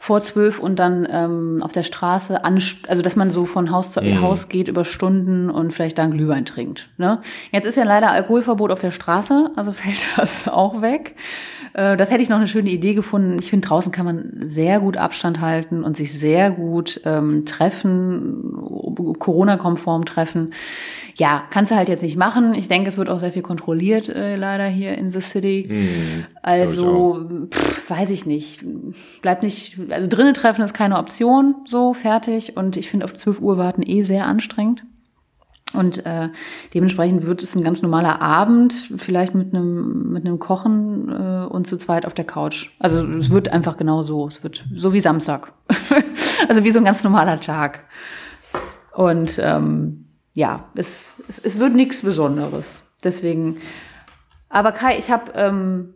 vor 0.00 0.22
zwölf 0.22 0.58
und 0.58 0.78
dann 0.78 1.06
ähm, 1.10 1.58
auf 1.62 1.72
der 1.72 1.82
Straße, 1.82 2.42
also 2.42 3.02
dass 3.02 3.14
man 3.14 3.30
so 3.30 3.44
von 3.44 3.70
Haus 3.70 3.92
zu 3.92 4.00
Haus 4.22 4.48
geht 4.48 4.68
über 4.68 4.86
Stunden 4.86 5.50
und 5.50 5.72
vielleicht 5.72 5.98
dann 5.98 6.12
Glühwein 6.12 6.46
trinkt. 6.46 6.88
Ne? 6.96 7.20
Jetzt 7.52 7.66
ist 7.66 7.76
ja 7.76 7.84
leider 7.84 8.10
Alkoholverbot 8.10 8.72
auf 8.72 8.78
der 8.78 8.90
Straße, 8.90 9.50
also 9.54 9.72
fällt 9.72 10.06
das 10.16 10.48
auch 10.48 10.80
weg. 10.80 11.14
Äh, 11.74 11.96
Das 11.96 12.10
hätte 12.10 12.22
ich 12.22 12.28
noch 12.28 12.36
eine 12.38 12.48
schöne 12.48 12.70
Idee 12.70 12.94
gefunden. 12.94 13.38
Ich 13.40 13.50
finde, 13.50 13.66
draußen 13.68 13.92
kann 13.92 14.06
man 14.06 14.40
sehr 14.44 14.80
gut 14.80 14.96
Abstand 14.96 15.40
halten 15.40 15.82
und 15.84 15.96
sich 15.96 16.18
sehr 16.18 16.50
gut 16.50 17.00
ähm, 17.04 17.44
treffen, 17.44 18.54
Corona-konform 19.18 20.04
treffen. 20.04 20.52
Ja, 21.16 21.42
kannst 21.50 21.72
du 21.72 21.76
halt 21.76 21.88
jetzt 21.88 22.02
nicht 22.02 22.16
machen. 22.16 22.54
Ich 22.54 22.68
denke, 22.68 22.88
es 22.88 22.96
wird 22.96 23.10
auch 23.10 23.18
sehr 23.18 23.32
viel 23.32 23.42
kontrolliert, 23.42 24.08
äh, 24.08 24.36
leider 24.36 24.66
hier 24.66 24.96
in 24.96 25.10
the 25.10 25.20
City. 25.20 25.68
also, 26.42 27.26
pff, 27.50 27.90
weiß 27.90 28.10
ich 28.10 28.24
nicht. 28.24 28.64
Bleibt 29.22 29.42
nicht, 29.42 29.78
also 29.90 30.08
drinnen 30.08 30.34
treffen 30.34 30.62
ist 30.64 30.74
keine 30.74 30.98
Option, 30.98 31.56
so, 31.66 31.92
fertig. 31.94 32.56
Und 32.56 32.76
ich 32.76 32.88
finde, 32.88 33.04
auf 33.04 33.14
12 33.14 33.40
Uhr 33.40 33.58
warten 33.58 33.82
eh 33.84 34.02
sehr 34.04 34.26
anstrengend. 34.26 34.84
Und 35.74 36.06
äh, 36.06 36.30
dementsprechend 36.72 37.26
wird 37.26 37.42
es 37.42 37.54
ein 37.54 37.62
ganz 37.62 37.82
normaler 37.82 38.22
Abend, 38.22 38.72
vielleicht 38.96 39.34
mit 39.34 39.54
einem 39.54 40.12
mit 40.12 40.24
einem 40.24 40.38
Kochen 40.38 41.10
äh, 41.10 41.46
und 41.46 41.66
zu 41.66 41.76
zweit 41.76 42.06
auf 42.06 42.14
der 42.14 42.24
Couch. 42.24 42.70
Also 42.78 43.06
es 43.06 43.30
wird 43.30 43.50
einfach 43.50 43.76
genau 43.76 44.02
so. 44.02 44.26
Es 44.26 44.42
wird 44.42 44.64
so 44.74 44.92
wie 44.94 45.00
Samstag. 45.00 45.52
also 46.48 46.64
wie 46.64 46.72
so 46.72 46.78
ein 46.78 46.86
ganz 46.86 47.04
normaler 47.04 47.38
Tag. 47.38 47.84
Und 48.94 49.38
ähm, 49.42 50.06
ja, 50.32 50.64
es, 50.74 51.22
es, 51.28 51.38
es 51.38 51.58
wird 51.58 51.74
nichts 51.74 52.00
Besonderes. 52.00 52.82
Deswegen. 53.04 53.58
Aber 54.48 54.72
Kai, 54.72 54.98
ich 54.98 55.10
habe 55.10 55.32
ähm, 55.34 55.94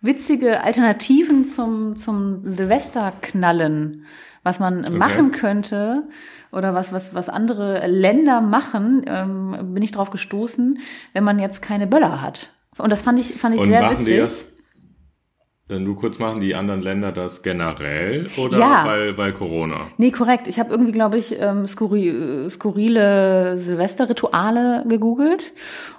witzige 0.00 0.62
Alternativen 0.62 1.44
zum, 1.44 1.96
zum 1.96 2.34
Silvesterknallen, 2.34 4.04
was 4.42 4.58
man 4.58 4.84
okay. 4.84 4.96
machen 4.96 5.30
könnte 5.30 6.08
oder 6.56 6.74
was, 6.74 6.92
was, 6.92 7.14
was 7.14 7.28
andere 7.28 7.86
Länder 7.86 8.40
machen, 8.40 9.04
ähm, 9.06 9.74
bin 9.74 9.82
ich 9.82 9.92
drauf 9.92 10.10
gestoßen, 10.10 10.78
wenn 11.12 11.24
man 11.24 11.38
jetzt 11.38 11.62
keine 11.62 11.86
Böller 11.86 12.22
hat. 12.22 12.50
Und 12.78 12.90
das 12.90 13.02
fand 13.02 13.18
ich, 13.18 13.34
fand 13.34 13.54
ich 13.54 13.60
Und 13.60 13.68
sehr 13.68 13.82
machen 13.82 13.98
witzig. 13.98 14.14
Die 14.14 14.20
das, 14.20 14.46
dann 15.68 15.82
nur 15.82 15.96
kurz 15.96 16.20
machen 16.20 16.40
die 16.40 16.54
anderen 16.54 16.80
Länder 16.80 17.10
das 17.10 17.42
generell 17.42 18.28
oder 18.36 18.58
Ja. 18.58 18.84
weil, 18.86 19.18
weil 19.18 19.32
Corona? 19.32 19.88
Nee, 19.96 20.12
korrekt. 20.12 20.46
Ich 20.46 20.60
habe 20.60 20.70
irgendwie, 20.70 20.92
glaube 20.92 21.18
ich, 21.18 21.40
ähm, 21.40 21.66
skurri 21.66 22.08
äh, 22.08 22.50
skurrile 22.50 23.58
Silvesterrituale 23.58 24.84
gegoogelt. 24.86 25.52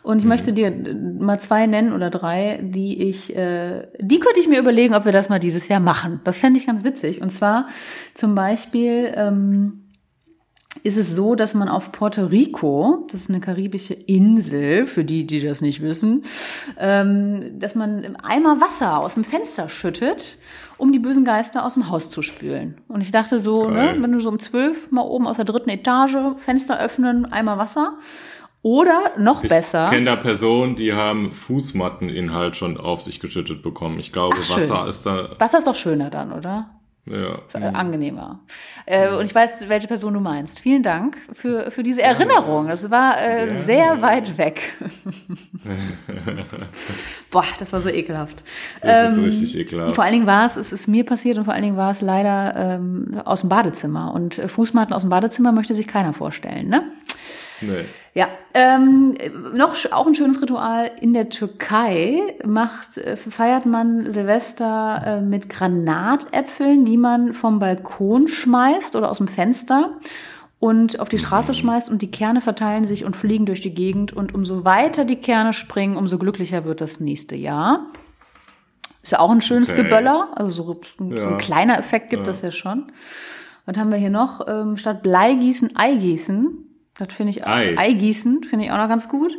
Und 0.03 0.19
ich 0.19 0.25
möchte 0.25 0.53
dir 0.53 0.67
äh, 0.67 0.93
mal 0.93 1.41
zwei 1.41 1.67
nennen 1.67 1.91
oder 1.91 2.09
drei, 2.09 2.61
die 2.63 3.09
ich, 3.09 3.35
äh, 3.35 3.87
die 3.99 4.21
könnte 4.21 4.39
ich 4.39 4.47
mir 4.47 4.59
überlegen, 4.59 4.95
ob 4.95 5.03
wir 5.03 5.11
das 5.11 5.27
mal 5.27 5.39
dieses 5.39 5.67
Jahr 5.67 5.81
machen. 5.81 6.21
Das 6.23 6.37
fände 6.37 6.59
ich 6.59 6.65
ganz 6.65 6.85
witzig. 6.85 7.21
Und 7.21 7.31
zwar 7.31 7.67
zum 8.13 8.35
Beispiel 8.35 9.11
ähm, 9.15 9.86
ist 10.83 10.97
es 10.97 11.15
so, 11.15 11.35
dass 11.35 11.53
man 11.53 11.69
auf 11.69 11.91
Puerto 11.91 12.25
Rico, 12.25 13.05
das 13.11 13.21
ist 13.21 13.29
eine 13.29 13.39
karibische 13.39 13.93
Insel, 13.93 14.87
für 14.87 15.03
die, 15.03 15.25
die 15.25 15.41
das 15.41 15.61
nicht 15.61 15.81
wissen, 15.81 16.23
ähm, 16.79 17.59
dass 17.59 17.75
man 17.75 18.03
im 18.03 18.15
Eimer 18.21 18.61
Wasser 18.61 18.97
aus 18.99 19.15
dem 19.15 19.23
Fenster 19.23 19.69
schüttet, 19.69 20.37
um 20.77 20.91
die 20.91 20.99
bösen 20.99 21.25
Geister 21.25 21.65
aus 21.65 21.73
dem 21.73 21.89
Haus 21.89 22.09
zu 22.09 22.21
spülen. 22.21 22.79
Und 22.87 23.01
ich 23.01 23.11
dachte 23.11 23.39
so, 23.39 23.69
ne, 23.69 23.95
wenn 23.99 24.11
du 24.11 24.19
so 24.19 24.29
um 24.29 24.39
zwölf 24.39 24.91
mal 24.91 25.01
oben 25.01 25.27
aus 25.27 25.37
der 25.37 25.45
dritten 25.45 25.69
Etage 25.69 26.17
Fenster 26.37 26.79
öffnen, 26.79 27.31
Eimer 27.31 27.57
Wasser. 27.57 27.95
Oder 28.63 29.11
noch 29.17 29.43
Ich 29.43 29.49
besser. 29.49 29.87
kenne 29.89 30.05
da 30.07 30.15
Personen, 30.17 30.75
die 30.75 30.93
haben 30.93 31.31
Fußmatteninhalt 31.31 32.55
schon 32.55 32.77
auf 32.77 33.01
sich 33.01 33.19
geschüttet 33.19 33.61
bekommen. 33.61 33.97
Ich 33.99 34.11
glaube, 34.11 34.35
Ach, 34.39 34.43
schön. 34.43 34.69
Wasser 34.69 34.87
ist 34.89 35.05
da, 35.05 35.29
Wasser 35.39 35.57
ist 35.59 35.67
doch 35.67 35.75
schöner 35.75 36.09
dann, 36.09 36.33
oder? 36.33 36.69
Ja. 37.09 37.39
Ist, 37.47 37.55
äh, 37.55 37.59
angenehmer. 37.59 38.39
Äh, 38.85 39.13
und 39.15 39.25
ich 39.25 39.35
weiß, 39.35 39.67
welche 39.69 39.87
Person 39.87 40.13
du 40.13 40.19
meinst. 40.19 40.59
Vielen 40.59 40.83
Dank 40.83 41.17
für, 41.33 41.71
für 41.71 41.83
diese 41.83 42.01
Erinnerung. 42.01 42.67
Das 42.67 42.89
war 42.89 43.17
äh, 43.21 43.45
Gerne. 43.45 43.53
sehr 43.63 44.01
weit 44.01 44.37
weg. 44.37 44.61
Boah, 47.31 47.43
das 47.59 47.73
war 47.73 47.81
so 47.81 47.89
ekelhaft. 47.89 48.43
Das 48.81 49.11
ist 49.11 49.17
Ähm, 49.17 49.23
richtig 49.25 49.57
ekelhaft. 49.57 49.95
Vor 49.95 50.03
allen 50.03 50.13
Dingen 50.13 50.27
war 50.27 50.45
es, 50.45 50.55
es 50.55 50.71
ist 50.71 50.87
mir 50.87 51.05
passiert 51.05 51.37
und 51.37 51.45
vor 51.45 51.53
allen 51.53 51.63
Dingen 51.63 51.77
war 51.77 51.91
es 51.91 52.01
leider 52.01 52.55
ähm, 52.55 53.21
aus 53.25 53.41
dem 53.41 53.49
Badezimmer. 53.49 54.13
Und 54.13 54.37
äh, 54.39 54.47
Fußmatten 54.47 54.93
aus 54.93 55.01
dem 55.01 55.09
Badezimmer 55.09 55.51
möchte 55.51 55.75
sich 55.75 55.87
keiner 55.87 56.13
vorstellen, 56.13 56.69
ne? 56.69 56.83
Nee. 57.61 57.85
Ja, 58.13 58.27
ähm, 58.53 59.17
noch 59.53 59.75
auch 59.91 60.07
ein 60.07 60.15
schönes 60.15 60.41
Ritual 60.41 60.91
in 61.01 61.13
der 61.13 61.29
Türkei 61.29 62.19
macht 62.45 62.97
äh, 62.97 63.15
feiert 63.17 63.65
man 63.65 64.09
Silvester 64.09 65.01
äh, 65.05 65.21
mit 65.21 65.49
Granatäpfeln, 65.49 66.85
die 66.85 66.97
man 66.97 67.33
vom 67.33 67.59
Balkon 67.59 68.27
schmeißt 68.27 68.95
oder 68.95 69.09
aus 69.11 69.17
dem 69.17 69.27
Fenster 69.27 69.91
und 70.59 70.99
auf 70.99 71.09
die 71.09 71.19
Straße 71.19 71.53
schmeißt 71.53 71.89
und 71.89 72.01
die 72.01 72.09
Kerne 72.11 72.41
verteilen 72.41 72.83
sich 72.83 73.05
und 73.05 73.15
fliegen 73.15 73.45
durch 73.45 73.61
die 73.61 73.73
Gegend 73.73 74.13
und 74.13 74.33
umso 74.33 74.65
weiter 74.65 75.05
die 75.05 75.17
Kerne 75.17 75.53
springen, 75.53 75.95
umso 75.97 76.17
glücklicher 76.17 76.65
wird 76.65 76.81
das 76.81 76.99
nächste 76.99 77.35
Jahr. 77.35 77.85
Ist 79.03 79.11
ja 79.11 79.19
auch 79.19 79.29
ein 79.31 79.41
schönes 79.41 79.71
Okay. 79.71 79.83
Geböller, 79.83 80.29
also 80.35 80.49
so, 80.49 80.81
so 80.97 81.03
ein 81.05 81.15
Ja. 81.15 81.37
kleiner 81.37 81.77
Effekt 81.77 82.09
gibt 82.09 82.25
Ja. 82.27 82.31
es 82.31 82.41
ja 82.41 82.51
schon. 82.51 82.91
Was 83.65 83.77
haben 83.77 83.91
wir 83.91 83.97
hier 83.97 84.09
noch? 84.09 84.47
Ähm, 84.47 84.77
statt 84.77 85.01
Bleigießen, 85.03 85.75
Eigießen. 85.75 86.66
Das 86.97 87.13
finde 87.13 87.29
ich 87.29 87.45
Ei. 87.45 87.77
Eigießen 87.77 88.43
finde 88.43 88.65
ich 88.65 88.71
auch 88.71 88.77
noch 88.77 88.87
ganz 88.87 89.07
gut. 89.07 89.37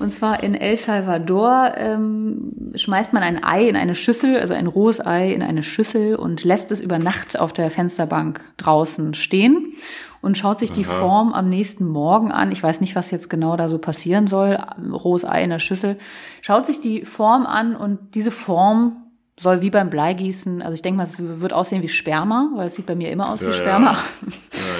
Und 0.00 0.10
zwar 0.10 0.42
in 0.42 0.54
El 0.54 0.76
Salvador 0.76 1.72
ähm, 1.76 2.72
schmeißt 2.74 3.12
man 3.12 3.22
ein 3.22 3.44
Ei 3.44 3.68
in 3.68 3.76
eine 3.76 3.94
Schüssel, 3.94 4.38
also 4.38 4.54
ein 4.54 4.66
rohes 4.66 5.04
Ei 5.04 5.32
in 5.32 5.42
eine 5.42 5.62
Schüssel 5.62 6.16
und 6.16 6.42
lässt 6.42 6.72
es 6.72 6.80
über 6.80 6.98
Nacht 6.98 7.38
auf 7.38 7.52
der 7.52 7.70
Fensterbank 7.70 8.40
draußen 8.56 9.14
stehen 9.14 9.74
und 10.20 10.36
schaut 10.36 10.58
sich 10.58 10.72
die 10.72 10.84
Aha. 10.84 10.98
Form 10.98 11.32
am 11.32 11.48
nächsten 11.48 11.86
Morgen 11.86 12.32
an. 12.32 12.50
Ich 12.50 12.60
weiß 12.62 12.80
nicht, 12.80 12.96
was 12.96 13.12
jetzt 13.12 13.30
genau 13.30 13.56
da 13.56 13.68
so 13.68 13.78
passieren 13.78 14.26
soll. 14.26 14.58
Rohes 14.90 15.24
Ei 15.24 15.44
in 15.44 15.50
der 15.50 15.60
Schüssel. 15.60 15.98
Schaut 16.42 16.66
sich 16.66 16.80
die 16.80 17.04
Form 17.04 17.46
an 17.46 17.76
und 17.76 18.16
diese 18.16 18.32
Form 18.32 18.96
soll 19.38 19.60
wie 19.60 19.70
beim 19.70 19.90
Bleigießen, 19.90 20.62
also 20.62 20.72
ich 20.72 20.80
denke 20.82 20.96
mal, 20.96 21.04
es 21.04 21.18
wird 21.18 21.52
aussehen 21.52 21.82
wie 21.82 21.88
Sperma, 21.88 22.50
weil 22.54 22.68
es 22.68 22.74
sieht 22.74 22.86
bei 22.86 22.94
mir 22.94 23.10
immer 23.10 23.28
aus 23.30 23.42
wie 23.42 23.46
Ja, 23.46 23.50
ja. 23.50 23.56
Sperma. 23.56 23.92
Ja, 23.92 23.98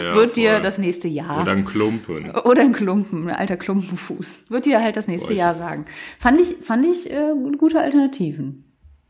ja, 0.03 0.15
wird 0.15 0.37
dir 0.37 0.53
voll. 0.53 0.61
das 0.61 0.79
nächste 0.79 1.09
Jahr. 1.09 1.43
Oder 1.43 1.53
ein 1.53 1.65
Klumpen. 1.65 2.31
Oder 2.31 2.63
ein 2.63 2.73
Klumpen, 2.73 3.29
ein 3.29 3.35
alter 3.37 3.57
Klumpenfuß. 3.57 4.45
Wird 4.49 4.67
dir 4.67 4.83
halt 4.83 4.97
das 4.97 5.09
nächste 5.09 5.33
Boah, 5.33 5.39
Jahr 5.39 5.55
sagen. 5.55 5.85
Fand 6.19 6.41
ich, 6.41 6.55
fand 6.63 6.85
ich 6.87 7.11
äh, 7.11 7.33
gute 7.59 7.81
Alternativen. 7.81 8.65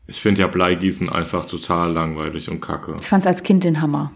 Ich 0.07 0.21
finde 0.21 0.41
ja 0.41 0.47
Bleigießen 0.47 1.09
einfach 1.09 1.45
total 1.45 1.91
langweilig 1.91 2.49
und 2.49 2.61
kacke. 2.61 2.95
Ich 2.99 3.07
fand 3.07 3.23
es 3.23 3.27
als 3.27 3.43
Kind 3.43 3.63
den 3.63 3.81
Hammer. 3.81 4.11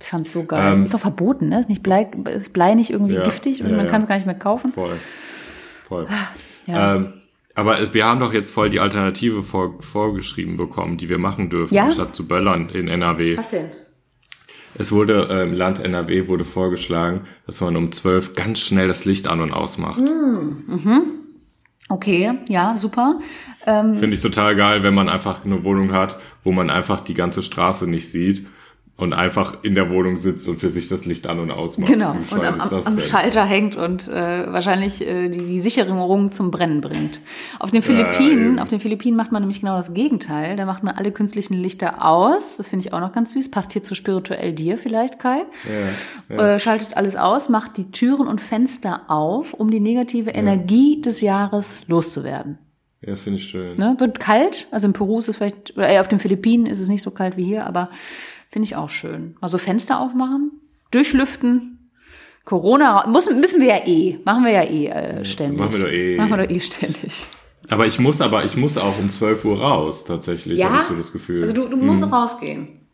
Ich 0.00 0.06
fand 0.08 0.26
es 0.26 0.32
so 0.32 0.44
geil. 0.44 0.74
Ähm, 0.74 0.84
ist 0.84 0.94
doch 0.94 1.00
verboten, 1.00 1.48
ne? 1.48 1.60
Ist 1.60 1.68
nicht 1.68 1.82
Blei, 1.82 2.08
ist 2.34 2.52
Blei 2.52 2.74
nicht 2.74 2.90
irgendwie 2.90 3.14
Ja, 3.14 3.24
giftig 3.24 3.62
und 3.62 3.70
ja, 3.70 3.76
man 3.76 3.86
ja. 3.86 3.90
kann 3.90 4.02
es 4.02 4.08
gar 4.08 4.14
nicht 4.16 4.26
mehr 4.26 4.34
kaufen? 4.38 4.72
Voll. 4.72 4.96
Voll. 5.88 6.06
Ja. 6.66 6.96
Ähm, 6.96 7.12
aber 7.54 7.92
wir 7.94 8.04
haben 8.06 8.20
doch 8.20 8.32
jetzt 8.32 8.52
voll 8.52 8.70
die 8.70 8.78
Alternative 8.78 9.42
vor, 9.42 9.74
vorgeschrieben 9.82 10.56
bekommen, 10.56 10.96
die 10.96 11.08
wir 11.08 11.18
machen 11.18 11.50
dürfen, 11.50 11.74
Ja? 11.74 11.84
anstatt 11.86 12.14
zu 12.14 12.28
böllern 12.28 12.68
in 12.68 12.86
NRW. 12.86 13.36
Was 13.36 13.50
denn? 13.50 13.70
Es 14.78 14.92
wurde 14.92 15.28
äh, 15.28 15.42
im 15.42 15.54
Land 15.54 15.80
NRW 15.80 16.28
wurde 16.28 16.44
vorgeschlagen, 16.44 17.22
dass 17.46 17.60
man 17.60 17.76
um 17.76 17.90
12 17.90 18.34
ganz 18.34 18.60
schnell 18.60 18.88
das 18.88 19.04
Licht 19.04 19.26
an 19.26 19.40
und 19.40 19.52
ausmacht. 19.52 20.00
Hm. 20.00 21.02
Okay, 21.88 22.34
ja, 22.48 22.76
super. 22.76 23.18
Ähm, 23.66 23.96
Finde 23.96 24.14
ich 24.14 24.22
total 24.22 24.54
geil, 24.54 24.82
wenn 24.82 24.94
man 24.94 25.08
einfach 25.08 25.44
eine 25.44 25.64
Wohnung 25.64 25.92
hat, 25.92 26.18
wo 26.44 26.52
man 26.52 26.70
einfach 26.70 27.00
die 27.00 27.14
ganze 27.14 27.42
Straße 27.42 27.86
nicht 27.86 28.10
sieht 28.10 28.46
und 28.98 29.12
einfach 29.12 29.62
in 29.62 29.76
der 29.76 29.90
Wohnung 29.90 30.18
sitzt 30.18 30.48
und 30.48 30.58
für 30.58 30.70
sich 30.70 30.88
das 30.88 31.06
Licht 31.06 31.28
an 31.28 31.38
und 31.38 31.52
ausmacht. 31.52 31.88
genau. 31.88 32.16
Und 32.32 32.44
am, 32.44 32.60
am? 32.60 33.00
Schalter 33.00 33.44
hängt 33.44 33.76
und 33.76 34.08
äh, 34.08 34.52
wahrscheinlich 34.52 35.06
äh, 35.06 35.28
die, 35.28 35.46
die 35.46 35.60
Sicherung 35.60 36.32
zum 36.32 36.50
Brennen 36.50 36.80
bringt. 36.80 37.20
Auf 37.60 37.70
den 37.70 37.80
Ja, 37.80 37.88
ja, 37.88 38.12
Philippinen, 38.12 38.46
eben. 38.46 38.58
auf 38.58 38.66
den 38.66 38.80
Philippinen 38.80 39.16
macht 39.16 39.30
man 39.30 39.40
nämlich 39.42 39.60
genau 39.60 39.76
das 39.76 39.94
Gegenteil. 39.94 40.56
Da 40.56 40.66
macht 40.66 40.82
man 40.82 40.96
alle 40.96 41.12
künstlichen 41.12 41.54
Lichter 41.54 42.04
aus. 42.04 42.56
Das 42.56 42.66
finde 42.66 42.86
ich 42.86 42.92
auch 42.92 42.98
noch 42.98 43.12
ganz 43.12 43.32
süß. 43.34 43.52
Passt 43.52 43.72
hier 43.72 43.84
zu 43.84 43.94
spirituell 43.94 44.52
dir 44.52 44.76
vielleicht, 44.76 45.20
Kai. 45.20 45.44
Ja, 46.28 46.36
ja. 46.36 46.54
äh, 46.54 46.58
schaltet 46.58 46.96
alles 46.96 47.14
aus, 47.14 47.48
macht 47.48 47.76
die 47.76 47.92
Türen 47.92 48.26
und 48.26 48.40
Fenster 48.40 49.02
auf, 49.06 49.54
um 49.54 49.70
die 49.70 49.78
negative 49.80 50.30
Energie 50.30 51.00
des 51.00 51.20
Jahres 51.20 51.84
loszuwerden. 51.86 52.58
ja, 53.02 53.10
das 53.10 53.20
finde 53.20 53.38
ich 53.38 53.46
schön. 53.48 53.76
Ne? 53.76 53.94
Wird 53.98 54.18
kalt, 54.18 54.66
also 54.72 54.88
in 54.88 54.92
Peru 54.92 55.20
ist 55.20 55.28
es 55.28 55.36
vielleicht, 55.36 55.76
oder 55.76 55.86
eher 55.86 56.00
auf 56.00 56.08
den 56.08 56.18
Philippinen 56.18 56.66
ist 56.66 56.80
es 56.80 56.88
nicht 56.88 57.02
so 57.02 57.12
kalt 57.12 57.36
wie 57.36 57.44
hier, 57.44 57.64
aber 57.64 57.90
finde 58.50 58.66
ich 58.66 58.76
auch 58.76 58.90
schön. 58.90 59.36
Mal 59.40 59.48
so 59.48 59.58
Fenster 59.58 60.00
aufmachen, 60.00 60.52
durchlüften. 60.90 61.90
Corona 62.44 63.06
muss, 63.06 63.30
müssen 63.30 63.60
wir 63.60 63.68
ja 63.68 63.86
eh, 63.86 64.18
machen 64.24 64.44
wir 64.44 64.52
ja 64.52 64.62
eh 64.62 64.86
äh, 64.86 65.24
ständig. 65.24 65.58
machen 65.58 65.72
wir 65.72 65.84
doch 65.84 65.92
eh. 65.92 66.16
Machen 66.16 66.30
wir 66.30 66.46
doch 66.46 66.50
eh 66.50 66.60
ständig. 66.60 67.26
Aber 67.68 67.84
ich 67.84 67.98
muss, 67.98 68.20
aber 68.22 68.44
ich 68.44 68.56
muss 68.56 68.78
auch 68.78 68.98
um 68.98 69.10
12 69.10 69.44
Uhr 69.44 69.60
raus, 69.60 70.04
tatsächlich, 70.04 70.64
habe 70.64 70.78
ich 70.78 70.84
so 70.84 70.94
das 70.94 71.12
Gefühl. 71.12 71.42
Also 71.42 71.54
du, 71.54 71.68
du 71.68 71.76
musst 71.76 72.02
rausgehen. 72.02 72.86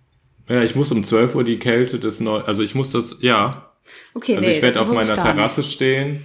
ja, 0.48 0.62
ich 0.64 0.74
muss 0.74 0.90
um 0.90 1.04
12 1.04 1.36
Uhr 1.36 1.44
die 1.44 1.60
Kälte 1.60 2.00
des 2.00 2.18
Neu, 2.18 2.40
also 2.40 2.64
ich 2.64 2.74
muss 2.74 2.90
das, 2.90 3.18
ja. 3.20 3.70
Okay, 4.14 4.34
Also 4.36 4.48
nee, 4.48 4.56
ich 4.56 4.62
werde 4.62 4.80
auf 4.80 4.92
meiner 4.92 5.14
Terrasse 5.14 5.62
stehen. 5.62 6.24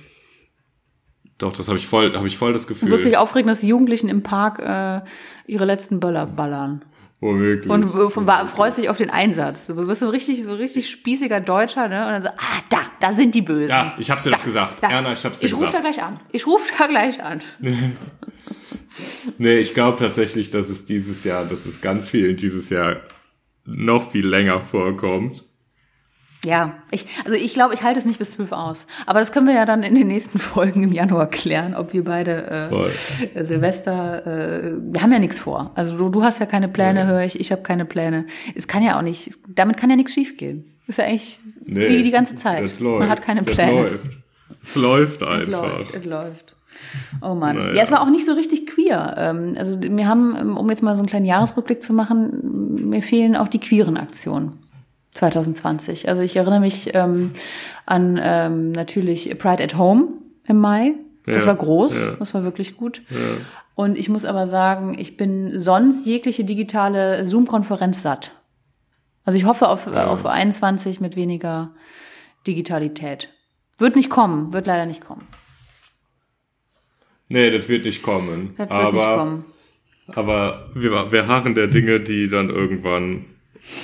Doch, 1.37 1.53
das 1.53 1.67
habe 1.67 1.77
ich 1.77 1.88
voll, 1.88 2.15
habe 2.15 2.27
ich 2.27 2.38
voll 2.38 2.51
das 2.51 2.65
Gefühl. 2.65 2.89
Nicht. 2.89 2.97
Wirst 2.97 3.05
dich 3.05 3.17
aufregen, 3.17 3.47
dass 3.47 3.59
die 3.61 3.67
Jugendlichen 3.67 4.09
im 4.09 4.23
Park 4.23 4.59
äh, 4.59 5.01
ihre 5.45 5.65
letzten 5.65 5.99
Böller 5.99 6.25
ballern. 6.25 6.84
Womöglich. 7.22 7.70
Und 7.72 7.86
freust 7.89 8.78
dich 8.78 8.88
auf 8.89 8.97
den 8.97 9.09
Einsatz. 9.09 9.67
Du 9.67 9.76
wirst 9.76 9.99
so 9.99 10.09
richtig, 10.09 10.41
so 10.43 10.53
richtig 10.53 10.89
spießiger 10.89 11.41
Deutscher, 11.41 11.89
ne? 11.89 12.05
Und 12.05 12.11
dann 12.13 12.22
so, 12.22 12.30
ah, 12.30 12.61
da, 12.70 12.78
da 13.01 13.11
sind 13.11 13.36
die 13.36 13.41
Bösen. 13.41 13.70
ja, 13.70 13.93
ich 13.97 14.09
hab's 14.09 14.24
dir 14.24 14.30
Da, 14.32 14.38
doch 14.38 14.45
gesagt. 14.45 14.82
da. 14.82 14.89
Erna, 14.89 15.11
ich 15.11 15.26
hab's 15.26 15.39
dir 15.39 15.47
Ich 15.47 15.53
rufe 15.53 15.65
da 15.65 15.80
gesagt. 15.80 15.84
gleich 15.95 16.03
an. 16.03 16.20
Ich 16.32 16.47
rufe 16.47 16.72
da 16.78 16.88
gleich 16.88 17.22
an. 17.24 17.41
Nee, 19.38 19.59
ich 19.59 19.74
glaube 19.76 19.97
tatsächlich, 19.99 20.49
dass 20.49 20.70
es 20.70 20.84
dieses 20.84 21.24
Jahr, 21.24 21.45
dass 21.45 21.65
es 21.65 21.80
ganz 21.80 22.09
vielen 22.09 22.36
dieses 22.36 22.70
Jahr 22.70 22.97
noch 23.63 24.11
viel 24.11 24.28
länger 24.28 24.59
vorkommt. 24.61 25.45
Ja, 26.45 26.75
ich, 26.89 27.05
also 27.25 27.35
ich 27.35 27.53
glaube, 27.53 27.73
ich 27.73 27.83
halte 27.83 27.99
es 27.99 28.05
nicht 28.05 28.17
bis 28.17 28.31
zwölf 28.31 28.53
aus. 28.53 28.87
Aber 29.05 29.19
das 29.19 29.33
können 29.33 29.45
wir 29.47 29.53
ja 29.55 29.65
dann 29.65 29.83
in 29.83 29.93
den 29.95 30.07
nächsten 30.07 30.39
Folgen 30.39 30.83
im 30.83 30.93
Januar 30.93 31.27
klären, 31.27 31.75
ob 31.75 31.91
wir 31.91 32.03
beide 32.05 32.67
Voll. 32.69 32.91
äh, 33.35 33.43
Silvester, 33.43 34.25
äh, 34.25 34.71
wir 34.79 35.01
haben 35.01 35.11
ja 35.11 35.19
nichts 35.19 35.39
vor. 35.41 35.71
Also 35.75 35.97
du, 35.97 36.07
du 36.09 36.23
hast 36.23 36.39
ja 36.39 36.45
keine 36.45 36.69
Pläne, 36.69 37.01
Ja. 37.01 37.05
höre 37.07 37.23
ich, 37.23 37.39
ich 37.39 37.51
habe 37.51 37.61
keine 37.61 37.83
Pläne. 37.83 38.25
Es 38.55 38.67
kann 38.69 38.83
ja 38.83 38.97
auch 38.97 39.01
nicht, 39.01 39.31
damit 39.49 39.75
kann 39.75 39.89
ja 39.89 39.97
nichts 39.97 40.13
schiefgehen. 40.13 40.63
Ist 40.87 40.97
ja 40.99 41.05
eigentlich 41.05 41.39
nee, 41.65 41.89
wie 41.89 42.03
die 42.03 42.11
ganze 42.11 42.35
Zeit. 42.35 42.63
Das 42.63 42.79
läuft, 42.79 42.99
Man 42.99 43.09
hat 43.09 43.21
keine 43.21 43.43
Pläne. 43.43 43.81
Läuft. 43.81 44.03
Es 44.63 44.75
läuft 44.75 45.23
einfach. 45.23 45.41
Es 45.41 45.49
läuft, 45.49 45.95
es 45.95 46.05
läuft. 46.05 46.55
Oh 47.21 47.35
Mann. 47.35 47.57
Naja. 47.57 47.73
Ja, 47.73 47.83
es 47.83 47.91
war 47.91 48.01
auch 48.01 48.09
nicht 48.09 48.25
so 48.25 48.31
richtig 48.33 48.65
queer. 48.65 49.13
Ähm, 49.17 49.55
also 49.57 49.79
wir 49.81 50.07
haben, 50.07 50.55
um 50.57 50.69
jetzt 50.69 50.83
mal 50.83 50.95
so 50.95 51.01
einen 51.01 51.09
kleinen 51.09 51.25
Jahresrückblick 51.25 51.83
zu 51.83 51.91
machen, 51.93 52.87
mir 52.89 53.01
fehlen 53.03 53.35
auch 53.35 53.49
die 53.49 53.59
queeren 53.59 53.97
Aktionen 53.97 54.53
2020. 55.12 56.10
Also 56.10 56.22
ich 56.22 56.36
erinnere 56.36 56.60
mich 56.60 56.93
ähm, 56.93 57.32
an 57.86 58.20
ähm, 58.22 58.72
natürlich 58.72 59.38
Pride 59.38 59.64
at 59.64 59.78
Home 59.78 60.07
im 60.47 60.57
Mai. 60.57 60.93
Das 61.26 61.43
ja, 61.43 61.47
war 61.47 61.55
groß, 61.55 62.01
ja. 62.01 62.12
das 62.18 62.34
war 62.34 62.43
wirklich 62.43 62.78
gut. 62.78 63.03
Ja. 63.10 63.18
Und 63.76 63.97
ich 63.97 64.10
muss 64.10 64.26
aber 64.26 64.47
sagen, 64.47 64.97
ich 64.97 65.16
bin 65.16 65.60
sonst 65.60 66.05
jegliche 66.05 66.43
digitale 66.43 67.26
Zoom-Konferenz 67.26 68.01
satt. 68.01 68.32
Also 69.24 69.38
ich 69.38 69.45
hoffe 69.45 69.68
auf, 69.68 69.88
auf 69.88 70.26
21 70.26 70.99
mit 70.99 71.16
weniger 71.16 71.72
Digitalität. 72.47 73.30
Wird 73.78 73.95
nicht 73.95 74.10
kommen, 74.10 74.53
wird 74.53 74.68
leider 74.68 74.86
nicht 74.86 75.01
kommen. 75.05 75.28
Nee, 77.28 77.55
das 77.55 77.70
wird 77.70 77.86
nicht 77.86 78.01
kommen. 78.01 78.55
Das 78.57 78.72
aber, 78.72 78.84
wird 78.86 78.93
nicht 78.95 79.05
kommen. 79.05 79.45
Aber 80.07 80.72
wir, 80.74 81.12
wir 81.12 81.28
harren 81.28 81.53
der 81.53 81.68
Dinge, 81.68 81.99
die 81.99 82.28
dann 82.28 82.49
irgendwann 82.49 83.26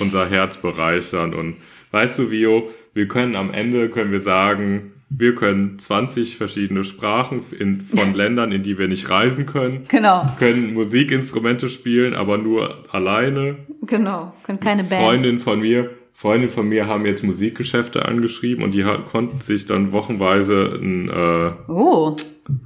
unser 0.00 0.28
Herz 0.28 0.56
bereichern. 0.56 1.34
Und 1.34 1.56
weißt 1.90 2.18
du, 2.18 2.30
Vio, 2.30 2.70
wir 2.94 3.08
können 3.08 3.36
am 3.36 3.52
Ende, 3.52 3.88
können 3.88 4.12
wir 4.12 4.20
sagen, 4.20 4.92
wir 5.08 5.34
können 5.34 5.78
20 5.78 6.36
verschiedene 6.36 6.82
Sprachen 6.82 7.40
in, 7.56 7.80
von 7.82 8.14
Ländern, 8.14 8.50
in 8.50 8.62
die 8.62 8.78
wir 8.78 8.88
nicht 8.88 9.08
reisen 9.08 9.46
können. 9.46 9.84
Genau. 9.88 10.32
Können 10.38 10.74
Musikinstrumente 10.74 11.68
spielen, 11.68 12.14
aber 12.14 12.38
nur 12.38 12.84
alleine. 12.92 13.56
Genau. 13.82 14.34
Können 14.42 14.58
keine 14.60 14.82
Band. 14.82 15.02
Freundin 15.02 15.40
von 15.40 15.60
mir, 15.60 15.90
Freundin 16.12 16.50
von 16.50 16.68
mir 16.68 16.86
haben 16.86 17.06
jetzt 17.06 17.22
Musikgeschäfte 17.22 18.04
angeschrieben 18.04 18.64
und 18.64 18.74
die 18.74 18.84
konnten 19.04 19.38
sich 19.40 19.66
dann 19.66 19.92
wochenweise 19.92 20.78
ein, 20.80 21.08
äh, 21.08 21.70
oh. 21.70 22.16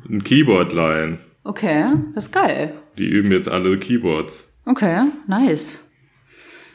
ein 0.09 0.25
Keyboard 0.25 0.73
leihen. 0.73 1.19
Okay, 1.45 1.87
das 2.15 2.27
ist 2.27 2.33
geil. 2.33 2.75
Die 2.97 3.07
üben 3.07 3.33
jetzt 3.33 3.49
alle 3.49 3.77
Keyboards. 3.79 4.49
Okay, 4.67 5.07
nice. 5.27 5.90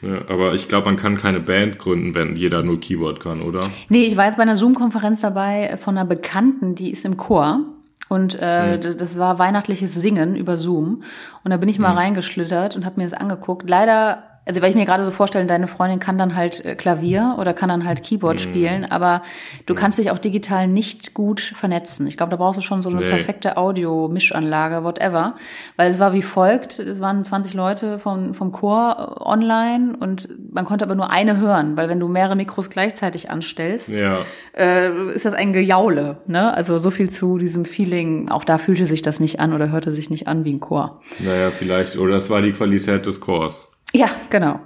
Ja, 0.06 0.20
aber 0.28 0.54
ich 0.54 0.68
glaube, 0.68 0.86
man 0.86 0.96
kann 0.96 1.16
keine 1.16 1.40
Band 1.40 1.78
gründen, 1.78 2.14
wenn 2.14 2.36
jeder 2.36 2.62
nur 2.62 2.78
Keyboard 2.80 3.18
kann, 3.18 3.42
oder? 3.42 3.60
Nee, 3.88 4.04
ich 4.04 4.16
war 4.16 4.26
jetzt 4.26 4.36
bei 4.36 4.42
einer 4.42 4.54
Zoom-Konferenz 4.54 5.20
dabei 5.20 5.76
von 5.78 5.96
einer 5.96 6.06
Bekannten, 6.06 6.76
die 6.76 6.92
ist 6.92 7.04
im 7.04 7.16
Chor. 7.16 7.60
Und 8.08 8.38
äh, 8.40 8.76
mhm. 8.76 8.96
das 8.96 9.18
war 9.18 9.40
weihnachtliches 9.40 9.94
Singen 9.94 10.36
über 10.36 10.56
Zoom. 10.56 11.02
Und 11.42 11.50
da 11.50 11.56
bin 11.56 11.68
ich 11.68 11.80
mal 11.80 11.90
mhm. 11.90 11.98
reingeschlittert 11.98 12.76
und 12.76 12.84
habe 12.84 13.00
mir 13.00 13.04
das 13.04 13.14
angeguckt. 13.14 13.68
Leider 13.68 14.22
also 14.46 14.62
weil 14.62 14.70
ich 14.70 14.76
mir 14.76 14.84
gerade 14.84 15.04
so 15.04 15.10
vorstellen, 15.10 15.48
deine 15.48 15.66
Freundin 15.66 15.98
kann 15.98 16.18
dann 16.18 16.36
halt 16.36 16.64
äh, 16.64 16.76
Klavier 16.76 17.36
oder 17.38 17.52
kann 17.52 17.68
dann 17.68 17.84
halt 17.84 18.04
Keyboard 18.04 18.36
mhm. 18.36 18.38
spielen, 18.38 18.84
aber 18.84 19.22
du 19.66 19.74
mhm. 19.74 19.78
kannst 19.78 19.98
dich 19.98 20.12
auch 20.12 20.18
digital 20.18 20.68
nicht 20.68 21.14
gut 21.14 21.40
vernetzen. 21.40 22.06
Ich 22.06 22.16
glaube, 22.16 22.30
da 22.30 22.36
brauchst 22.36 22.58
du 22.58 22.62
schon 22.62 22.80
so 22.80 22.88
eine 22.88 23.00
nee. 23.00 23.08
perfekte 23.08 23.56
Audio-Mischanlage, 23.56 24.84
whatever. 24.84 25.34
Weil 25.76 25.90
es 25.90 25.98
war 25.98 26.12
wie 26.12 26.22
folgt, 26.22 26.78
es 26.78 27.00
waren 27.00 27.24
20 27.24 27.54
Leute 27.54 27.98
vom, 27.98 28.34
vom 28.34 28.52
Chor 28.52 29.18
äh, 29.20 29.28
online 29.28 29.96
und 29.98 30.28
man 30.52 30.64
konnte 30.64 30.84
aber 30.84 30.94
nur 30.94 31.10
eine 31.10 31.38
hören, 31.38 31.76
weil 31.76 31.88
wenn 31.88 31.98
du 31.98 32.06
mehrere 32.06 32.36
Mikros 32.36 32.70
gleichzeitig 32.70 33.30
anstellst, 33.30 33.88
ja. 33.88 34.18
äh, 34.56 35.12
ist 35.12 35.26
das 35.26 35.34
ein 35.34 35.52
Gejaule. 35.52 36.18
Ne? 36.28 36.54
Also 36.54 36.78
so 36.78 36.90
viel 36.90 37.10
zu 37.10 37.38
diesem 37.38 37.64
Feeling, 37.64 38.28
auch 38.28 38.44
da 38.44 38.58
fühlte 38.58 38.86
sich 38.86 39.02
das 39.02 39.18
nicht 39.18 39.40
an 39.40 39.52
oder 39.52 39.72
hörte 39.72 39.92
sich 39.92 40.08
nicht 40.08 40.28
an 40.28 40.44
wie 40.44 40.52
ein 40.52 40.60
Chor. 40.60 41.00
Naja, 41.18 41.50
vielleicht, 41.50 41.96
oder 41.96 42.14
das 42.14 42.30
war 42.30 42.42
die 42.42 42.52
Qualität 42.52 43.06
des 43.06 43.20
Chors. 43.20 43.68
Ja, 43.96 44.10
genau. 44.28 44.60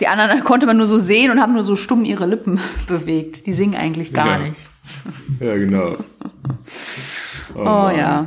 Die 0.00 0.06
anderen 0.06 0.44
konnte 0.44 0.66
man 0.66 0.76
nur 0.76 0.86
so 0.86 0.98
sehen 0.98 1.30
und 1.30 1.40
haben 1.40 1.52
nur 1.52 1.62
so 1.62 1.74
stumm 1.74 2.04
ihre 2.04 2.26
Lippen 2.26 2.60
bewegt. 2.88 3.46
Die 3.46 3.52
singen 3.52 3.74
eigentlich 3.74 4.12
gar 4.12 4.40
ja. 4.40 4.48
nicht. 4.48 4.60
Ja, 5.40 5.56
genau. 5.56 5.96
Oh, 7.54 7.58
oh 7.58 7.90
ja. 7.90 8.26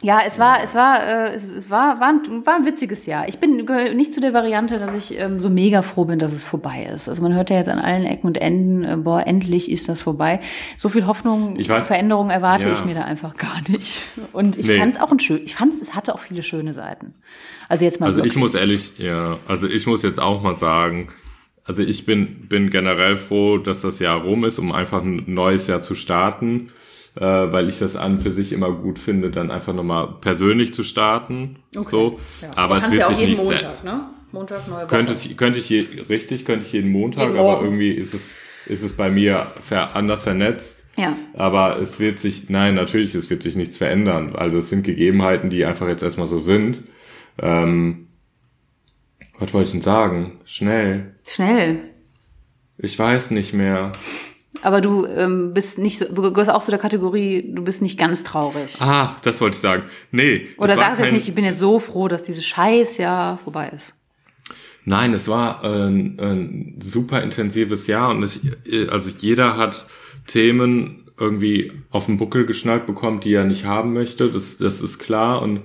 Ja, 0.00 0.20
es 0.24 0.38
war, 0.38 0.62
es 0.62 0.74
war, 0.74 1.02
äh, 1.02 1.34
es, 1.34 1.48
es 1.48 1.70
war, 1.70 1.98
war 1.98 2.08
ein, 2.10 2.46
war 2.46 2.54
ein 2.54 2.64
witziges 2.64 3.06
Jahr. 3.06 3.28
Ich 3.28 3.38
bin 3.38 3.66
nicht 3.96 4.14
zu 4.14 4.20
der 4.20 4.32
Variante, 4.32 4.78
dass 4.78 4.94
ich 4.94 5.18
ähm, 5.18 5.40
so 5.40 5.50
mega 5.50 5.82
froh 5.82 6.04
bin, 6.04 6.20
dass 6.20 6.32
es 6.32 6.44
vorbei 6.44 6.88
ist. 6.94 7.08
Also 7.08 7.20
man 7.20 7.34
hört 7.34 7.50
ja 7.50 7.56
jetzt 7.56 7.68
an 7.68 7.80
allen 7.80 8.04
Ecken 8.04 8.28
und 8.28 8.36
Enden, 8.36 8.84
äh, 8.84 8.96
boah, 8.96 9.26
endlich 9.26 9.68
ist 9.68 9.88
das 9.88 10.00
vorbei. 10.00 10.40
So 10.76 10.88
viel 10.88 11.06
Hoffnung, 11.06 11.58
ich 11.58 11.68
weiß, 11.68 11.88
Veränderung 11.88 12.30
erwarte 12.30 12.68
ja. 12.68 12.74
ich 12.74 12.84
mir 12.84 12.94
da 12.94 13.02
einfach 13.02 13.36
gar 13.36 13.60
nicht. 13.68 14.02
Und 14.32 14.56
ich 14.56 14.66
nee. 14.66 14.78
fand 14.78 14.94
es 14.94 15.00
auch 15.00 15.10
ein 15.10 15.18
schön, 15.18 15.40
ich 15.44 15.56
fand 15.56 15.74
es, 15.74 15.80
es 15.80 15.94
hatte 15.96 16.14
auch 16.14 16.20
viele 16.20 16.44
schöne 16.44 16.72
Seiten. 16.72 17.14
Also 17.68 17.84
jetzt 17.84 17.98
mal. 17.98 18.06
Also 18.06 18.18
wirklich. 18.18 18.34
ich 18.34 18.38
muss 18.38 18.54
ehrlich, 18.54 18.92
ja, 18.98 19.38
also 19.48 19.66
ich 19.66 19.88
muss 19.88 20.04
jetzt 20.04 20.20
auch 20.20 20.42
mal 20.42 20.54
sagen, 20.54 21.08
also 21.64 21.82
ich 21.82 22.06
bin, 22.06 22.46
bin 22.48 22.70
generell 22.70 23.16
froh, 23.16 23.58
dass 23.58 23.82
das 23.82 23.98
Jahr 23.98 24.22
rum 24.22 24.44
ist, 24.44 24.60
um 24.60 24.70
einfach 24.70 25.02
ein 25.02 25.24
neues 25.26 25.66
Jahr 25.66 25.80
zu 25.82 25.96
starten 25.96 26.68
äh, 27.18 27.52
weil 27.52 27.68
ich 27.68 27.78
das 27.78 27.96
an 27.96 28.20
für 28.20 28.32
sich 28.32 28.52
immer 28.52 28.70
gut 28.70 28.98
finde, 28.98 29.30
dann 29.30 29.50
einfach 29.50 29.74
nochmal 29.74 30.08
persönlich 30.20 30.72
zu 30.72 30.84
starten. 30.84 31.56
Okay. 31.76 31.88
So. 31.90 32.20
Ja. 32.42 32.50
Aber 32.56 32.78
es 32.78 32.90
wird 32.90 33.00
ja 33.00 33.14
sich 33.14 33.26
nicht 33.26 33.42
Montag, 33.42 33.84
ne? 33.84 34.08
Montag 34.30 34.68
neue 34.68 34.78
Woche. 34.82 34.86
Könnte, 34.86 35.14
ich, 35.14 35.36
könnte 35.36 35.58
ich 35.58 35.68
je, 35.68 35.86
richtig, 36.08 36.44
könnte 36.44 36.64
ich 36.64 36.72
jeden 36.72 36.92
Montag, 36.92 37.28
jeden 37.28 37.38
aber 37.38 37.62
irgendwie 37.62 37.90
ist 37.90 38.14
es, 38.14 38.28
ist 38.66 38.82
es 38.82 38.92
bei 38.92 39.10
mir 39.10 39.52
ver, 39.60 39.96
anders 39.96 40.22
vernetzt. 40.22 40.86
Ja. 40.96 41.16
Aber 41.34 41.80
es 41.80 41.98
wird 41.98 42.18
sich, 42.18 42.50
nein, 42.50 42.74
natürlich, 42.74 43.14
es 43.14 43.30
wird 43.30 43.42
sich 43.42 43.56
nichts 43.56 43.78
verändern. 43.78 44.36
Also 44.36 44.58
es 44.58 44.68
sind 44.68 44.82
Gegebenheiten, 44.84 45.50
die 45.50 45.64
einfach 45.64 45.88
jetzt 45.88 46.02
erstmal 46.02 46.26
so 46.26 46.38
sind. 46.38 46.82
Ähm, 47.40 48.08
was 49.38 49.54
wollte 49.54 49.66
ich 49.66 49.72
denn 49.72 49.80
sagen? 49.80 50.40
Schnell. 50.44 51.14
Schnell. 51.26 51.80
Ich 52.76 52.98
weiß 52.98 53.30
nicht 53.30 53.54
mehr. 53.54 53.92
Aber 54.62 54.80
du 54.80 55.06
ähm, 55.06 55.54
bist 55.54 55.78
nicht 55.78 55.98
so, 55.98 56.06
du 56.06 56.32
gehörst 56.32 56.50
auch 56.50 56.62
zu 56.62 56.70
der 56.70 56.80
Kategorie, 56.80 57.52
du 57.54 57.62
bist 57.62 57.82
nicht 57.82 57.98
ganz 57.98 58.24
traurig. 58.24 58.76
Ach, 58.80 59.20
das 59.20 59.40
wollte 59.40 59.56
ich 59.56 59.60
sagen. 59.60 59.84
Nee. 60.10 60.48
Oder 60.58 60.76
sagst 60.76 61.00
du 61.00 61.04
jetzt 61.04 61.12
nicht, 61.12 61.28
ich 61.28 61.34
bin 61.34 61.44
jetzt 61.44 61.58
so 61.58 61.78
froh, 61.78 62.08
dass 62.08 62.22
dieses 62.22 62.44
Scheißjahr 62.44 63.38
vorbei 63.38 63.70
ist. 63.74 63.94
Nein, 64.84 65.12
es 65.12 65.28
war 65.28 65.62
ein, 65.64 66.18
ein 66.18 66.78
super 66.82 67.22
intensives 67.22 67.86
Jahr 67.86 68.10
und 68.10 68.22
es, 68.22 68.40
also 68.90 69.10
jeder 69.18 69.56
hat 69.56 69.86
Themen 70.26 71.04
irgendwie 71.18 71.72
auf 71.90 72.06
den 72.06 72.16
Buckel 72.16 72.46
geschnallt 72.46 72.86
bekommen, 72.86 73.20
die 73.20 73.34
er 73.34 73.44
nicht 73.44 73.64
haben 73.64 73.92
möchte. 73.92 74.30
Das, 74.30 74.56
das 74.56 74.80
ist 74.80 74.98
klar 74.98 75.42
und 75.42 75.60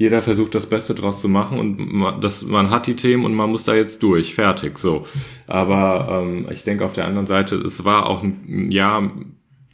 jeder 0.00 0.22
versucht 0.22 0.54
das 0.54 0.64
Beste 0.64 0.94
draus 0.94 1.20
zu 1.20 1.28
machen 1.28 1.58
und 1.58 1.92
man, 1.92 2.22
das, 2.22 2.42
man 2.46 2.70
hat 2.70 2.86
die 2.86 2.96
Themen 2.96 3.26
und 3.26 3.34
man 3.34 3.50
muss 3.50 3.64
da 3.64 3.74
jetzt 3.74 4.02
durch, 4.02 4.34
fertig, 4.34 4.78
so. 4.78 5.06
Aber 5.46 6.22
ähm, 6.22 6.46
ich 6.50 6.64
denke 6.64 6.86
auf 6.86 6.94
der 6.94 7.04
anderen 7.04 7.26
Seite, 7.26 7.56
es 7.56 7.84
war 7.84 8.06
auch 8.06 8.22
ein 8.22 8.70
Jahr, 8.70 9.10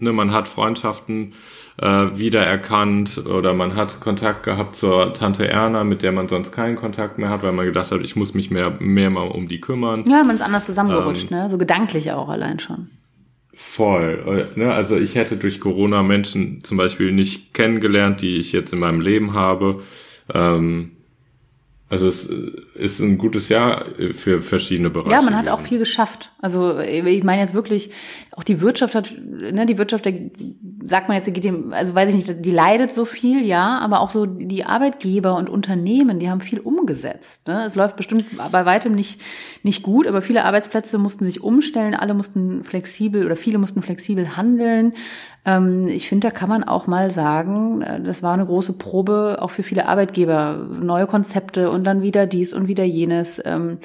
ne, 0.00 0.12
man 0.12 0.32
hat 0.32 0.48
Freundschaften 0.48 1.34
äh, 1.80 2.08
wiedererkannt 2.14 3.22
oder 3.24 3.54
man 3.54 3.76
hat 3.76 4.00
Kontakt 4.00 4.42
gehabt 4.42 4.74
zur 4.74 5.14
Tante 5.14 5.46
Erna, 5.46 5.84
mit 5.84 6.02
der 6.02 6.10
man 6.10 6.26
sonst 6.26 6.50
keinen 6.50 6.74
Kontakt 6.74 7.18
mehr 7.18 7.30
hat, 7.30 7.44
weil 7.44 7.52
man 7.52 7.64
gedacht 7.64 7.92
hat, 7.92 8.00
ich 8.00 8.16
muss 8.16 8.34
mich 8.34 8.50
mehr, 8.50 8.74
mehr 8.80 9.10
mal 9.10 9.28
um 9.28 9.46
die 9.46 9.60
kümmern. 9.60 10.02
Ja, 10.08 10.24
man 10.24 10.34
ist 10.34 10.42
anders 10.42 10.66
zusammengerutscht, 10.66 11.30
ähm, 11.30 11.38
ne? 11.38 11.48
So 11.48 11.56
gedanklich 11.56 12.10
auch 12.10 12.28
allein 12.28 12.58
schon. 12.58 12.90
Voll. 13.54 14.50
Ne? 14.56 14.72
Also 14.72 14.96
ich 14.96 15.14
hätte 15.14 15.36
durch 15.36 15.60
Corona 15.60 16.02
Menschen 16.02 16.64
zum 16.64 16.76
Beispiel 16.76 17.12
nicht 17.12 17.54
kennengelernt, 17.54 18.22
die 18.22 18.38
ich 18.38 18.50
jetzt 18.50 18.72
in 18.72 18.80
meinem 18.80 19.00
Leben 19.00 19.34
habe. 19.34 19.82
Ähm, 20.32 20.96
also 21.88 22.08
es 22.08 22.24
ist 22.24 22.98
ein 22.98 23.16
gutes 23.16 23.48
Jahr 23.48 23.84
für 24.12 24.42
verschiedene 24.42 24.90
Bereiche. 24.90 25.12
Ja, 25.12 25.22
man 25.22 25.36
hat 25.36 25.48
auch 25.48 25.60
viel 25.60 25.78
geschafft. 25.78 26.32
Also 26.40 26.80
ich 26.80 27.22
meine 27.22 27.40
jetzt 27.40 27.54
wirklich, 27.54 27.90
auch 28.32 28.42
die 28.42 28.60
Wirtschaft 28.60 28.96
hat, 28.96 29.14
ne, 29.16 29.66
die 29.66 29.78
Wirtschaft, 29.78 30.04
sagt 30.82 31.06
man 31.06 31.16
jetzt, 31.16 31.32
geht 31.32 31.44
dem, 31.44 31.72
also 31.72 31.94
weiß 31.94 32.12
ich 32.12 32.16
nicht, 32.16 32.44
die 32.44 32.50
leidet 32.50 32.92
so 32.92 33.04
viel, 33.04 33.46
ja, 33.46 33.78
aber 33.78 34.00
auch 34.00 34.10
so 34.10 34.26
die 34.26 34.64
Arbeitgeber 34.64 35.36
und 35.36 35.48
Unternehmen, 35.48 36.18
die 36.18 36.28
haben 36.28 36.40
viel 36.40 36.58
umgesetzt. 36.58 37.46
Ne? 37.46 37.64
Es 37.66 37.76
läuft 37.76 37.94
bestimmt 37.94 38.24
bei 38.50 38.66
weitem 38.66 38.96
nicht, 38.96 39.20
nicht 39.62 39.84
gut, 39.84 40.08
aber 40.08 40.22
viele 40.22 40.44
Arbeitsplätze 40.44 40.98
mussten 40.98 41.24
sich 41.24 41.40
umstellen, 41.40 41.94
alle 41.94 42.14
mussten 42.14 42.64
flexibel 42.64 43.24
oder 43.24 43.36
viele 43.36 43.58
mussten 43.58 43.82
flexibel 43.82 44.36
handeln. 44.36 44.92
Ähm, 45.46 45.86
ich 45.86 46.08
finde, 46.08 46.26
da 46.26 46.34
kann 46.34 46.48
man 46.48 46.64
auch 46.64 46.88
mal 46.88 47.10
sagen, 47.10 47.80
äh, 47.80 48.00
das 48.00 48.22
war 48.22 48.34
eine 48.34 48.44
große 48.44 48.74
Probe 48.74 49.38
auch 49.40 49.50
für 49.50 49.62
viele 49.62 49.86
Arbeitgeber, 49.86 50.66
neue 50.82 51.06
Konzepte 51.06 51.70
und 51.70 51.84
dann 51.84 52.02
wieder 52.02 52.26
dies 52.26 52.52
und 52.52 52.66
wieder 52.66 52.84
jenes. 52.84 53.40
Ähm, 53.44 53.78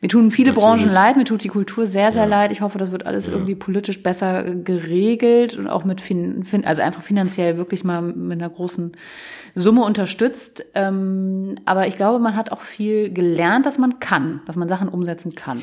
mir 0.00 0.08
tun 0.08 0.30
viele 0.30 0.52
Natürlich. 0.52 0.82
Branchen 0.82 0.94
leid, 0.94 1.16
mir 1.16 1.24
tut 1.24 1.44
die 1.44 1.48
Kultur 1.48 1.86
sehr, 1.86 2.10
sehr 2.10 2.22
ja. 2.22 2.28
leid. 2.28 2.52
Ich 2.52 2.62
hoffe, 2.62 2.78
das 2.78 2.90
wird 2.90 3.04
alles 3.04 3.26
ja. 3.26 3.34
irgendwie 3.34 3.54
politisch 3.54 4.02
besser 4.02 4.44
geregelt 4.44 5.58
und 5.58 5.66
auch 5.66 5.84
mit, 5.84 6.00
fin 6.00 6.46
also 6.64 6.80
einfach 6.80 7.02
finanziell 7.02 7.58
wirklich 7.58 7.84
mal 7.84 8.00
mit 8.00 8.40
einer 8.40 8.48
großen 8.48 8.96
Summe 9.54 9.82
unterstützt. 9.82 10.64
Ähm, 10.74 11.56
aber 11.66 11.86
ich 11.86 11.96
glaube, 11.96 12.18
man 12.18 12.34
hat 12.34 12.50
auch 12.50 12.62
viel 12.62 13.12
gelernt, 13.12 13.66
dass 13.66 13.76
man 13.76 13.98
kann, 13.98 14.40
dass 14.46 14.56
man 14.56 14.68
Sachen 14.68 14.88
umsetzen 14.88 15.34
kann. 15.34 15.62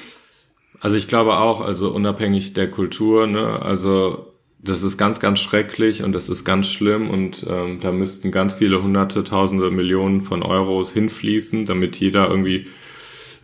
Also 0.82 0.98
ich 0.98 1.08
glaube 1.08 1.38
auch, 1.38 1.62
also 1.62 1.90
unabhängig 1.90 2.54
der 2.54 2.70
Kultur, 2.70 3.26
ne, 3.26 3.60
also 3.64 4.28
das 4.70 4.84
ist 4.84 4.98
ganz, 4.98 5.20
ganz 5.20 5.40
schrecklich 5.40 6.04
und 6.04 6.14
das 6.14 6.30
ist 6.30 6.44
ganz 6.44 6.68
schlimm 6.68 7.10
und 7.10 7.46
ähm, 7.50 7.80
da 7.82 7.92
müssten 7.92 8.32
ganz 8.32 8.54
viele 8.54 8.82
hunderte, 8.84 9.24
tausende 9.24 9.72
Millionen 9.72 10.22
von 10.22 10.44
Euros 10.44 10.92
hinfließen, 10.92 11.66
damit 11.66 11.98
jeder 11.98 12.30
irgendwie 12.30 12.68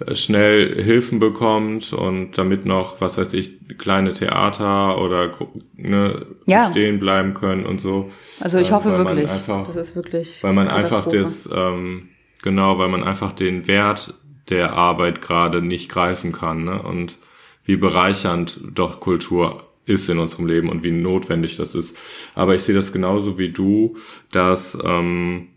äh, 0.06 0.16
schnell 0.16 0.84
Hilfen 0.84 1.20
bekommt 1.20 1.94
und 1.94 2.38
damit 2.38 2.66
noch, 2.66 3.02
was 3.02 3.18
weiß 3.18 3.34
ich, 3.34 3.52
kleine 3.78 4.14
Theater 4.14 5.00
oder 5.02 5.32
ne, 5.76 6.26
Ja. 6.46 6.70
stehen 6.72 7.00
bleiben 7.00 7.34
können 7.34 7.66
und 7.66 7.80
so. 7.80 8.10
Also 8.40 8.58
ich 8.60 8.70
Ähm, 8.70 8.76
hoffe 8.76 8.90
man 8.90 9.06
wirklich. 9.06 9.32
Einfach, 9.32 9.68
das 9.68 9.76
ist 9.76 9.96
wirklich. 9.96 10.44
weil 10.44 10.54
man 10.54 10.68
einfach 10.68 11.06
das, 11.08 11.50
ähm, 11.54 12.10
genau, 12.42 12.78
weil 12.80 12.90
man 12.90 13.04
einfach 13.04 13.32
den 13.32 13.68
Wert 13.68 14.14
der 14.50 14.74
Arbeit 14.74 15.22
gerade 15.22 15.62
nicht 15.62 15.90
greifen 15.90 16.32
kann, 16.34 16.66
ne? 16.66 16.82
Und 16.82 17.18
wie 17.66 17.78
bereichernd 17.78 18.60
doch 18.74 19.00
Kultur 19.00 19.64
ist 19.86 20.10
in 20.10 20.20
unserem 20.20 20.48
Leben 20.48 20.70
und 20.70 20.84
wie 20.84 20.92
notwendig 20.92 21.58
das 21.58 21.76
ist. 21.76 21.96
Aber 22.36 22.56
ich 22.56 22.64
sehe 22.64 22.76
das 22.76 22.94
genauso 22.94 23.38
wie 23.38 23.52
du, 23.52 23.96
dass 24.32 24.78
ähm, 24.84 25.50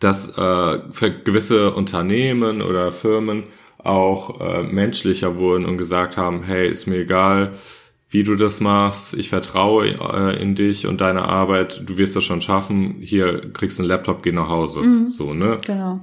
dass 0.00 0.36
äh, 0.36 0.80
für 0.90 1.10
gewisse 1.10 1.72
Unternehmen 1.72 2.62
oder 2.62 2.92
Firmen 2.92 3.44
auch 3.78 4.40
äh, 4.40 4.62
menschlicher 4.62 5.36
wurden 5.36 5.64
und 5.64 5.78
gesagt 5.78 6.16
haben, 6.16 6.42
hey, 6.42 6.68
ist 6.68 6.86
mir 6.86 6.98
egal, 6.98 7.58
wie 8.08 8.22
du 8.22 8.34
das 8.34 8.60
machst, 8.60 9.14
ich 9.14 9.28
vertraue 9.28 9.88
äh, 9.88 10.40
in 10.40 10.54
dich 10.54 10.86
und 10.86 11.00
deine 11.00 11.22
Arbeit, 11.22 11.82
du 11.84 11.98
wirst 11.98 12.16
das 12.16 12.24
schon 12.24 12.40
schaffen, 12.40 12.96
hier 13.00 13.52
kriegst 13.52 13.78
du 13.78 13.82
einen 13.82 13.88
Laptop, 13.88 14.22
geh 14.22 14.32
nach 14.32 14.48
Hause. 14.48 15.06
So, 15.06 15.34
ne? 15.34 15.58
Genau. 15.66 16.00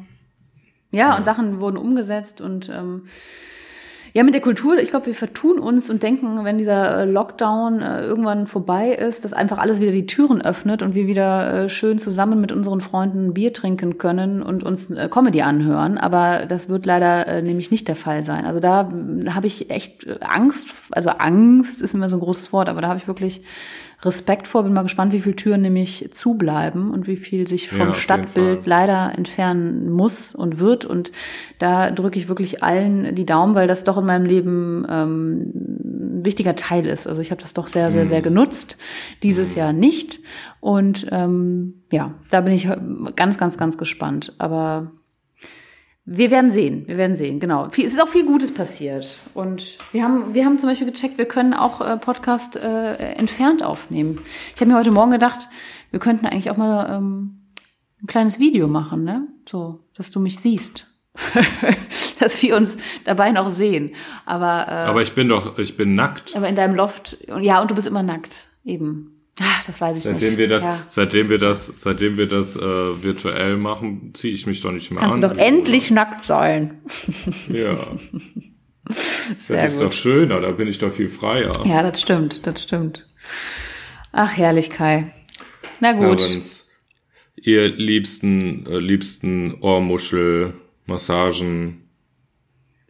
Ja, 0.91 1.15
und 1.15 1.23
Sachen 1.23 1.59
wurden 1.59 1.77
umgesetzt 1.77 2.41
und 2.41 2.69
ähm, 2.69 3.03
ja, 4.13 4.23
mit 4.23 4.33
der 4.33 4.41
Kultur, 4.41 4.77
ich 4.77 4.89
glaube, 4.89 5.05
wir 5.05 5.15
vertun 5.15 5.57
uns 5.57 5.89
und 5.89 6.03
denken, 6.03 6.43
wenn 6.43 6.57
dieser 6.57 7.01
äh, 7.01 7.05
Lockdown 7.05 7.81
äh, 7.81 8.01
irgendwann 8.01 8.45
vorbei 8.45 8.89
ist, 8.89 9.23
dass 9.23 9.31
einfach 9.31 9.57
alles 9.57 9.79
wieder 9.79 9.91
die 9.91 10.05
Türen 10.05 10.41
öffnet 10.41 10.83
und 10.83 10.95
wir 10.95 11.07
wieder 11.07 11.63
äh, 11.63 11.69
schön 11.69 11.97
zusammen 11.97 12.41
mit 12.41 12.51
unseren 12.51 12.81
Freunden 12.81 13.33
Bier 13.33 13.53
trinken 13.53 13.97
können 13.97 14.43
und 14.43 14.63
uns 14.63 14.91
Comedy 15.11 15.41
anhören. 15.41 15.97
Aber 15.97 16.45
das 16.45 16.67
wird 16.67 16.85
leider 16.85 17.41
nämlich 17.41 17.71
nicht 17.71 17.87
der 17.87 17.95
Fall 17.95 18.23
sein. 18.23 18.45
Also 18.45 18.59
da 18.59 18.91
äh, 18.91 19.29
habe 19.29 19.47
ich 19.47 19.69
echt 19.69 20.05
Angst. 20.21 20.67
Also 20.91 21.09
Angst 21.11 21.81
ist 21.81 21.93
immer 21.93 22.09
so 22.09 22.17
ein 22.17 22.21
großes 22.21 22.51
Wort, 22.51 22.67
aber 22.67 22.81
da 22.81 22.89
habe 22.89 22.97
ich 22.97 23.07
wirklich 23.07 23.43
Respekt 24.03 24.47
vor. 24.47 24.63
Bin 24.63 24.73
mal 24.73 24.81
gespannt, 24.83 25.13
wie 25.13 25.21
viele 25.21 25.35
Türen 25.35 25.61
nämlich 25.61 26.09
zubleiben 26.11 26.91
und 26.91 27.07
wie 27.07 27.17
viel 27.17 27.47
sich 27.47 27.65
Ja, 27.65 27.69
vom 27.71 27.79
jeden 27.79 27.93
Stadtbild 27.93 28.65
leider 28.65 29.13
entfernen 29.17 29.89
muss 29.91 30.33
und 30.33 30.59
wird. 30.59 30.85
Und 30.85 31.11
da 31.59 31.91
drücke 31.91 32.17
ich 32.17 32.27
wirklich 32.27 32.63
allen 32.63 33.13
die 33.15 33.25
Daumen, 33.25 33.55
weil 33.55 33.67
das 33.67 33.83
doch 33.83 33.97
in 33.97 34.05
meinem 34.05 34.25
Leben 34.25 34.85
ähm, 34.89 35.51
ein 36.21 36.25
wichtiger 36.25 36.55
Teil 36.55 36.85
ist. 36.87 37.07
Also 37.07 37.21
ich 37.21 37.31
habe 37.31 37.41
das 37.41 37.53
doch 37.53 37.67
sehr, 37.67 37.91
sehr, 37.91 38.05
sehr 38.05 38.21
genutzt. 38.21 38.77
Dieses 39.23 39.55
Jahr 39.55 39.73
nicht. 39.73 40.19
Und 40.59 41.07
ähm, 41.11 41.81
ja, 41.91 42.13
da 42.29 42.41
bin 42.41 42.53
ich 42.53 42.67
ganz, 43.15 43.37
ganz, 43.37 43.57
ganz 43.57 43.77
gespannt. 43.77 44.33
Aber 44.37 44.91
wir 46.05 46.31
werden 46.31 46.51
sehen, 46.51 46.87
wir 46.87 46.97
werden 46.97 47.15
sehen, 47.15 47.39
genau. 47.39 47.69
Viel- 47.69 47.85
Es 47.85 47.93
ist 47.93 48.01
auch 48.01 48.07
viel 48.07 48.25
Gutes 48.25 48.53
passiert. 48.53 49.19
Und 49.33 49.77
wir 49.91 50.03
haben, 50.03 50.33
wir 50.33 50.45
haben 50.45 50.57
zum 50.57 50.69
Beispiel 50.69 50.87
gecheckt, 50.91 51.17
wir 51.17 51.25
können 51.25 51.53
auch 51.53 51.79
äh, 51.81 51.97
Podcast 51.97 52.55
äh, 52.57 52.95
entfernt 53.13 53.63
aufnehmen. 53.63 54.19
Ich 54.55 54.61
habe 54.61 54.71
mir 54.71 54.77
heute 54.77 54.91
Morgen 54.91 55.11
gedacht, 55.11 55.47
wir 55.91 55.99
könnten 55.99 56.25
eigentlich 56.25 56.49
auch 56.49 56.57
mal 56.57 56.89
ähm, 56.97 57.47
ein 58.01 58.07
kleines 58.07 58.39
Video 58.39 58.67
machen, 58.67 59.03
ne? 59.03 59.27
So, 59.47 59.79
dass 59.95 60.09
du 60.11 60.19
mich 60.19 60.39
siehst. 60.39 60.87
dass 62.19 62.41
wir 62.41 62.55
uns 62.55 62.77
dabei 63.03 63.31
noch 63.31 63.49
sehen. 63.49 63.91
Aber, 64.25 64.67
äh, 64.67 64.87
Aber 64.89 65.01
ich 65.01 65.13
bin 65.13 65.27
doch, 65.27 65.59
ich 65.59 65.75
bin 65.77 65.93
nackt. 65.93 66.35
aber 66.35 66.47
in 66.47 66.55
deinem 66.55 66.75
Loft, 66.75 67.17
ja, 67.41 67.61
und 67.61 67.69
du 67.69 67.75
bist 67.75 67.85
immer 67.87 68.01
nackt, 68.03 68.47
eben. 68.63 69.20
Ah, 69.43 69.61
das 69.65 69.81
weiß 69.81 69.97
ich 69.97 70.03
Seitdem 70.03 70.29
nicht. 70.29 70.37
wir 70.37 70.47
das, 70.47 70.63
ja. 70.63 70.83
seitdem 70.87 71.29
wir 71.29 71.37
das, 71.39 71.65
seitdem 71.75 72.17
wir 72.17 72.27
das 72.27 72.55
äh, 72.55 72.59
virtuell 72.61 73.57
machen, 73.57 74.11
ziehe 74.13 74.33
ich 74.33 74.45
mich 74.45 74.61
doch 74.61 74.71
nicht 74.71 74.91
mehr 74.91 74.99
Kannst 74.99 75.15
an. 75.15 75.21
du 75.21 75.27
doch 75.29 75.37
endlich 75.37 75.89
nackt 75.89 76.25
sein. 76.25 76.81
Ja. 77.47 77.77
Sehr 79.37 79.63
das 79.63 79.73
ist 79.73 79.79
gut. 79.79 79.87
doch 79.87 79.93
schöner, 79.93 80.39
da 80.41 80.51
bin 80.51 80.67
ich 80.67 80.77
doch 80.77 80.91
viel 80.91 81.07
freier. 81.09 81.51
Ja, 81.65 81.81
das 81.81 82.01
stimmt, 82.01 82.45
das 82.45 82.61
stimmt. 82.63 83.05
Ach, 84.11 84.35
herrlich, 84.35 84.69
Kai. 84.69 85.13
Na 85.79 85.93
gut. 85.93 86.19
Hörens, 86.21 86.67
ihr 87.35 87.69
liebsten, 87.69 88.65
äh, 88.65 88.79
liebsten 88.79 89.55
Ohrmuschel, 89.61 90.53
Massagen, 90.87 91.83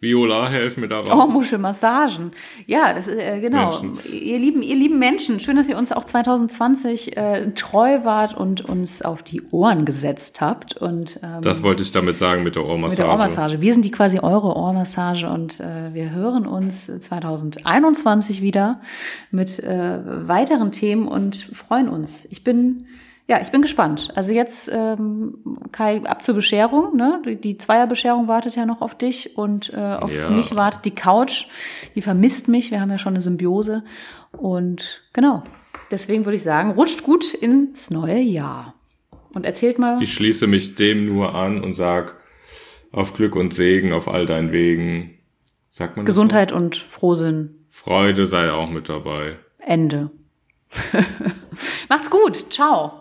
Viola, 0.01 0.49
helf 0.49 0.77
mir 0.77 0.87
da 0.87 0.99
raus. 1.01 1.09
Ohrmuschelmassagen. 1.09 2.31
Ja, 2.65 2.91
das 2.91 3.07
ist, 3.07 3.19
äh, 3.19 3.39
genau. 3.39 3.69
Menschen. 3.69 3.99
Ihr 4.11 4.39
lieben, 4.39 4.63
ihr 4.63 4.75
lieben 4.75 4.97
Menschen, 4.97 5.39
schön, 5.39 5.55
dass 5.55 5.69
ihr 5.69 5.77
uns 5.77 5.91
auch 5.91 6.03
2020 6.03 7.15
äh, 7.15 7.51
treu 7.51 8.03
wart 8.03 8.35
und 8.35 8.61
uns 8.67 9.03
auf 9.03 9.21
die 9.21 9.43
Ohren 9.51 9.85
gesetzt 9.85 10.41
habt. 10.41 10.75
Und 10.75 11.19
ähm, 11.21 11.43
Das 11.43 11.61
wollte 11.61 11.83
ich 11.83 11.91
damit 11.91 12.17
sagen 12.17 12.41
mit 12.43 12.55
der 12.55 12.63
mit 12.63 12.71
Ohrmassage. 12.71 13.03
der 13.03 13.11
Ohrmassage. 13.11 13.61
Wir 13.61 13.73
sind 13.73 13.85
die 13.85 13.91
quasi 13.91 14.17
eure 14.19 14.55
Ohrmassage 14.57 15.29
und 15.29 15.59
äh, 15.59 15.93
wir 15.93 16.09
hören 16.09 16.47
uns 16.47 16.87
2021 16.87 18.41
wieder 18.41 18.81
mit 19.29 19.59
äh, 19.59 19.99
weiteren 20.27 20.71
Themen 20.71 21.07
und 21.07 21.35
freuen 21.35 21.87
uns. 21.87 22.25
Ich 22.31 22.43
bin 22.43 22.87
ja, 23.27 23.39
ich 23.41 23.49
bin 23.51 23.61
gespannt. 23.61 24.09
Also 24.15 24.31
jetzt 24.33 24.69
ähm, 24.73 25.35
Kai 25.71 26.01
ab 26.03 26.23
zur 26.23 26.35
Bescherung. 26.35 26.95
Ne? 26.97 27.21
Die, 27.25 27.35
die 27.39 27.57
Zweierbescherung 27.57 28.27
wartet 28.27 28.55
ja 28.55 28.65
noch 28.65 28.81
auf 28.81 28.95
dich 28.97 29.37
und 29.37 29.71
äh, 29.73 29.77
auf 29.77 30.11
Ja. 30.11 30.29
mich 30.29 30.53
wartet 30.55 30.83
die 30.85 30.91
Couch. 30.95 31.45
Die 31.95 32.01
vermisst 32.01 32.47
mich. 32.47 32.71
Wir 32.71 32.81
haben 32.81 32.89
ja 32.91 32.97
schon 32.97 33.13
eine 33.13 33.21
Symbiose 33.21 33.83
und 34.33 35.03
genau. 35.13 35.43
Deswegen 35.91 36.25
würde 36.25 36.35
ich 36.37 36.43
sagen, 36.43 36.71
rutscht 36.71 37.03
gut 37.03 37.33
ins 37.33 37.89
neue 37.89 38.19
Jahr 38.19 38.73
und 39.33 39.45
erzählt 39.45 39.77
mal. 39.79 40.01
Ich 40.01 40.13
schließe 40.13 40.47
mich 40.47 40.75
dem 40.75 41.05
nur 41.05 41.35
an 41.35 41.63
und 41.63 41.73
sag 41.73 42.15
auf 42.91 43.13
Glück 43.13 43.35
und 43.35 43.53
Segen 43.53 43.93
auf 43.93 44.07
all 44.07 44.25
deinen 44.25 44.51
Wegen. 44.51 45.17
Sagt 45.69 45.95
man 45.95 46.05
Gesundheit 46.05 46.51
und 46.51 46.75
Frohsinn. 46.75 47.55
So? 47.71 47.83
Freude 47.83 48.25
sei 48.25 48.51
auch 48.51 48.69
mit 48.69 48.89
dabei. 48.89 49.37
Ende. 49.59 50.11
Macht's 51.89 52.09
gut. 52.09 52.51
Ciao. 52.51 53.00